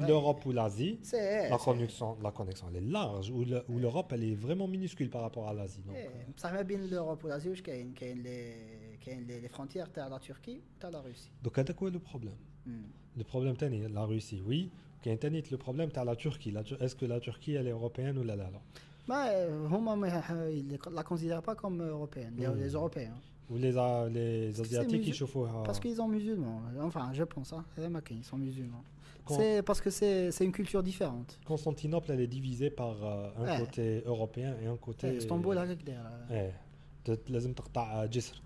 l'Europe 0.08 0.46
ou 0.46 0.52
l'Asie, 0.52 1.00
la 1.14 1.58
connexion, 1.58 2.18
la 2.22 2.32
connexion 2.32 2.68
elle 2.70 2.84
est 2.84 2.88
large, 2.88 3.32
ou 3.32 3.80
l'Europe 3.80 4.12
elle 4.14 4.24
est 4.24 4.36
vraiment 4.36 4.68
minuscule 4.68 5.10
par 5.10 5.22
rapport 5.22 5.48
à 5.48 5.54
l'Asie. 5.54 5.84
Eh, 5.90 5.98
euh. 5.98 6.10
Ça 6.36 6.52
m'a 6.52 6.64
bien 6.64 6.78
l'Europe 6.78 7.24
ou 7.24 7.28
l'Asie, 7.28 7.50
il 7.50 8.24
les 8.24 9.50
frontières, 9.50 9.92
tu 9.92 10.00
as 10.00 10.10
la 10.10 10.20
Turquie, 10.20 10.62
tu 10.80 10.86
as 10.86 10.92
la 10.92 11.02
Russie. 11.02 11.32
Donc, 11.42 11.54
c'est 11.56 11.76
quoi 11.76 11.90
le 11.90 12.00
problème? 12.00 12.36
Hmm. 12.66 12.84
Le 13.18 13.24
problème, 13.24 13.56
c'est 13.60 13.70
la 13.70 14.06
Russie, 14.06 14.42
oui. 14.46 14.70
Le 15.06 15.56
problème, 15.58 15.92
tu 15.92 16.00
as 16.00 16.04
la 16.04 16.16
Turquie. 16.16 16.54
Est-ce 16.80 16.96
que 16.96 17.06
la 17.06 17.20
Turquie, 17.20 17.54
elle 17.54 17.68
est 17.68 17.72
européenne 17.72 18.18
ou 18.18 18.24
là 18.24 18.36
là, 18.36 18.50
là 18.52 18.60
bah, 19.08 19.28
euh, 19.28 19.68
euh, 19.70 20.52
ils 20.52 20.68
ne 20.68 20.78
la 20.92 21.04
considèrent 21.04 21.44
pas 21.44 21.54
comme 21.54 21.82
européenne, 21.82 22.34
les, 22.38 22.48
hmm. 22.48 22.76
Européens. 22.76 23.14
Ou 23.51 23.57
les, 23.57 23.77
A- 23.77 24.09
les 24.09 24.53
Parce 24.57 24.61
que 24.61 24.69
c'est 24.69 24.79
Asiatiques, 24.79 25.07
ils 25.07 25.13
musul- 25.13 25.19
chauffent. 25.19 25.65
Parce 25.69 25.81
qu'ils 25.81 25.97
sont 26.01 26.09
musulmans. 26.09 26.61
Enfin, 26.89 27.13
je 27.13 27.25
pense, 27.25 27.53
hein. 27.53 27.65
هذا 27.79 27.89
ما 27.89 28.01
كاين, 28.01 28.23
ils 28.23 28.27
sont 28.27 28.39
musulmans. 28.39 28.85
Quand- 29.27 29.39
C'est 29.39 29.63
parce 29.69 29.81
que 29.85 29.91
c'est 29.91 30.31
c'est 30.37 30.45
une 30.49 30.53
culture 30.61 30.83
différente. 30.91 31.31
Constantinople, 31.53 32.09
elle 32.13 32.21
est 32.27 32.33
divisée 32.39 32.71
par 32.83 32.95
euh, 33.05 33.41
un 33.41 33.45
Ouais. 33.47 33.59
côté 33.65 34.03
européen 34.07 34.51
et 34.63 34.67
un 34.67 34.77
côté. 34.77 35.05
إيه، 35.07 35.19
اسطنبول 35.19 35.59
هكاك 35.59 35.83
دايره. 35.83 36.27
ايه 36.31 36.61
ت- 37.05 37.31
لازم 37.31 37.53
تقطع 37.53 38.05
جسر 38.07 38.43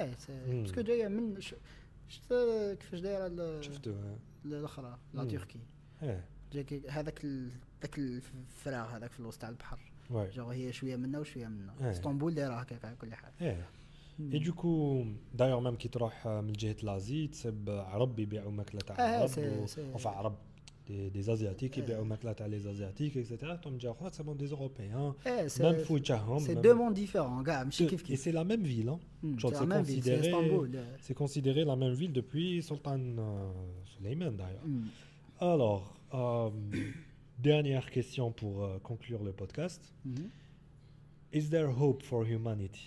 ايه 0.00 0.14
سي 0.18 0.32
مم. 0.46 0.62
باسكو 0.62 0.80
جايه 0.80 1.08
من 1.08 1.40
ش- 1.40 1.54
شفت 2.08 2.32
كيفاش 2.80 3.00
دايره 3.00 3.26
ال- 3.26 3.64
شفتوا 3.64 3.92
الاخرى 4.44 4.98
لا 5.14 5.22
مم. 5.22 5.28
تركي 5.28 5.58
ايه 6.02 6.24
جاك 6.52 6.72
هذاك 6.90 7.24
ال- 7.24 7.50
ذاك 7.82 7.98
الفراغ 7.98 8.96
هذاك 8.96 9.10
في 9.10 9.20
الوسط 9.20 9.40
تاع 9.40 9.48
البحر 9.48 9.78
ouais. 10.10 10.34
جو 10.36 10.48
هي 10.48 10.72
شويه 10.72 10.96
منا 10.96 11.18
وشويه 11.18 11.46
منا 11.48 11.74
إيه. 11.80 11.90
اسطنبول 11.90 12.34
دايره 12.34 12.54
هكاك 12.54 12.84
على 12.84 12.96
كل 12.96 13.14
حال 13.14 13.32
ايه 13.40 13.52
مم. 13.56 13.62
اي 14.32 14.38
دوكو 14.38 15.04
دايوغ 15.34 15.60
ميم 15.60 15.74
كي 15.76 15.88
تروح 15.88 16.26
من 16.28 16.52
جهه 16.52 16.76
لازي 16.82 17.26
تسب 17.26 17.70
عرب 17.70 18.18
يبيعوا 18.18 18.52
ماكله 18.52 18.80
تاع 18.80 18.96
آه، 18.98 19.18
عرب 19.20 19.26
سي- 19.28 19.58
و- 19.58 19.66
سي- 19.66 19.92
enfin 19.94 20.06
عرب 20.06 20.34
دي, 20.88 21.08
دي 21.08 21.20
ازياتيك 21.32 21.78
آه. 21.78 21.82
يبيعوا 21.82 22.04
ماكله 22.04 22.32
تاع 22.32 22.46
لي 22.46 22.56
ازياتيك 22.56 23.16
اكسيتيرا 23.18 23.56
توم 23.56 23.78
جا 23.78 23.90
اخرى 23.90 24.10
سي 24.10 24.22
بون 24.22 24.36
دي 24.36 24.50
اوروبيان 24.52 25.12
ايه 25.26 25.32
ميم 25.40 25.48
سي 25.48 25.84
في 25.84 25.92
وجههم 25.92 26.38
سي 26.38 26.54
même- 26.54 26.58
دو 26.58 26.74
موند 26.74 26.94
ديفيرون 26.94 27.44
كاع 27.44 27.64
ماشي 27.64 27.86
كيف 27.86 28.02
Et 28.02 28.06
كيف 28.06 28.24
c'est 28.28 28.32
la 28.32 28.44
même 28.44 28.62
ville, 28.64 28.88
hein. 28.88 28.98
مم، 29.22 29.38
Genre, 29.38 29.50
c'est 29.50 29.56
c'est 29.56 29.60
la 29.60 29.66
même 29.66 29.82
ville, 29.82 30.02
c'est 30.02 30.10
considéré, 30.10 30.34
اسطنبول 30.34 30.76
إيه. 30.76 30.96
c'est 31.08 31.14
considéré 31.14 31.64
la 31.64 31.76
même 31.76 31.94
ville 32.00 32.12
depuis 32.12 32.62
Sultan 32.62 33.00
euh, 33.18 33.52
Suleiman 33.96 34.32
d'ailleurs. 34.36 34.66
مم. 34.66 34.84
Alors, 35.40 35.82
euh, 36.14 36.50
dernière 37.42 37.90
question 37.90 38.30
pour 38.40 38.54
euh, 38.64 38.78
conclure 38.82 39.22
le 39.24 39.32
podcast. 39.42 39.80
مم. 40.04 40.14
Is 41.34 41.44
there 41.50 41.68
hope 41.80 42.02
for 42.10 42.24
humanity? 42.32 42.86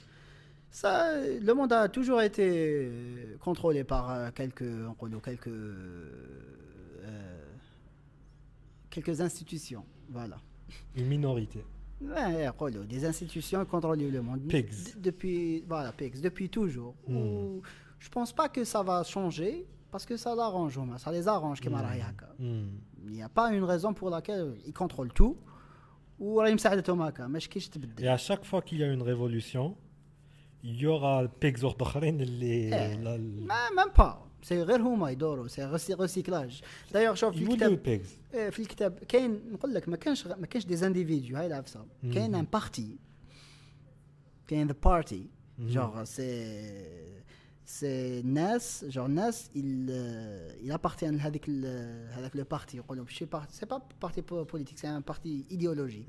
Ça, 0.71 1.19
le 1.21 1.53
monde 1.53 1.73
a 1.73 1.89
toujours 1.89 2.21
été 2.21 2.47
euh, 2.49 3.37
contrôlé 3.41 3.83
par 3.83 4.09
euh, 4.09 4.29
quelques, 4.33 4.63
quelques, 5.21 5.47
euh, 5.47 6.09
quelques 8.89 9.19
institutions. 9.19 9.83
Voilà. 10.09 10.37
Une 10.95 11.07
minorité. 11.07 11.65
Ouais, 12.01 12.49
des 12.87 13.05
institutions 13.05 13.65
contrôlent 13.65 13.99
le 13.99 14.21
monde. 14.21 14.47
Pigs. 14.47 14.95
Depuis, 14.97 15.61
voilà, 15.67 15.91
Pigs, 15.91 16.21
depuis 16.21 16.49
toujours. 16.49 16.95
Mm. 17.05 17.17
Où, 17.17 17.61
je 17.99 18.09
pense 18.09 18.31
pas 18.31 18.47
que 18.47 18.63
ça 18.63 18.81
va 18.81 19.03
changer 19.03 19.67
parce 19.91 20.05
que 20.05 20.15
ça 20.15 20.33
l'arrange, 20.33 20.79
ça 20.97 21.11
les 21.11 21.27
arrange, 21.27 21.59
mm. 21.61 22.65
Il 23.03 23.11
n'y 23.11 23.21
a 23.21 23.29
pas 23.29 23.51
une 23.51 23.65
raison 23.65 23.93
pour 23.93 24.09
laquelle 24.09 24.55
ils 24.65 24.73
contrôlent 24.73 25.11
tout. 25.11 25.37
Et 27.97 28.07
à 28.07 28.17
chaque 28.17 28.45
fois 28.45 28.61
qu'il 28.61 28.77
y 28.77 28.83
a 28.83 28.87
une 28.87 29.01
révolution, 29.01 29.75
aura 30.63 31.27
pigs 31.45 31.63
اخرين 31.81 32.21
اللي 32.21 32.45
إيه. 32.45 32.95
لا- 32.95 33.15
ال- 33.15 33.47
ما 33.47 33.69
ميم 33.69 33.93
با 33.97 34.25
سي 34.43 34.61
غير 34.63 34.81
هما 34.81 35.09
يدوروا. 35.11 35.47
سي 35.47 35.93
ريسيكلاج 35.93 36.61
دايوغ 36.93 37.15
شوف 37.15 37.35
في 37.35 37.43
الكتاب. 37.53 37.69
إيه، 38.33 38.49
في 38.49 38.59
الكتاب 38.61 38.99
كاين 38.99 39.41
نقول 39.51 39.73
لك 39.73 39.89
ما 39.89 39.95
كانش 39.97 40.27
ما 40.27 40.45
كانش 40.45 40.65
دي 40.65 40.75
زانديفيديو 40.75 41.37
هاي 41.37 41.45
العفسه 41.47 41.85
كاين 42.13 42.35
ان 42.35 42.45
بارتي 42.53 42.97
كاين 44.47 44.67
ذا 44.67 44.75
بارتي. 44.83 45.29
جونغ 45.59 46.03
سي 46.03 47.21
سي 47.65 48.21
ناس 48.21 48.85
جونغ 48.85 49.07
ناس 49.07 49.49
il 50.65 50.71
appartient 50.73 51.03
لهذيك 51.03 51.49
هذاك 52.09 52.35
لو 52.35 52.43
بارتي 52.51 52.77
يقولوا 52.77 53.03
ماشي 53.03 53.25
بارتي 53.25 53.55
سي 53.55 53.65
با 53.65 53.81
بارتي 54.01 54.21
بوليتيك 54.21 54.77
سي 54.77 54.87
ان 54.89 54.99
بارتي 55.07 55.45
ايديولوجيك 55.51 56.05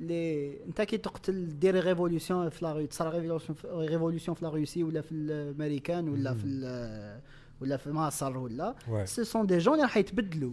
Mhm. 0.00 0.02
لي 0.02 0.64
انت 0.64 0.82
كي 0.82 0.98
تقتل 0.98 1.58
دير 1.58 1.84
ريفولوسيون 1.84 2.48
في 2.48 2.64
لا 2.64 2.86
تصرا 2.86 3.10
ريفولوسيون 3.10 3.56
ريفولوسيون 3.88 4.34
في 4.34 4.44
لا 4.44 4.50
روسي 4.50 4.84
ولا 4.84 5.00
في 5.00 5.12
الامريكان 5.12 6.08
ولا 6.08 6.34
في 6.34 6.46
ال- 6.46 7.20
ولا 7.60 7.76
في 7.76 7.90
مصر 7.90 8.38
ولا 8.38 8.74
Ouais. 8.88 9.04
سو 9.04 9.22
سون 9.24 9.46
دي 9.46 9.58
جون 9.58 9.74
اللي 9.74 9.82
راح 9.84 9.96
يتبدلوا 9.96 10.52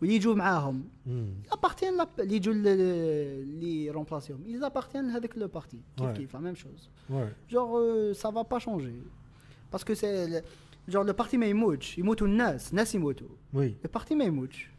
واللي 0.00 0.14
يجوا 0.16 0.34
معاهم 0.34 0.84
Hmm. 1.06 1.52
ابارتيان 1.52 2.06
اللي 2.18 2.36
يجوا 2.36 2.54
ل- 2.54 2.68
اللي 2.68 3.90
رومبلاسيهم 3.90 4.44
ils 4.46 4.64
appartiennent 4.70 4.96
لهذاك 4.96 5.38
لو 5.38 5.48
بارتي 5.48 5.80
كيف 5.96 6.06
Ouais. 6.06 6.16
كيف 6.16 6.34
لا 6.34 6.40
ميم 6.40 6.54
شوز 6.54 6.88
Ouais. 7.10 7.52
genre 7.52 7.76
euh, 7.78 8.14
ça 8.22 8.30
va 8.30 8.44
pas 8.54 8.58
changer 8.66 8.96
parce 9.72 9.84
que 9.84 9.94
c'est 9.94 10.26
le- 10.28 10.42
genre 10.92 11.04
le 11.04 11.12
parti 11.22 11.34
ما 11.34 11.46
يموتش 11.46 11.98
يموتوا 11.98 12.26
الناس 12.26 12.70
الناس 12.70 12.94
يموتوا 12.94 13.28
Oui. 13.54 13.58
le 13.86 14.00
parti 14.00 14.12
ما 14.12 14.24
يموتش 14.24 14.70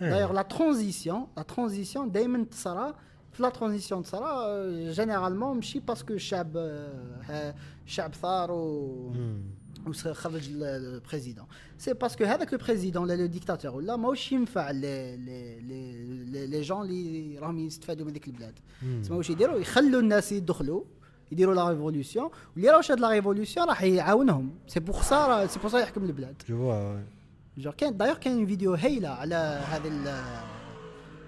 Eh. 0.00 0.10
D'ailleurs, 0.10 0.32
la 0.32 0.44
transition, 0.44 1.28
la 1.36 1.44
transition, 1.44 2.08
دائما 2.08 2.44
تصرى 2.44 2.94
في 3.32 3.42
لا 3.42 3.48
ترانزيسيون 3.48 4.02
تصرى 4.02 4.92
جينيرالمون 4.92 5.56
ماشي 5.56 5.80
باسكو 5.80 6.12
الشعب 6.14 6.56
آه، 6.56 7.54
الشعب 7.86 8.14
ثار 8.14 8.50
و 8.52 9.12
Hmm. 9.14 9.88
وخرج 9.88 10.48
البريزيدون 10.50 11.46
سي 11.78 11.92
باسكو 11.94 12.24
هذاك 12.24 12.52
البريزيدون 12.52 13.02
ولا 13.02 13.16
لو 13.16 13.26
ديكتاتور 13.26 13.74
ولا 13.76 13.96
ماهوش 13.96 14.32
ينفع 14.32 14.70
لي 14.70 15.16
لي 15.16 15.60
لي 15.60 16.46
لي 16.46 16.60
جون 16.60 16.86
اللي 16.86 17.38
راهم 17.38 17.58
يستفادوا 17.58 18.06
من 18.06 18.12
ديك 18.12 18.26
البلاد 18.28 18.54
Hmm. 18.58 19.02
تسمى 19.02 19.16
واش 19.16 19.30
يديروا 19.30 19.58
يخلوا 19.58 20.00
الناس 20.00 20.32
يدخلوا 20.32 20.84
يديروا 21.32 21.54
لا 21.54 21.68
ريفولوسيون 21.70 22.30
واللي 22.56 22.70
راهو 22.70 22.80
شاد 22.80 23.00
لا 23.00 23.08
ريفولوسيون 23.08 23.68
راح 23.68 23.82
يعاونهم 23.82 24.50
سي 24.66 24.80
بوغ 24.80 25.02
سا 25.02 25.46
سي 25.46 25.58
بوغ 25.60 25.70
سا 25.70 25.78
يحكم 25.78 26.04
البلاد 26.04 26.42
Je 26.48 26.52
vois, 26.52 26.80
ouais. 26.94 27.17
جور 27.59 27.73
كان 27.73 27.97
دايوغ 27.97 28.17
كاين 28.17 28.45
فيديو 28.45 28.73
هايله 28.73 29.09
على 29.09 29.35
هذا 29.69 29.87
ال- 29.87 30.43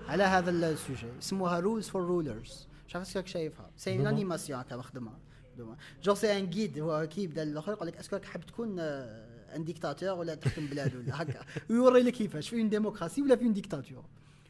على 0.09 0.23
هذا 0.23 0.49
السوجي 0.51 1.07
اسمها 1.19 1.59
رولز 1.59 1.87
فور 1.89 2.01
رولرز 2.01 2.67
مش 2.87 2.95
عارف 2.95 3.17
راك 3.17 3.27
شايفها 3.27 3.69
سي 3.77 3.97
اون. 3.97 4.07
انيماسيون 4.07 4.59
هكا 4.59 4.75
مخدمه. 4.77 5.11
جور 6.03 6.15
سي 6.15 6.37
ان 6.39 6.49
جيد 6.49 6.79
هو 6.79 7.07
كي 7.07 7.23
يبدا 7.23 7.43
الآخر 7.43 7.71
يقول 7.71 7.87
لك 7.87 7.97
اسكو 7.97 8.15
راك 8.15 8.25
حاب 8.25 8.45
تكون 8.45 8.79
ان 8.79 9.63
ديكتاتور 9.63 10.19
ولا 10.19 10.35
تحكم 10.35 10.65
بلاد 10.67 10.95
ولا 10.95 11.21
هكا 11.21 11.39
ويوري 11.69 12.01
لك 12.03 12.13
كيفاش 12.13 12.49
في 12.49 12.55
اون 12.59 12.69
ديموكراسي 12.69 13.21
ولا 13.21 13.35
في 13.35 13.43
اون 13.45 13.53
ديكتاتور 13.53 14.03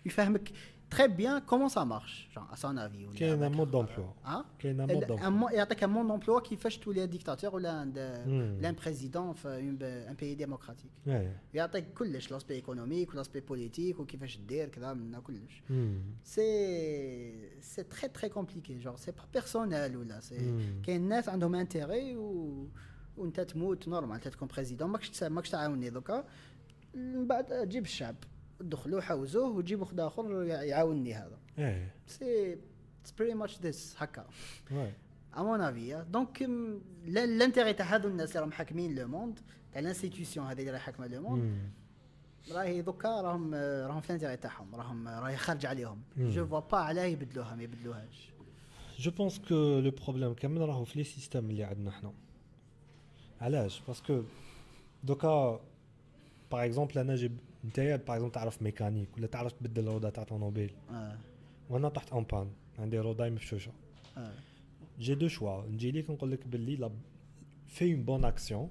يفهمك 0.06 0.52
très 0.97 1.09
bien 1.21 1.35
comment 1.51 1.71
ça 1.77 1.85
marche 1.95 2.17
genre 2.35 2.49
à 2.53 2.57
son 2.57 2.77
avis 2.77 3.07
ولا 3.07 3.19
كاين 3.19 3.33
هذاك. 3.43 3.51
مود 3.53 3.71
دامبلوا 3.71 4.11
ها 4.25 4.45
كاين 4.59 4.77
مود 4.77 4.91
un 4.91 5.07
دامبلوا 5.07 5.49
mo- 5.49 5.53
يعطيك 5.53 5.85
un 5.85 5.89
monde 5.89 6.09
d'emploi 6.25 6.43
كيفاش 6.49 6.79
تولي 6.79 7.07
ديكتاتور 7.07 7.55
ولا 7.55 7.73
عند 7.73 7.99
مم. 8.27 8.61
un 8.65 8.83
président 8.85 9.33
في 9.37 9.75
un 10.11 10.15
pays 10.15 10.45
démocratique 10.47 11.09
ايه 11.09 11.41
يعطيك 11.55 11.85
كلش 11.95 12.31
لاسبي 12.33 12.55
ايكونوميك 12.55 13.15
ولاسبي 13.15 13.41
بوليتيك 13.41 14.01
وكيفاش 14.01 14.37
دير 14.39 14.69
كذا 14.69 14.93
من 14.93 15.21
كلش 15.21 15.63
مم. 15.71 16.01
سي 16.25 17.61
سي 17.61 17.83
تري 17.83 18.09
تري 18.09 18.29
كومبليكي 18.29 18.79
جور 18.79 18.97
سي 18.97 19.11
با 19.11 19.23
بيرسونيل 19.35 19.97
ولا 19.97 20.21
سي 20.21 20.39
مم. 20.39 20.83
كاين 20.87 21.09
ناس 21.09 21.29
عندهم 21.29 21.55
انتيغي 21.55 22.17
و 22.17 22.67
وانت 23.17 23.41
تموت 23.41 23.89
نورمال 23.89 24.15
انت 24.17 24.29
تكون 24.29 24.49
بريزيدون 24.49 24.91
ماكش 24.91 25.11
تسا- 25.11 25.29
ماكش 25.29 25.51
تعاوني 25.51 25.91
دوكا 25.91 26.25
من 26.95 27.27
بعد 27.27 27.45
تجيب 27.67 27.85
الشعب 27.85 28.17
دخلوا 28.62 29.02
حوزوه 29.02 29.50
وتجيبوا 29.50 29.86
خد 29.86 30.00
آخر 30.00 30.44
يع- 30.44 30.62
يعاونني 30.64 31.14
هذا. 31.14 31.38
إيه. 31.58 31.92
سي 32.08 32.54
اتس 33.02 33.12
بري 33.20 33.34
ماتش 33.34 33.60
ذس 33.60 33.96
هكا. 33.98 34.26
Ouais. 34.70 34.74
ا 35.38 35.42
مون 35.42 35.62
افي 35.62 36.06
دونك 36.12 36.42
الانتيغي 37.08 37.74
تاع 37.74 37.86
هذو 37.96 38.08
الناس 38.10 38.30
اللي 38.30 38.40
راهم 38.40 38.52
حاكمين 38.52 38.96
لو 38.96 39.08
موند 39.08 39.40
تاع 39.72 39.82
الانستيتيوشن 39.82 40.42
هذه 40.42 40.60
اللي 40.60 40.72
راهي 40.72 40.80
حاكمه 40.80 41.08
لو 41.08 41.22
موند. 41.22 41.70
راهي 42.52 42.82
دوكا 42.82 43.22
راهم 43.22 43.54
راهم 43.56 44.02
في 44.02 44.10
الانتيغي 44.10 44.38
تاعهم 44.38 44.76
راهم 44.76 45.08
راهي 45.08 45.38
خارج 45.38 45.66
عليهم. 45.66 46.02
جو 46.18 46.46
فوا 46.48 46.60
با 46.60 46.78
علاه 46.78 47.04
يبدلوها 47.04 47.56
ما 47.56 47.64
يبدلوهاش 47.64 48.32
جو 49.00 49.12
بونس 49.12 49.40
كو 49.40 49.80
لو 49.80 49.92
بروبليم 49.92 50.34
كامل 50.34 50.62
راهو 50.62 50.84
في 50.84 51.00
لي 51.00 51.04
سيستيم 51.04 51.50
اللي 51.50 51.64
عندنا 51.64 51.92
حنا 51.92 52.14
علاش 53.42 53.82
باسكو 53.88 54.24
دوكا 55.04 55.60
باغ 56.52 56.66
اكزومبل 56.66 56.98
أنا 57.00 57.16
جيب 57.16 57.38
نتايا 57.66 57.96
باغ 57.96 58.16
اكزومبل 58.16 58.32
تعرف 58.32 58.62
ميكانيك 58.62 59.18
ولا 59.18 59.28
تعرف 59.28 59.52
تبدل 59.52 59.88
الروضه 59.88 60.10
تاع 60.10 60.24
طوموبيل. 60.24 60.74
آه. 60.90 61.18
وأنا 61.70 61.90
طحت 61.90 62.12
اون 62.12 62.24
بان 62.24 62.52
عندي 62.80 63.00
روضة 63.00 63.30
مفشوشه 63.30 63.72
آه. 64.18 64.34
جي 65.00 65.16
دو 65.16 65.28
شوا 65.28 65.66
نجي 65.66 65.92
ليك 65.92 66.10
نقول 66.10 66.32
لك 66.32 66.48
باللي 66.48 66.76
لا 66.76 66.92
في 67.68 67.94
اون 67.94 68.04
بون 68.04 68.26
اكسيون. 68.26 68.70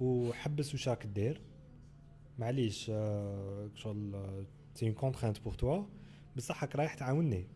وحبس 0.00 0.72
واش 0.74 0.88
راك 0.88 1.06
دير 1.06 1.40
معليش 2.38 2.90
آه، 2.90 3.68
شغل 3.74 4.12
سي 4.74 4.86
اون 4.86 4.94
كونترانت 4.94 5.40
بور 5.40 5.54
توا 5.54 5.84
بصح 6.36 6.62
راك 6.62 6.76
رايح 6.76 6.94
تعاوني 6.94 7.46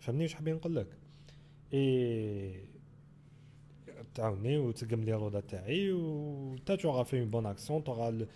فهمني 0.00 0.22
واش 0.22 0.34
حابين 0.34 0.54
نقول 0.54 0.76
لك؟ 0.76 0.86
اي 1.74 2.68
تعاوني 4.14 4.58
وتقم 4.58 5.00
لي 5.00 5.14
الروضة 5.14 5.40
تاعي 5.40 5.92
و 5.92 6.56
تا 6.66 6.76
تو 6.76 7.04
في 7.04 7.20
اون 7.20 7.30
بون 7.30 7.46
اكسيون 7.46 7.84
توغا 7.84 8.26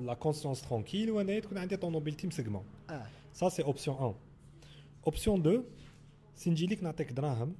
لا 0.00 0.14
كونسيونس 0.14 0.62
ترونكيل 0.62 1.10
وأنا 1.10 1.40
تكون 1.40 1.58
عندي 1.58 1.76
طوموبيلتي 1.76 2.26
مسقمه 2.26 2.62
آه. 2.90 3.06
سا 3.34 3.48
سي 3.48 3.62
اوبسيون 3.62 3.96
1 3.96 4.14
اوبسيون 5.06 5.40
2 5.40 5.64
سي 6.34 6.50
نجي 6.50 6.66
ليك 6.66 6.82
نعطيك 6.82 7.12
دراهم 7.12 7.54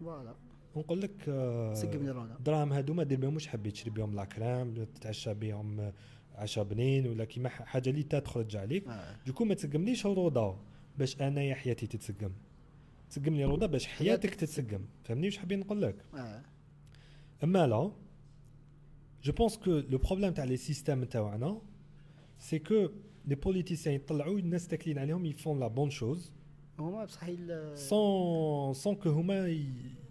فوالا 0.00 0.34
ونقول 0.74 1.00
لك 1.00 1.28
آه، 1.28 1.74
سقم 1.74 2.02
لي 2.04 2.10
الروضة. 2.10 2.34
الدراهم 2.34 2.72
هادوما 2.72 3.02
دير 3.02 3.18
بهم 3.20 3.34
واش 3.34 3.48
حبيت 3.48 3.72
تشري 3.72 3.90
بهم 3.90 4.14
لاكرام 4.14 4.84
تتعشى 4.84 5.34
بهم 5.34 5.92
عشاء 6.34 6.64
بنين 6.64 7.06
ولا 7.06 7.24
كيما 7.24 7.48
حاجة 7.48 7.90
اللي 7.90 8.02
تخرج 8.02 8.56
عليك. 8.56 8.88
آه. 8.88 9.16
دوكو 9.26 9.44
ما 9.44 9.54
تسقمليش 9.54 10.06
الروضة 10.06 10.56
باش 10.98 11.20
أنايا 11.20 11.54
حياتي 11.54 11.86
تتسقم. 11.86 12.32
تسقم 13.10 13.34
لي 13.34 13.44
روضه 13.44 13.66
باش 13.66 13.86
حياتك 13.86 14.34
تتسقم. 14.34 14.84
فهمني 15.04 15.26
واش 15.26 15.38
حابين 15.38 15.60
نقول 15.60 15.82
لك؟ 15.82 15.96
آه. 16.14 16.42
اما 17.43 17.67
لا 17.67 17.91
جو 19.23 19.33
بونس 19.33 19.57
كو 19.57 19.71
لو 19.71 19.97
بروبليم 19.97 20.33
تاع 20.33 20.43
لي 20.43 20.57
سيستيم 20.57 21.03
تاعنا 21.03 21.61
سي 22.39 22.59
كو 22.59 22.87
لي 23.25 23.35
بوليتيسيان 23.35 23.95
يطلعوا 23.95 24.39
الناس 24.39 24.67
تاكلين 24.67 24.99
عليهم 24.99 25.25
يفون 25.25 25.59
لا 25.59 25.67
بون 25.67 25.89
شوز 25.89 26.31
هما 26.79 27.05
بصح 27.05 27.23
ال- 27.23 27.77
سون 27.77 28.73
سون 28.73 28.95
كو 28.95 29.09
هما 29.09 29.47
ي- 29.47 29.65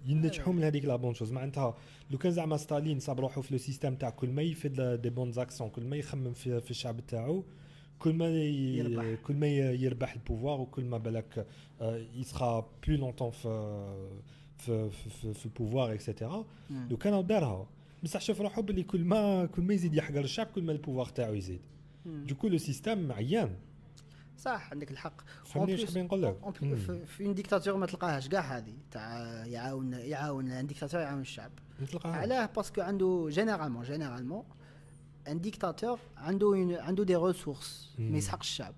ينجحوا 0.07 0.52
من 0.52 0.64
هذيك 0.64 0.84
لا 0.84 0.96
بون 0.96 1.14
شوز 1.14 1.32
معناتها 1.32 1.76
لو 2.11 2.18
كان 2.18 2.32
زعما 2.32 2.57
ستالين 2.57 3.00
صاب 3.00 3.20
روحو 3.20 3.42
في 3.42 3.52
لو 3.55 3.59
سيستيم 3.59 3.94
تاع 3.94 4.11
كل 4.11 4.28
ما 4.30 4.42
يفيد 4.42 4.80
دي 4.80 5.11
بون 5.11 5.32
زاكسيون 5.32 5.70
كل 5.70 5.84
ما 5.84 5.96
يخمم 5.96 6.32
في, 6.32 6.61
في 6.61 6.70
الشعب 6.70 7.07
تاعو 7.07 7.44
كل 7.98 8.12
ما 8.12 8.28
ي- 8.28 8.76
يربح. 8.76 9.20
كل 9.22 9.34
ما 9.34 9.46
ي- 9.46 9.82
يربح 9.82 10.12
البوفوار 10.12 10.61
وكل 10.61 10.84
ما 10.84 10.98
بالك 10.98 11.46
يسخا 12.16 12.70
بلو 12.88 12.96
لونتون 12.96 13.30
في 13.30 13.48
في 14.60 14.89
في, 14.89 15.34
في, 15.34 15.45
البوفوار 15.45 15.93
اكسيتيرا 15.93 16.45
مم. 16.70 16.88
لو 16.91 16.97
كان 16.97 17.28
دارها 17.28 17.68
بصح 18.03 18.22
شوف 18.22 18.41
روحو 18.41 18.62
باللي 18.62 18.84
كل 18.84 19.03
ما 19.03 19.45
كل 19.45 19.62
ما 19.62 19.74
يزيد 19.74 19.93
يحقر 19.93 20.20
الشعب 20.20 20.47
كل 20.55 20.64
ما 20.64 20.72
البوفوار 20.72 21.05
تاعو 21.05 21.34
يزيد. 21.34 21.60
دوكو 22.05 22.47
لو 22.47 22.57
سيستيم 22.57 23.12
عيان 23.12 23.55
صح 24.38 24.72
عندك 24.72 24.91
الحق 24.91 25.22
فهمني 25.45 25.72
واش 25.72 25.86
حابين 25.86 26.05
نقول 26.05 26.24
لك 26.24 26.64
مم. 26.64 26.76
في- 27.05 27.26
اون 27.26 27.34
ديكتاتور 27.34 27.78
ما 27.78 27.86
تلقاهاش 27.86 28.28
كاع 28.30 28.57
هذه 28.57 28.74
تاع 28.91 29.20
يعاون 29.45 29.93
يعاون 29.93 30.51
ان 30.51 30.68
ديكتاتور 30.68 31.01
يعاون 31.01 31.22
الشعب 31.22 31.51
علاه 32.05 32.45
باسكو 32.55 32.82
عنده 32.82 33.28
جينيرالمون 33.30 33.84
جينيرالمون 33.84 34.43
ان 35.28 35.41
ديكتاتور 35.41 35.99
عنده 36.18 36.78
عنده 36.82 37.03
دي 37.03 37.16
ريسورس. 37.16 37.95
ما 37.99 38.18
يسحقش 38.18 38.47
الشعب 38.47 38.76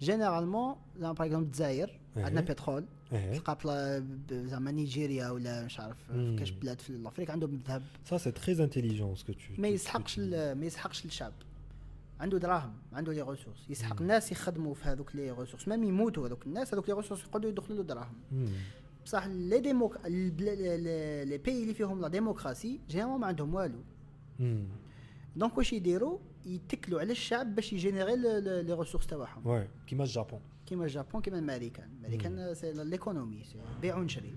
جينيرالمون 0.00 0.74
باغ 0.96 1.10
اكزومبل 1.10 1.46
الجزائر 1.46 1.98
عندنا. 2.16 2.40
بترول 2.40 2.84
تلقى 3.10 4.00
ب- 4.00 4.32
زعما 4.32 4.70
نيجيريا 4.70 5.30
ولا 5.30 5.64
مش 5.64 5.80
عارف. 5.80 5.96
كاش 6.38 6.50
بلاد 6.50 6.80
في 6.80 6.90
الأفريق 6.90 7.30
عندهم 7.30 7.54
الذهب 7.54 7.82
c'est 8.10 8.32
très 8.40 8.60
intelligent 8.60 9.14
ce 9.20 9.24
que 9.24 9.32
tu. 9.32 9.60
ما 9.60 9.68
يسحقش 9.68 10.18
ما 10.18 10.66
يسحقش 10.66 11.04
الشعب 11.04 11.32
عنده 12.20 12.38
دراهم 12.38 12.72
عنده 12.92 13.12
لي 13.12 13.22
ريسورس 13.22 13.66
يسحق 13.70 14.00
الناس 14.00 14.32
يخدموا 14.32 14.74
في 14.74 14.84
هذوك 14.84 15.16
لي 15.16 15.30
ريسورس 15.30 15.68
مام 15.68 15.84
يموتوا 15.84 16.26
هذوك 16.28 16.46
الناس 16.46 16.74
هذوك 16.74 16.88
لي 16.88 16.94
ريسورس 16.94 17.20
يقعدوا 17.24 17.50
يدخلوا 17.50 17.76
له 17.78 17.82
دراهم. 17.84 18.14
بصح 19.04 19.26
لي 19.26 19.58
ديموك 19.60 19.98
لي 20.06 20.30
بيي 21.38 21.62
اللي 21.62 21.74
فيهم 21.74 22.00
لا 22.00 22.08
ديموكراسي 22.08 22.80
جينيرالمون 22.88 23.20
ما 23.20 23.26
عندهم 23.26 23.54
والو. 23.54 23.78
دونك 25.36 25.58
واش 25.58 25.72
يديروا 25.72 26.18
يتكلوا 26.46 27.00
على 27.00 27.12
الشعب 27.12 27.54
باش 27.54 27.72
يجينيري 27.72 28.16
لي 28.62 28.74
ريسورس 28.74 29.06
تاعهم 29.06 29.42
كيما 29.86 30.04
الجابون. 30.04 30.40
كيما 30.66 30.84
الجابون 30.84 31.22
كيما 31.22 31.38
الامريكان 31.38 31.88
الامريكان 32.00 32.54
سي 32.54 32.72
ليكونومي 32.72 33.44
سي 33.44 33.58
بيع 33.82 33.96
ونشري. 33.96 34.34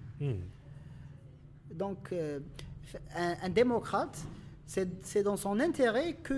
un 3.45 3.49
démocrate, 3.49 4.17
c'est 4.65 4.89
c'est 5.03 5.23
dans 5.23 5.37
son 5.45 5.59
intérêt 5.59 6.13
que 6.23 6.37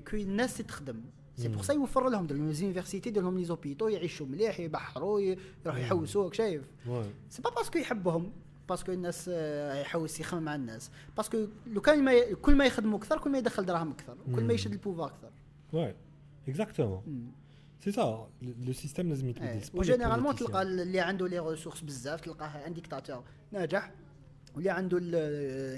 que 0.00 0.14
الناس 0.14 0.56
تخدم. 0.56 1.00
سي 1.36 1.48
بور 1.48 1.62
سا 1.62 1.72
يوفر 1.72 2.08
لهم 2.08 2.26
لي 2.26 2.52
زونيفرسيتي 2.52 3.08
يدير 3.08 3.22
لهم 3.22 3.38
لي 3.38 3.44
زوبيتو 3.44 3.88
يعيشوا 3.88 4.26
مليح 4.26 4.60
يبحروا 4.60 5.20
يروحوا 5.20 5.80
يحوسوا 5.80 6.32
شايف. 6.32 6.62
سي 7.30 7.42
با 7.42 7.50
باسكو 7.50 7.78
يحبهم 7.78 8.32
باسكو 8.68 8.92
الناس 8.92 9.28
يحوس 9.82 10.20
يخدم 10.20 10.42
مع 10.42 10.54
الناس 10.54 10.90
باسكو 11.16 11.46
لو 11.66 11.80
كان 11.80 12.04
ما 12.04 12.12
ي... 12.12 12.34
كل 12.34 12.54
ما 12.54 12.64
يخدموا 12.64 12.98
أكثر 12.98 13.18
كل 13.18 13.30
ما 13.30 13.38
يدخل 13.38 13.64
دراهم 13.64 13.90
أكثر 13.90 14.16
كل 14.34 14.44
ما 14.44 14.52
يشد 14.52 14.72
البوفار 14.72 15.06
أكثر 15.06 15.30
Ouais. 15.72 15.94
Exactement. 16.50 17.02
Ça. 17.90 18.28
Le, 18.42 18.68
le 18.68 18.72
système 18.72 19.08
لازم 19.08 19.28
يتبدل. 19.28 19.60
وجينيرالمون. 19.74 20.36
تلقى 20.36 20.62
اللي 20.62 21.00
عنده 21.00 21.28
لي 21.28 21.38
ريسورس 21.38 21.80
بزاف 21.80 22.20
تلقاه 22.20 22.66
ان 22.66 22.74
ديكتاتور 22.74 23.24
ناجح 23.52 23.92
واللي 24.54 24.70
عنده 24.70 24.98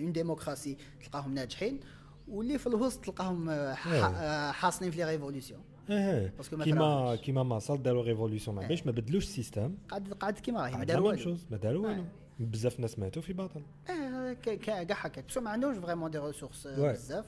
اون 0.01 0.13
ديموكراسي 0.13 0.77
تلقاهم 1.05 1.35
ناجحين 1.35 1.81
واللي 2.29 2.59
في 2.59 2.67
الوسط 2.67 3.05
تلقاهم 3.05 3.51
حاصلين 4.53 4.91
في 4.91 4.97
لي 4.97 5.05
ريفوليسيون 5.05 5.61
إيه 5.91 6.33
باسكو 6.37 6.57
ما 6.57 6.65
كيما. 6.65 7.17
كيما 7.17 7.43
مصر 7.43 7.77
داروا 7.77 8.03
ريفولوسيون 8.03 8.57
ما 8.57 8.67
باش 8.69 8.87
ما 8.87 8.93
بدلوش 8.93 9.25
السيستم 9.25 9.75
قاعد 9.89 10.13
قاعد 10.13 10.39
كيما 10.39 10.61
راهي 10.61 10.77
ما 10.77 10.85
داروا 10.85 11.09
والو 11.09 11.37
ما 11.51 11.57
داروا 11.57 11.87
والو. 11.89 12.05
بزاف 12.41 12.81
ناس 12.81 12.99
ماتوا 12.99 13.23
في 13.23 13.33
باطل 13.33 13.63
ك- 14.43 14.59
كاع 14.59 14.81
هكاك 14.83 15.25
بصح 15.29 15.43
ما 15.43 15.51
عندوش 15.51 15.77
فريمون 15.77 16.11
دي 16.11 16.19
ريسورس. 16.19 16.67
بزاف 16.67 17.25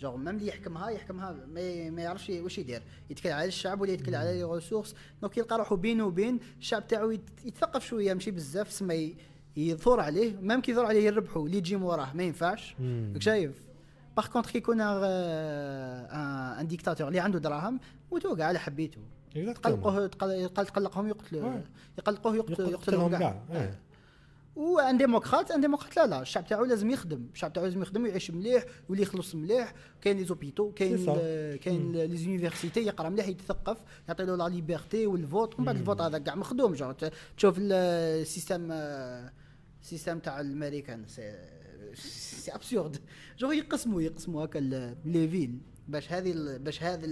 جوغ 0.00 0.16
ميم 0.16 0.28
اللي 0.28 0.48
يحكمها 0.48 0.90
يحكمها 0.90 1.32
ما, 1.32 1.90
ما 1.90 2.02
يعرفش 2.02 2.30
واش 2.30 2.58
يدير 2.58 2.82
يتكل 3.10 3.28
على 3.30 3.48
الشعب 3.48 3.80
ولا 3.80 3.90
يتكل 3.92 4.14
على 4.14 4.32
لي 4.38 4.44
ريسورس 4.44 4.94
دونك 5.22 5.36
يلقى 5.38 5.58
روحو 5.58 5.76
بينه 5.76 6.04
وبين 6.06 6.40
الشعب 6.60 6.86
تاعو 6.88 7.10
يت- 7.10 7.44
يتثقف 7.44 7.84
شوية 7.86 8.14
ماشي 8.14 8.30
بزاف 8.30 8.72
سما 8.72 9.08
يثور 9.56 10.00
عليه 10.00 10.36
ميم 10.40 10.60
كي 10.60 10.72
يثور 10.72 10.84
عليه 10.86 11.06
يربحوا 11.06 11.46
اللي 11.46 11.56
يجي 11.58 11.76
موراه 11.76 12.12
ما 12.14 12.22
ينفعش 12.22 12.74
شايف 13.18 13.52
باغ 14.16 14.26
كونتخ 14.26 14.56
يكون 14.56 14.80
ان 14.80 16.66
ديكتاتور 16.66 17.08
اللي 17.08 17.20
عنده 17.20 17.38
دراهم 17.38 17.80
وتوقع 18.10 18.44
على 18.44 18.58
حبيته. 18.58 18.98
تقلقوه 19.70 20.06
تقل- 20.06 20.48
تقلقهم 20.48 21.08
يقتلوه. 21.08 21.62
يقلقوه 21.98 22.36
يقتل- 22.36 22.50
يقتلهم 22.50 22.70
يقتلهم 22.72 23.10
كاع 23.18 23.42
إيه. 23.52 23.78
وان 24.56 24.96
ديموقراط 24.98 25.52
ان 25.52 25.60
ديموقراط 25.60 25.96
لا 25.96 26.06
لا 26.06 26.22
الشعب 26.22 26.46
تاعو 26.46 26.64
لازم 26.64 26.90
يخدم 26.90 27.26
الشعب 27.34 27.52
تاعو 27.52 27.66
لازم 27.66 27.82
يخدم 27.82 28.02
ويعيش 28.02 28.30
مليح 28.30 28.64
ويولي 28.88 29.02
يخلص 29.02 29.34
مليح. 29.34 29.74
كاين 30.02 30.16
لي 30.16 30.24
زوبيتو 30.24 30.72
كاين 30.72 31.06
كاين 31.56 31.92
لي 31.92 32.16
زونيفرسيتي 32.16 32.80
يقرا 32.80 33.08
مليح 33.08 33.28
يتثقف 33.28 33.76
يعطي 34.08 34.24
له 34.24 34.36
لا 34.36 34.48
ليبرتي 34.48 35.06
والفوت 35.06 35.54
ومن 35.54 35.64
بعد 35.66 35.76
الفوت 35.76 36.00
هذا 36.00 36.18
كاع 36.18 36.34
مخدوم. 36.34 36.74
تشوف 37.36 37.58
ال- 37.58 37.72
السيستم 38.22 38.72
السيستم 39.82 40.18
تاع 40.18 40.40
الأمريكان 40.40 41.06
سي 41.06 41.32
سي 41.94 42.54
ابسورد 42.54 42.96
جو 43.38 43.50
يقسموا 43.50 44.02
يقسموا 44.02 44.44
هكا 44.44 44.58
لي 45.04 45.28
فيل. 45.28 45.58
باش 45.88 46.12
هذه 46.12 46.56
باش 46.56 46.82
هذا 46.82 47.06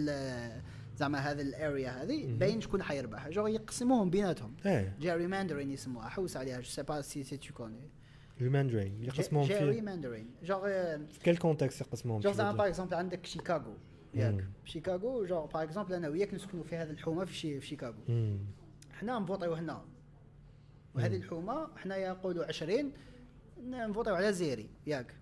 زعما 0.98 1.18
هذا 1.18 1.42
الاريا 1.42 1.90
هذه. 1.90 2.26
باين 2.26 2.60
شكون 2.60 2.82
حيربح. 2.82 3.28
جو 3.28 3.46
يقسموهم 3.46 4.10
بيناتهم. 4.10 4.56
إيه. 4.66 4.96
جيري 5.00 5.26
ماندرين 5.26 5.70
يسموها 5.70 6.08
حوس 6.08 6.36
عليها 6.36 6.60
جو 6.60 6.68
سي 6.68 6.82
با 6.82 7.00
سي 7.00 7.24
سي 7.24 7.36
تو 7.36 7.54
كوني 7.54 7.90
الماندرين 8.40 9.04
يقسموهم 9.04 9.46
جيري 9.46 9.72
في 9.72 9.80
ماندرين 9.80 10.30
جوغ 10.42 10.62
في 11.06 11.20
كل 11.24 11.36
كونتكست 11.36 11.80
يقسموهم؟ 11.80 12.20
فيه 12.20 12.32
زعما؟ 12.32 12.52
باغ 12.52 12.66
اكزومبل 12.68 12.94
عندك 12.94 13.26
شيكاغو 13.26 13.74
ياك. 14.14 14.44
شيكاغو 14.64 15.24
جوغ 15.24 15.46
باغ 15.46 15.62
اكزومبل 15.62 15.94
أنا 15.94 16.08
وياك 16.08 16.34
نسكنوا 16.34 16.64
في 16.64 16.76
هذه 16.76 16.90
الحومة 16.90 17.24
في 17.24 17.34
شي 17.34 17.60
في 17.60 17.66
شيكاغو. 17.66 18.02
حنا 18.92 19.18
نفوطيو 19.18 19.54
هنا. 19.54 19.84
وهذه. 20.94 21.16
الحومة 21.16 21.68
حنايا 21.76 22.12
نقولوا 22.12 22.44
20 22.44 22.92
نفوطيو 23.66 24.14
على 24.14 24.32
زيري 24.32 24.70
ياك. 24.86 25.14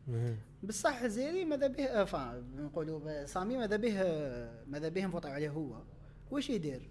بصح 0.63 1.07
زيري 1.07 1.45
ماذا 1.45 1.67
به 1.67 1.85
آه، 1.85 2.05
فا 2.05 2.43
نقولوا 2.57 2.99
ب- 2.99 3.27
سامي 3.27 3.57
ماذا 3.59 3.77
به 3.77 4.01
آه، 4.01 4.65
ماذا 4.69 4.89
به 4.89 5.07
نفوطيو 5.07 5.31
عليه 5.31 5.51
هو. 5.51 5.77
واش 6.31 6.51
يدير؟ 6.51 6.89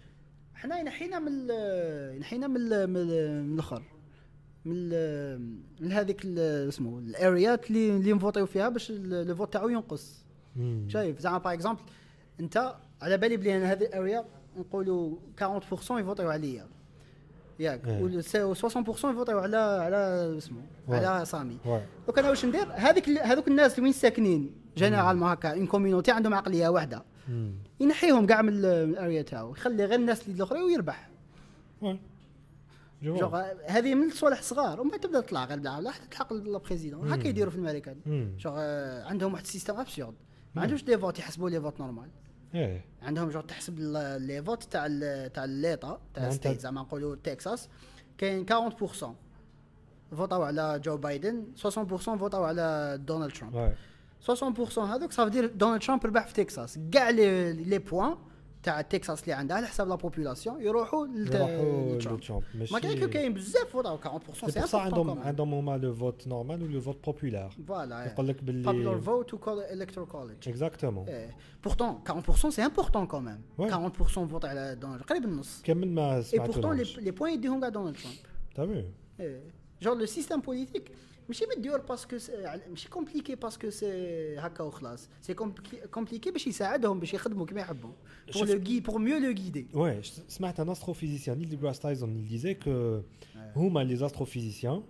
حنا 0.53 0.83
نحينا 0.83 1.19
من 1.19 1.31
ال- 1.31 2.19
نحينا 2.19 2.47
من 2.47 2.53
من 2.61 2.97
ال- 2.97 3.43
من 3.43 3.53
الأخر. 3.53 3.83
من 4.65 4.89
من 5.79 5.91
هذيك 5.91 6.25
اسمه 6.37 6.99
الاريات 6.99 7.67
اللي 7.69 7.89
اللي 7.97 8.13
نفوطيو 8.13 8.45
فيها 8.45 8.69
باش 8.69 8.89
ال- 8.91 9.13
الفوت 9.13 9.53
تاعو 9.53 9.69
ينقص. 9.69 10.25
شايف؟ 10.87 11.19
زعما 11.19 11.37
باغ 11.37 11.53
اكزومبل 11.53 11.81
انت 12.39 12.75
على 13.01 13.17
بالي 13.17 13.37
بلي 13.37 13.57
أنا 13.57 13.71
هذه 13.71 13.83
الاريا 13.85 14.25
نقولوا 14.57 15.17
40% 15.41 15.99
يفوتيو 15.99 16.29
عليا. 16.29 16.67
ياك 17.59 17.87
إيه. 17.87 18.43
و 18.43 18.53
60% 18.55 18.57
يفوتيو 19.05 19.39
على 19.39 19.57
على 19.57 19.97
اسمه. 20.37 20.61
على 20.89 21.25
سامي. 21.25 21.57
دوك 22.07 22.19
أنا 22.19 22.29
واش 22.29 22.45
ندير 22.45 22.67
هذيك 22.73 23.09
هذوك 23.09 23.47
الناس 23.47 23.71
اللي 23.73 23.83
وين 23.83 23.93
ساكنين 23.93 24.51
جينيرالمون 24.77 25.29
هكا 25.29 25.53
اون 25.53 25.67
كوميونيتي 25.67 26.11
عندهم 26.11 26.33
عقلية 26.33 26.67
واحدة. 26.67 27.03
ينحيهم 27.79 28.25
كاع 28.25 28.41
من 28.41 28.49
ال- 28.53 28.87
من 28.87 28.93
الاريا 28.93 29.21
تاعو 29.21 29.51
يخلي 29.51 29.85
غير 29.85 29.99
الناس 29.99 30.27
اللي 30.27 30.37
الأخرين 30.37 30.63
ويربح. 30.63 31.09
جوغ 33.03 33.41
هذه 33.67 33.95
من 33.95 34.07
الصوالح 34.07 34.41
صغار 34.41 34.81
ومن 34.81 34.89
بعد 34.91 34.99
تبدأ 34.99 35.21
تطلع 35.21 35.45
غير 35.45 35.59
بلا 35.59 35.91
حتى 35.91 36.07
تلحق 36.11 36.33
البريزيدون 36.33 37.13
هكا. 37.13 37.27
يديروا 37.27 37.51
في 37.51 37.57
الامريكان 37.57 37.95
مم. 38.05 38.29
جوغ 38.39 38.53
عندهم 39.05 39.33
واحد 39.33 39.43
السيستم 39.43 39.79
ابسورد 39.79 40.09
مم. 40.09 40.15
ما 40.55 40.61
عندهمش 40.61 40.83
دي 40.83 40.97
فوت 40.97 41.19
يحسبوا 41.19 41.49
لي 41.49 41.61
فوت 41.61 41.79
نورمال 41.79 42.07
إيه. 42.55 42.85
عندهم 43.01 43.29
جو 43.29 43.41
تحسب 43.41 43.79
لي 43.79 44.43
فوت 44.43 44.63
تاع 44.63 44.87
تاع 45.27 45.43
الليطا 45.43 45.99
تاع 46.13 46.29
ستيت 46.29 46.59
زعما 46.59 46.81
نقولوا 46.81 47.15
تكساس 47.23 47.69
كاين 48.17 48.45
40% 48.45 49.05
فوتاو 50.17 50.43
على 50.43 50.79
جو 50.83 50.97
بايدن 50.97 51.45
60% 51.57 51.59
فوتاو 51.95 52.43
على 52.43 52.97
دونالد 53.07 53.31
ترامب. 53.31 53.53
Ouais. 53.53 53.75
60% 54.27 54.77
هذوك 54.79 55.11
صافي 55.11 55.29
دير 55.29 55.45
دونالد 55.45 55.81
ترامب 55.81 56.05
ربح 56.05 56.27
في 56.27 56.33
تكساس. 56.33 56.79
كاع 56.91 57.09
لي 57.09 57.53
لي 57.53 57.77
بوان 57.79 58.15
تاع 58.64 58.80
تكساس 58.80 59.22
اللي 59.22 59.32
عندها 59.32 59.56
على 59.56 59.66
حساب 59.66 59.88
لا 59.88 59.94
بوبولاسيون 59.94 60.60
يروحوا 60.62 61.06
لت- 61.06 61.34
يروحوا 61.34 61.94
لترامب 61.96 62.18
لترامب 62.20 62.42
ماشي 62.54 62.74
ما 62.74 62.80
كاين 62.80 63.10
كاين 63.10 63.34
بزاف 63.34 63.68
فوتاو 63.68 63.98
40% 63.98 64.46
سي 64.46 64.50
سي 64.50 64.58
بور 64.60 64.66
سا 64.68 64.76
عندهم 64.78 65.10
عندهم 65.10 65.18
عندهم 65.26 65.54
هما 65.54 65.76
لو 65.78 65.94
فوت 65.94 66.26
نورمال 66.28 66.62
ولو 66.62 66.80
فوت 66.80 67.04
بوبولار 67.06 67.54
فوالا 67.68 68.04
يقول 68.06 68.28
لك 68.28 68.36
popular 68.40 68.42
باللي 68.44 69.00
vote 69.02 69.34
و 69.34 69.62
electoral 69.62 70.12
college 70.12 70.48
اكزاكتومون 70.48 71.08
إيه. 71.08 71.36
pourtant 71.68 72.10
40% 72.10 72.50
c'est 72.50 72.62
important 72.70 73.06
quand 73.12 73.22
même 73.28 73.62
Ouais. 73.62 73.70
40% 73.72 74.02
فوت 74.06 74.44
على 74.44 74.74
دونالد 74.74 75.02
قريب 75.02 75.24
النص 75.24 75.62
كمل 75.64 75.88
ما 75.88 76.16
اي 76.16 76.22
سمعت 76.22 76.50
بورتون 76.50 76.76
لي 76.76 77.10
بوان 77.10 77.32
يديهم 77.32 77.60
كاع 77.60 77.68
دونالد 77.68 77.96
ترامب 77.96 78.16
تابو 78.54 78.82
جور 79.82 79.98
لو 79.98 80.06
سيستم 80.06 80.40
بوليتيك 80.40 80.90
ماشي 81.28 81.44
مديور 81.58 81.80
باسكو 81.80 82.16
ماشي 82.70 82.88
كومبليكي 82.88 83.34
باسكو 83.34 83.70
سي 83.70 83.86
هكا 84.38 84.64
وخلاص 84.64 85.08
سي 85.20 85.34
كومبليكي 85.90 86.30
باش 86.30 86.46
يساعدهم 86.46 87.00
باش 87.00 87.14
يخدموا 87.14 87.46
كما 87.46 87.60
يحبوا 87.60 87.90
بور 88.26 88.32
شوف- 88.32 88.50
لو 88.50 88.58
غي 88.62 88.80
بور 88.80 88.98
ميو 88.98 89.18
لو 89.18 89.26
غيدي 89.28 89.66
Ouais, 89.74 90.06
je- 90.06 90.20
سمعت 90.28 90.60
un 90.60 90.64
astrophysicien, 90.74 91.34
Neil 91.36 91.48
deGrasse 91.48 91.80
Tyson, 91.80 92.08
il 92.16 92.28
disait 92.38 92.54
que 92.66 93.02
هما 93.56 93.84
les 93.84 94.02
astrophysiciens, 94.02 94.82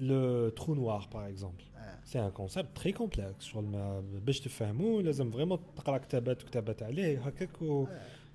le 0.00 0.50
trou 0.56 0.74
noir 0.74 1.08
par 1.10 1.24
exemple, 1.26 1.62
c'est 2.10 2.18
un 2.18 2.30
concept 2.30 2.68
très 2.80 2.92
complexe. 2.92 3.40
شغل 3.44 3.64
ما 3.64 4.00
باش 4.26 4.40
تفهموا 4.40 5.02
لازم 5.02 5.30
vraiment 5.32 5.58
تقرا 5.76 5.98
كتابات 5.98 6.42
وكتابات 6.42 6.82
عليه 6.82 7.18
هكاك 7.26 7.62
و 7.62 7.86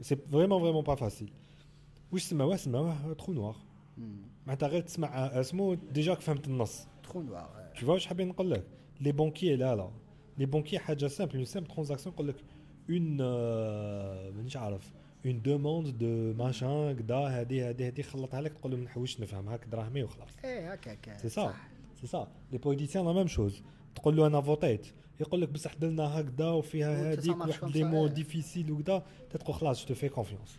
c'est 0.03 0.17
vraiment 0.31 0.59
vraiment 0.59 0.87
pas 0.93 0.99
facile. 0.99 1.29
واش 2.11 2.23
سماوه 2.23 2.55
سماوه 2.55 3.15
trou 3.15 3.31
noir. 3.33 3.55
معناتها 4.46 4.66
غير 4.66 4.82
تسمع 4.82 5.08
اسمه 5.26 5.74
ديجا 5.74 6.14
فهمت 6.14 6.46
النص. 6.46 6.86
Tu 7.76 7.84
vois 7.84 7.88
واش 7.88 8.06
حابين 8.06 8.28
نقول 8.28 8.50
لك 8.50 8.64
لي 9.00 9.12
بونكي 9.12 9.56
لا 9.56 9.76
لا 9.76 9.90
لي 10.38 10.46
بونكي 10.46 10.78
حاجة 10.78 11.06
سامبل 11.06 11.36
اون 11.36 11.44
سامبل 11.44 11.68
ترانزاكسيون 11.68 12.14
يقول 12.14 12.28
لك 12.28 12.36
اون 12.90 13.16
مانيش 14.36 14.56
عارف. 14.56 14.92
اون 15.26 15.42
دوموند 15.42 15.98
دو 15.98 16.44
ماشان 16.44 16.96
كدا 16.98 17.14
هادي 17.14 17.62
هادي 17.62 17.86
هادي 17.86 18.02
خلطها 18.02 18.40
لك 18.40 18.52
تقول 18.52 18.72
له 18.72 18.78
ما 18.78 18.84
نحوسش 18.84 19.20
نفهم. 19.20 19.48
هاك 19.48 19.66
دراهمي 19.66 20.02
وخلاص. 20.02 20.30
إيه 20.44 20.72
هكاك 20.72 21.16
سي 21.22 21.28
سا 21.28 21.54
سي 22.00 22.06
سا 22.06 22.28
لي 22.52 22.58
بوليتيسيان 22.58 23.04
لا 23.04 23.12
ميم 23.12 23.26
شوز 23.26 23.62
تقول 23.94 24.16
له 24.16 24.26
أنا 24.26 24.40
فوتيت 24.40 24.86
يقول 25.20 25.40
لك 25.40 25.48
بصح 25.48 25.74
درنا 25.74 26.20
هكذا 26.20 26.46
وفيها 26.46 27.16
marche 27.16 27.28
واحد 27.28 27.76
لي 27.76 27.84
مو. 27.84 28.06
ديفيسيل 28.06 28.72
وكذا 28.72 29.02
تتقول 29.30 29.54
خلاص 29.54 29.86
جو 29.86 29.94
في 29.94 30.08
كونفيونس 30.08 30.58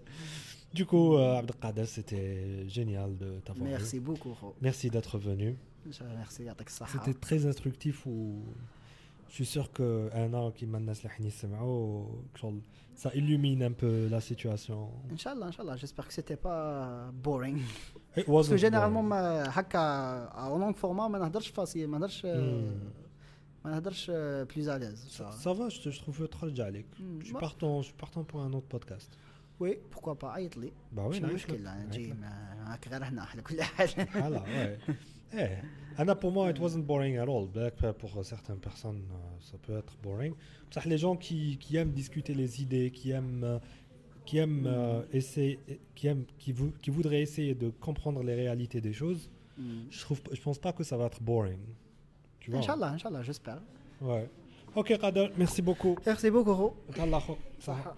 Du 0.74 0.84
coup, 0.86 1.14
euh, 1.16 1.38
Abdelkader, 1.40 1.86
c'était 1.86 2.68
génial 2.68 3.16
de 3.16 3.40
t'avoir 3.44 3.64
vu. 3.66 3.70
ميرسي 3.70 3.98
بوكو 3.98 4.34
خو 4.34 4.52
Merci 4.62 4.90
d'être 4.90 5.18
venu. 5.18 5.54
ميرسي 6.02 6.44
يعطيك 6.44 6.66
الصحه 6.66 6.98
C'était 6.98 7.14
très 7.26 7.46
instructif 7.46 8.06
ou 8.06 8.42
je 9.28 9.34
suis 9.34 9.46
sûr 9.46 9.72
que 9.72 10.08
un 10.12 10.32
an 10.34 10.50
qui 10.56 10.66
m'a 10.66 10.80
ça 13.02 13.10
illumine 13.14 13.62
un 13.62 13.72
peu 13.72 14.08
la 14.08 14.20
situation. 14.20 14.88
ان 15.10 15.16
شاء 15.18 15.32
الله 15.32 15.46
ان 15.46 15.52
شاء 15.52 15.62
الله 15.62 15.76
جيسبر 15.76 16.04
كو 16.04 16.10
سيتي 16.10 16.34
با 16.44 17.10
بورينغ 17.24 17.60
It 18.16 18.30
باسكو 18.30 18.42
wasn't 18.42 18.54
جينيرالمون 18.60 19.04
boring. 19.04 19.08
ما 19.08 19.44
هكا 19.48 19.78
اون 20.24 20.60
لونغ 20.60 20.72
فورما 20.72 21.08
ما 21.08 21.18
نهضرش 21.18 21.48
فاسيل 21.48 21.88
ما 21.88 21.98
نهضرش 21.98 22.22
Hmm. 22.22 22.26
ما 23.64 23.70
نهضرش 23.72 24.10
بلوز 24.10 24.68
اليز 24.68 25.18
Ça, 25.18 25.24
ça 25.44 25.52
va, 25.58 25.68
je, 25.68 25.80
te- 25.80 25.90
je 25.90 26.00
trouve 26.00 26.26
تخرج 26.30 26.60
عليك. 26.60 26.86
Hmm. 26.94 27.20
Je 27.20 27.24
suis 27.26 27.34
Bah. 27.34 27.38
partant, 29.60 29.60
je 29.60 29.70
suis 29.70 29.80
partant 29.90 30.00
pour 30.00 30.00
un 30.00 30.02
autre 30.02 30.10
podcast. 30.10 30.10
وي 30.10 30.10
بوركوا 30.10 30.12
با 30.12 30.28
عيط 30.28 30.56
لي 30.56 30.72
Bah 30.96 30.98
oui, 31.08 31.12
شنو 31.12 31.26
نعيط 31.26 31.30
المشكل 31.30 31.54
لك، 31.54 31.60
انا 31.60 31.74
نعيط 31.76 31.88
نجي 31.88 32.06
لك. 32.10 32.16
ما- 32.20 32.72
هاك 32.72 32.88
غير 32.88 33.04
هنا 33.04 33.22
على 33.22 33.42
كل 33.42 33.62
حاجه 33.62 34.08
Voilà, 34.12 34.42
ouais. 34.42 34.94
Eh, 35.34 35.98
Anna, 35.98 36.14
pour 36.14 36.30
moi, 36.36 36.50
it 36.52 36.58
wasn't 36.64 36.84
boring 36.92 37.14
at 37.22 37.28
all. 37.34 37.46
Black, 37.58 37.76
euh, 37.82 37.92
pour 38.02 38.12
certaines 38.32 38.60
personnes, 38.68 39.02
euh, 39.12 39.40
ça 39.48 39.56
peut 39.64 39.76
être 39.82 39.94
boring. 40.06 40.32
Ça, 40.74 40.80
les 40.94 40.98
gens 41.04 41.16
qui, 41.16 41.38
qui 41.62 41.72
aiment 41.78 41.94
discuter 42.02 42.32
les 42.42 42.50
idées, 42.64 42.88
qui 42.98 43.08
aiment, 43.18 43.42
euh, 43.44 43.58
qui 44.26 44.34
aiment 44.42 44.66
euh, 44.66 45.18
essayer, 45.20 45.54
qui 45.96 46.04
aiment, 46.10 46.26
qui, 46.42 46.50
vou- 46.58 46.74
qui 46.82 46.90
voudraient 46.96 47.22
essayer 47.28 47.54
de 47.62 47.68
comprendre 47.86 48.20
les 48.28 48.36
réalités 48.42 48.80
des 48.88 48.94
choses, 49.02 49.22
je 49.94 50.00
trouve, 50.04 50.20
je 50.38 50.40
pense 50.46 50.58
pas 50.66 50.72
que 50.78 50.84
ça 50.90 50.96
va 51.00 51.04
être 51.10 51.22
boring. 51.30 51.62
Tu 52.40 52.50
vois 52.50 52.58
ان 52.60 52.62
شاء 52.62 52.74
الله 52.76 52.92
ان 52.92 52.98
شاء 52.98 53.08
الله 53.12 53.22
جيسبر 53.22 53.58
Ouais. 54.02 54.26
Ok, 54.78 54.88
Kader, 55.02 55.28
merci 55.38 55.62
beaucoup. 55.62 55.96
ميرسي 56.06 56.30
بوكو 56.30 56.72
Inch'Allah. 56.90 57.22
Saha. 57.66 57.94